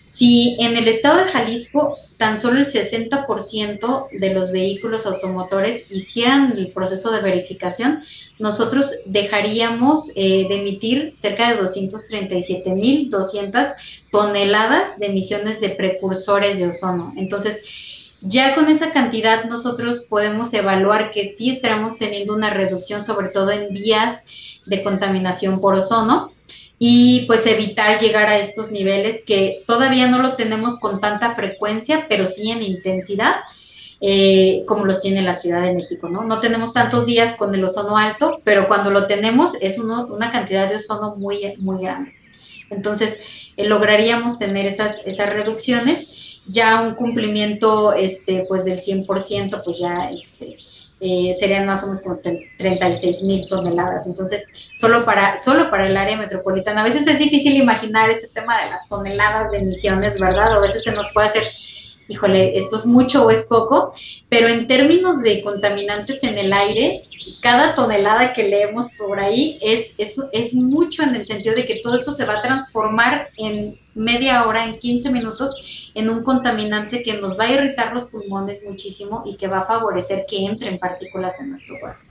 si 0.04 0.56
en 0.60 0.76
el 0.76 0.86
estado 0.88 1.24
de 1.24 1.30
Jalisco 1.30 1.98
tan 2.22 2.38
solo 2.38 2.60
el 2.60 2.68
60% 2.68 4.06
de 4.12 4.32
los 4.32 4.52
vehículos 4.52 5.06
automotores 5.06 5.90
hicieran 5.90 6.56
el 6.56 6.68
proceso 6.68 7.10
de 7.10 7.20
verificación, 7.20 8.00
nosotros 8.38 8.92
dejaríamos 9.06 10.12
eh, 10.14 10.46
de 10.48 10.60
emitir 10.60 11.14
cerca 11.16 11.52
de 11.52 11.60
237.200 11.60 13.74
toneladas 14.12 15.00
de 15.00 15.06
emisiones 15.06 15.60
de 15.60 15.70
precursores 15.70 16.58
de 16.58 16.68
ozono. 16.68 17.12
Entonces, 17.16 17.64
ya 18.20 18.54
con 18.54 18.68
esa 18.68 18.92
cantidad 18.92 19.46
nosotros 19.46 20.06
podemos 20.08 20.54
evaluar 20.54 21.10
que 21.10 21.24
sí 21.24 21.50
estaremos 21.50 21.98
teniendo 21.98 22.36
una 22.36 22.50
reducción, 22.50 23.02
sobre 23.02 23.30
todo 23.30 23.50
en 23.50 23.74
vías 23.74 24.22
de 24.64 24.84
contaminación 24.84 25.60
por 25.60 25.74
ozono 25.74 26.30
y 26.84 27.26
pues 27.26 27.46
evitar 27.46 28.00
llegar 28.00 28.28
a 28.28 28.40
estos 28.40 28.72
niveles 28.72 29.22
que 29.24 29.62
todavía 29.68 30.08
no 30.08 30.18
lo 30.20 30.34
tenemos 30.34 30.80
con 30.80 31.00
tanta 31.00 31.36
frecuencia, 31.36 32.06
pero 32.08 32.26
sí 32.26 32.50
en 32.50 32.60
intensidad. 32.60 33.36
Eh, 34.00 34.64
como 34.66 34.84
los 34.84 35.00
tiene 35.00 35.22
la 35.22 35.36
Ciudad 35.36 35.62
de 35.62 35.74
México, 35.74 36.08
¿no? 36.08 36.24
No 36.24 36.40
tenemos 36.40 36.72
tantos 36.72 37.06
días 37.06 37.34
con 37.36 37.54
el 37.54 37.64
ozono 37.64 37.96
alto, 37.96 38.40
pero 38.42 38.66
cuando 38.66 38.90
lo 38.90 39.06
tenemos 39.06 39.54
es 39.60 39.78
una 39.78 40.32
cantidad 40.32 40.68
de 40.68 40.74
ozono 40.74 41.14
muy, 41.18 41.52
muy 41.58 41.80
grande. 41.80 42.14
Entonces, 42.68 43.20
eh, 43.56 43.68
lograríamos 43.68 44.40
tener 44.40 44.66
esas, 44.66 45.02
esas 45.06 45.32
reducciones, 45.32 46.40
ya 46.48 46.82
un 46.82 46.96
cumplimiento 46.96 47.92
este, 47.92 48.44
pues 48.48 48.64
del 48.64 48.80
100%, 48.80 49.62
pues 49.64 49.78
ya 49.78 50.08
este, 50.08 50.58
eh, 51.04 51.34
serían 51.34 51.66
más 51.66 51.82
o 51.82 51.86
menos 51.86 52.00
como 52.00 52.20
36 52.58 53.22
mil 53.22 53.48
toneladas. 53.48 54.06
Entonces, 54.06 54.52
solo 54.72 55.04
para, 55.04 55.36
solo 55.36 55.68
para 55.68 55.88
el 55.88 55.96
área 55.96 56.16
metropolitana. 56.16 56.82
A 56.82 56.84
veces 56.84 57.08
es 57.08 57.18
difícil 57.18 57.56
imaginar 57.56 58.08
este 58.08 58.28
tema 58.28 58.62
de 58.62 58.70
las 58.70 58.86
toneladas 58.86 59.50
de 59.50 59.58
emisiones, 59.58 60.20
¿verdad? 60.20 60.52
a 60.52 60.60
veces 60.60 60.84
se 60.84 60.92
nos 60.92 61.12
puede 61.12 61.26
hacer, 61.26 61.42
híjole, 62.06 62.56
esto 62.56 62.76
es 62.76 62.86
mucho 62.86 63.26
o 63.26 63.32
es 63.32 63.46
poco, 63.46 63.92
pero 64.28 64.46
en 64.46 64.68
términos 64.68 65.22
de 65.22 65.42
contaminantes 65.42 66.22
en 66.22 66.38
el 66.38 66.52
aire, 66.52 67.02
cada 67.40 67.74
tonelada 67.74 68.32
que 68.32 68.44
leemos 68.44 68.86
por 68.96 69.18
ahí 69.18 69.58
es, 69.60 69.94
es, 69.98 70.20
es 70.30 70.54
mucho 70.54 71.02
en 71.02 71.16
el 71.16 71.26
sentido 71.26 71.56
de 71.56 71.66
que 71.66 71.80
todo 71.82 71.96
esto 71.96 72.12
se 72.12 72.26
va 72.26 72.38
a 72.38 72.42
transformar 72.42 73.30
en 73.38 73.76
media 73.96 74.46
hora, 74.46 74.64
en 74.64 74.76
15 74.76 75.10
minutos, 75.10 75.81
en 75.94 76.10
un 76.10 76.22
contaminante 76.22 77.02
que 77.02 77.14
nos 77.20 77.38
va 77.38 77.44
a 77.44 77.52
irritar 77.52 77.92
los 77.92 78.04
pulmones 78.04 78.62
muchísimo 78.64 79.22
y 79.26 79.36
que 79.36 79.48
va 79.48 79.58
a 79.58 79.64
favorecer 79.64 80.24
que 80.28 80.44
entren 80.44 80.78
partículas 80.78 81.40
en 81.40 81.50
nuestro 81.50 81.78
cuerpo. 81.80 82.02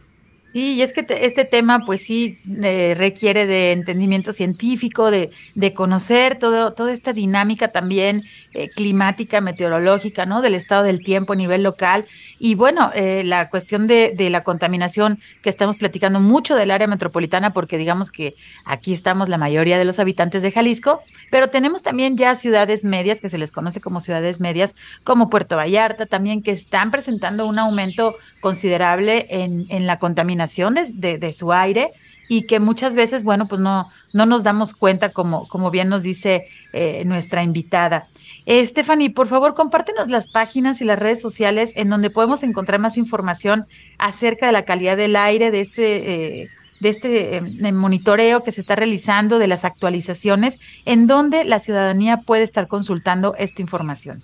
Sí, 0.52 0.74
y 0.74 0.82
es 0.82 0.92
que 0.92 1.06
este 1.22 1.46
tema, 1.46 1.86
pues 1.86 2.04
sí, 2.04 2.38
eh, 2.62 2.94
requiere 2.98 3.46
de 3.46 3.72
entendimiento 3.72 4.34
científico, 4.34 5.10
de, 5.10 5.30
de 5.56 5.72
conocer 5.72 6.38
todo, 6.40 6.74
toda 6.74 6.92
esta 6.92 7.14
dinámica 7.14 7.70
también 7.72 8.24
eh, 8.54 8.68
climática, 8.76 9.40
meteorológica, 9.40 10.26
¿no? 10.26 10.42
Del 10.42 10.56
estado 10.56 10.84
del 10.84 11.00
tiempo 11.00 11.34
a 11.34 11.38
nivel 11.38 11.64
local. 11.64 12.06
Y 12.44 12.56
bueno, 12.56 12.90
eh, 12.96 13.22
la 13.24 13.52
cuestión 13.52 13.86
de, 13.86 14.14
de, 14.18 14.32
la 14.32 14.44
contaminación, 14.44 15.20
que 15.44 15.50
estamos 15.52 15.78
platicando 15.78 16.20
mucho 16.20 16.56
del 16.56 16.72
área 16.72 16.88
metropolitana, 16.88 17.54
porque 17.54 17.78
digamos 17.78 18.10
que 18.10 18.34
aquí 18.66 18.96
estamos 18.96 19.30
la 19.30 19.38
mayoría 19.38 19.78
de 19.78 19.86
los 19.86 20.00
habitantes 20.00 20.42
de 20.42 20.52
Jalisco, 20.52 21.00
pero 21.30 21.50
tenemos 21.50 21.84
también 21.84 22.18
ya 22.18 22.34
ciudades 22.34 22.84
medias, 22.84 23.22
que 23.22 23.30
se 23.30 23.38
les 23.38 23.52
conoce 23.52 23.80
como 23.80 24.00
ciudades 24.00 24.40
medias, 24.40 24.74
como 25.04 25.30
Puerto 25.30 25.56
Vallarta 25.56 26.08
también, 26.08 26.42
que 26.42 26.50
están 26.50 26.90
presentando 26.90 27.46
un 27.46 27.60
aumento 27.60 28.16
considerable 28.40 29.28
en, 29.30 29.86
la 29.86 30.00
contaminación 30.00 30.74
de, 30.74 31.34
su 31.34 31.54
aire 31.54 31.92
y 32.28 32.48
que 32.48 32.60
muchas 32.60 32.96
veces, 32.96 33.24
bueno, 33.24 33.48
pues 33.48 33.62
no, 33.62 33.88
no 34.14 34.26
nos 34.26 34.44
damos 34.44 34.74
cuenta, 34.74 35.10
como, 35.10 35.48
como 35.48 35.70
bien 35.70 35.90
nos 35.90 36.02
dice 36.02 36.48
eh, 36.74 37.04
nuestra 37.06 37.44
invitada. 37.44 38.08
Eh, 38.46 38.66
Stephanie, 38.66 39.12
por 39.12 39.28
favor, 39.28 39.54
compártenos 39.54 40.10
las 40.10 40.28
páginas 40.28 40.82
y 40.82 40.86
las 40.86 40.98
redes 40.98 41.22
sociales 41.22 41.74
en 41.76 41.90
donde 41.90 42.10
podemos 42.10 42.44
encontrar 42.44 42.80
más 42.80 42.98
información 42.98 43.68
acerca 43.98 44.48
de 44.48 44.52
la 44.52 44.66
calidad 44.66 44.98
del 44.98 45.16
aire, 45.16 45.52
de 45.52 45.62
este, 45.62 46.42
eh, 46.42 46.50
de 46.80 46.90
este 46.90 47.42
monitoreo 47.72 48.44
que 48.44 48.52
se 48.52 48.62
está 48.62 48.76
realizando, 48.76 49.38
de 49.38 49.48
las 49.48 49.66
actualizaciones, 49.66 50.60
en 50.86 51.06
donde 51.06 51.46
la 51.46 51.60
ciudadanía 51.60 52.18
puede 52.18 52.44
estar 52.44 52.68
consultando 52.68 53.36
esta 53.38 53.62
información. 53.62 54.24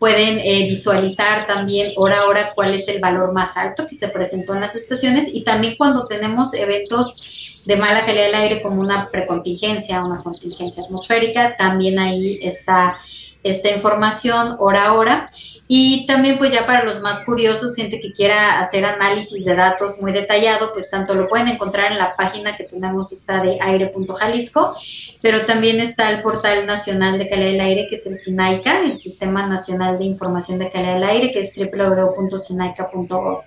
pueden 0.00 0.38
eh, 0.38 0.66
visualizar 0.66 1.46
también 1.46 1.92
hora 1.96 2.20
a 2.20 2.24
hora 2.26 2.48
cuál 2.54 2.72
es 2.72 2.88
el 2.88 3.00
valor 3.00 3.32
más 3.32 3.56
alto 3.58 3.86
que 3.86 3.94
se 3.94 4.08
presentó 4.08 4.54
en 4.54 4.62
las 4.62 4.74
estaciones 4.74 5.28
y 5.32 5.42
también 5.42 5.74
cuando 5.76 6.06
tenemos 6.06 6.54
eventos 6.54 7.49
de 7.64 7.76
mala 7.76 8.04
calidad 8.04 8.26
del 8.26 8.34
aire 8.34 8.62
como 8.62 8.80
una 8.80 9.08
precontingencia, 9.10 10.04
una 10.04 10.20
contingencia 10.22 10.82
atmosférica. 10.82 11.56
También 11.56 11.98
ahí 11.98 12.38
está 12.42 12.98
esta 13.42 13.70
información 13.70 14.56
hora 14.58 14.86
a 14.86 14.92
hora. 14.94 15.30
Y 15.72 16.04
también 16.06 16.36
pues 16.36 16.52
ya 16.52 16.66
para 16.66 16.82
los 16.82 17.00
más 17.00 17.20
curiosos, 17.20 17.76
gente 17.76 18.00
que 18.00 18.10
quiera 18.10 18.58
hacer 18.58 18.84
análisis 18.84 19.44
de 19.44 19.54
datos 19.54 20.00
muy 20.00 20.10
detallado, 20.10 20.72
pues 20.72 20.90
tanto 20.90 21.14
lo 21.14 21.28
pueden 21.28 21.46
encontrar 21.46 21.92
en 21.92 21.98
la 21.98 22.16
página 22.16 22.56
que 22.56 22.64
tenemos, 22.64 23.12
está 23.12 23.40
de 23.40 23.56
aire.jalisco, 23.60 24.74
pero 25.22 25.46
también 25.46 25.78
está 25.78 26.10
el 26.10 26.22
portal 26.22 26.66
nacional 26.66 27.20
de 27.20 27.28
calidad 27.28 27.50
del 27.52 27.60
aire, 27.60 27.86
que 27.88 27.94
es 27.94 28.06
el 28.06 28.16
SINAICA, 28.16 28.80
el 28.80 28.98
Sistema 28.98 29.46
Nacional 29.46 29.96
de 29.96 30.06
Información 30.06 30.58
de 30.58 30.70
Calidad 30.70 30.94
del 30.94 31.04
Aire, 31.04 31.30
que 31.30 31.38
es 31.38 31.52
www.sinaica.gov 31.54 33.44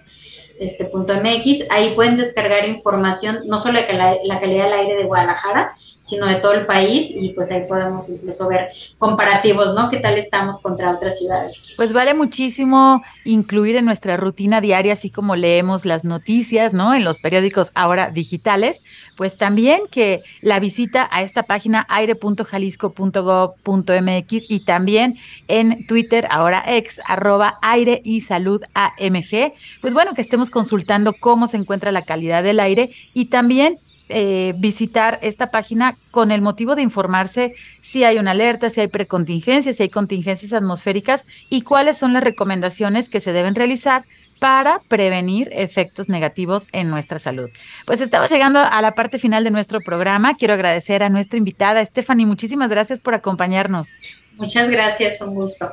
este 0.59 0.85
punto 0.85 1.13
MX. 1.15 1.65
Ahí 1.69 1.93
pueden 1.95 2.17
descargar 2.17 2.67
información, 2.67 3.39
no 3.45 3.59
solo 3.59 3.79
de 3.79 3.93
la, 3.93 4.39
calidad 4.39 4.65
del 4.65 4.73
aire 4.73 4.95
de 4.95 5.05
Guadalajara, 5.05 5.73
sino 5.99 6.25
de 6.25 6.35
todo 6.35 6.53
el 6.53 6.65
país 6.65 7.11
y 7.15 7.29
pues 7.29 7.51
ahí 7.51 7.65
podemos 7.67 8.09
incluso 8.09 8.47
ver 8.47 8.69
comparativos, 8.97 9.73
¿no? 9.73 9.89
¿Qué 9.89 9.97
tal 9.97 10.17
estamos 10.17 10.61
contra 10.61 10.91
otras 10.91 11.17
ciudades? 11.17 11.73
Pues 11.77 11.93
vale 11.93 12.13
muchísimo 12.13 13.01
incluir 13.23 13.77
en 13.77 13.85
nuestra 13.85 14.17
rutina 14.17 14.59
diaria, 14.59 14.93
así 14.93 15.09
como 15.09 15.35
leemos 15.35 15.85
las 15.85 16.03
noticias, 16.03 16.73
¿no? 16.73 16.93
En 16.93 17.05
los 17.05 17.19
periódicos 17.19 17.71
ahora 17.73 18.09
digitales, 18.09 18.81
pues 19.15 19.37
también 19.37 19.83
que 19.89 20.23
la 20.41 20.59
visita 20.59 21.07
a 21.11 21.21
esta 21.21 21.43
página 21.43 21.85
aire.jalisco.gov.mx 21.89 24.49
y 24.49 24.59
también 24.61 25.17
en 25.47 25.85
Twitter, 25.87 26.27
ahora 26.29 26.63
ex, 26.67 26.99
arroba 27.05 27.57
aire 27.61 28.01
y 28.03 28.21
salud 28.21 28.61
AMG, 28.73 29.53
pues 29.81 29.93
bueno, 29.93 30.13
que 30.13 30.21
estemos 30.21 30.42
consultando 30.49 31.13
cómo 31.13 31.47
se 31.47 31.57
encuentra 31.57 31.91
la 31.91 32.03
calidad 32.03 32.43
del 32.43 32.59
aire 32.59 32.91
y 33.13 33.25
también 33.25 33.79
eh, 34.09 34.53
visitar 34.57 35.17
esta 35.21 35.49
página 35.49 35.97
con 36.11 36.31
el 36.31 36.41
motivo 36.41 36.75
de 36.75 36.81
informarse 36.81 37.55
si 37.81 38.03
hay 38.03 38.17
una 38.17 38.31
alerta, 38.31 38.69
si 38.69 38.81
hay 38.81 38.87
precontingencias, 38.87 39.77
si 39.77 39.83
hay 39.83 39.89
contingencias 39.89 40.53
atmosféricas 40.53 41.25
y 41.49 41.61
cuáles 41.61 41.97
son 41.97 42.13
las 42.13 42.23
recomendaciones 42.23 43.09
que 43.09 43.21
se 43.21 43.31
deben 43.31 43.55
realizar 43.55 44.03
para 44.39 44.81
prevenir 44.89 45.49
efectos 45.53 46.09
negativos 46.09 46.67
en 46.73 46.89
nuestra 46.89 47.17
salud. 47.17 47.49
Pues 47.85 48.01
estamos 48.01 48.29
llegando 48.29 48.59
a 48.59 48.81
la 48.81 48.93
parte 48.93 49.17
final 49.17 49.45
de 49.45 49.51
nuestro 49.51 49.79
programa. 49.79 50.35
Quiero 50.35 50.53
agradecer 50.53 51.01
a 51.01 51.09
nuestra 51.09 51.37
invitada, 51.37 51.83
Stephanie. 51.85 52.25
Muchísimas 52.25 52.69
gracias 52.69 52.99
por 52.99 53.13
acompañarnos. 53.13 53.93
Muchas 54.37 54.69
gracias, 54.69 55.21
un 55.21 55.35
gusto. 55.35 55.71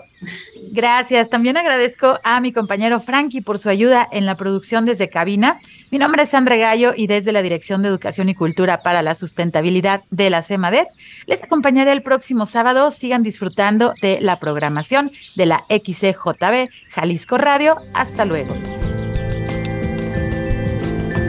Gracias. 0.70 1.30
También 1.30 1.56
agradezco 1.56 2.18
a 2.22 2.40
mi 2.40 2.52
compañero 2.52 3.00
Frankie 3.00 3.40
por 3.40 3.58
su 3.58 3.68
ayuda 3.68 4.06
en 4.12 4.26
la 4.26 4.36
producción 4.36 4.84
desde 4.84 5.08
cabina. 5.08 5.60
Mi 5.90 5.98
nombre 5.98 6.22
es 6.22 6.30
Sandra 6.30 6.56
Gallo 6.56 6.92
y 6.96 7.06
desde 7.06 7.32
la 7.32 7.42
Dirección 7.42 7.82
de 7.82 7.88
Educación 7.88 8.28
y 8.28 8.34
Cultura 8.34 8.78
para 8.78 9.02
la 9.02 9.14
Sustentabilidad 9.14 10.02
de 10.10 10.30
la 10.30 10.42
CEMADET 10.42 10.88
les 11.26 11.42
acompañaré 11.42 11.92
el 11.92 12.02
próximo 12.02 12.46
sábado. 12.46 12.90
Sigan 12.90 13.22
disfrutando 13.22 13.94
de 14.02 14.20
la 14.20 14.38
programación 14.38 15.10
de 15.36 15.46
la 15.46 15.64
XCJB 15.68 16.68
Jalisco 16.90 17.38
Radio. 17.38 17.74
Hasta 17.94 18.24
luego. 18.24 18.54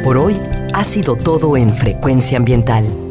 Por 0.03 0.17
hoy 0.17 0.39
ha 0.73 0.83
sido 0.83 1.15
todo 1.15 1.57
en 1.57 1.73
Frecuencia 1.75 2.37
Ambiental. 2.37 3.10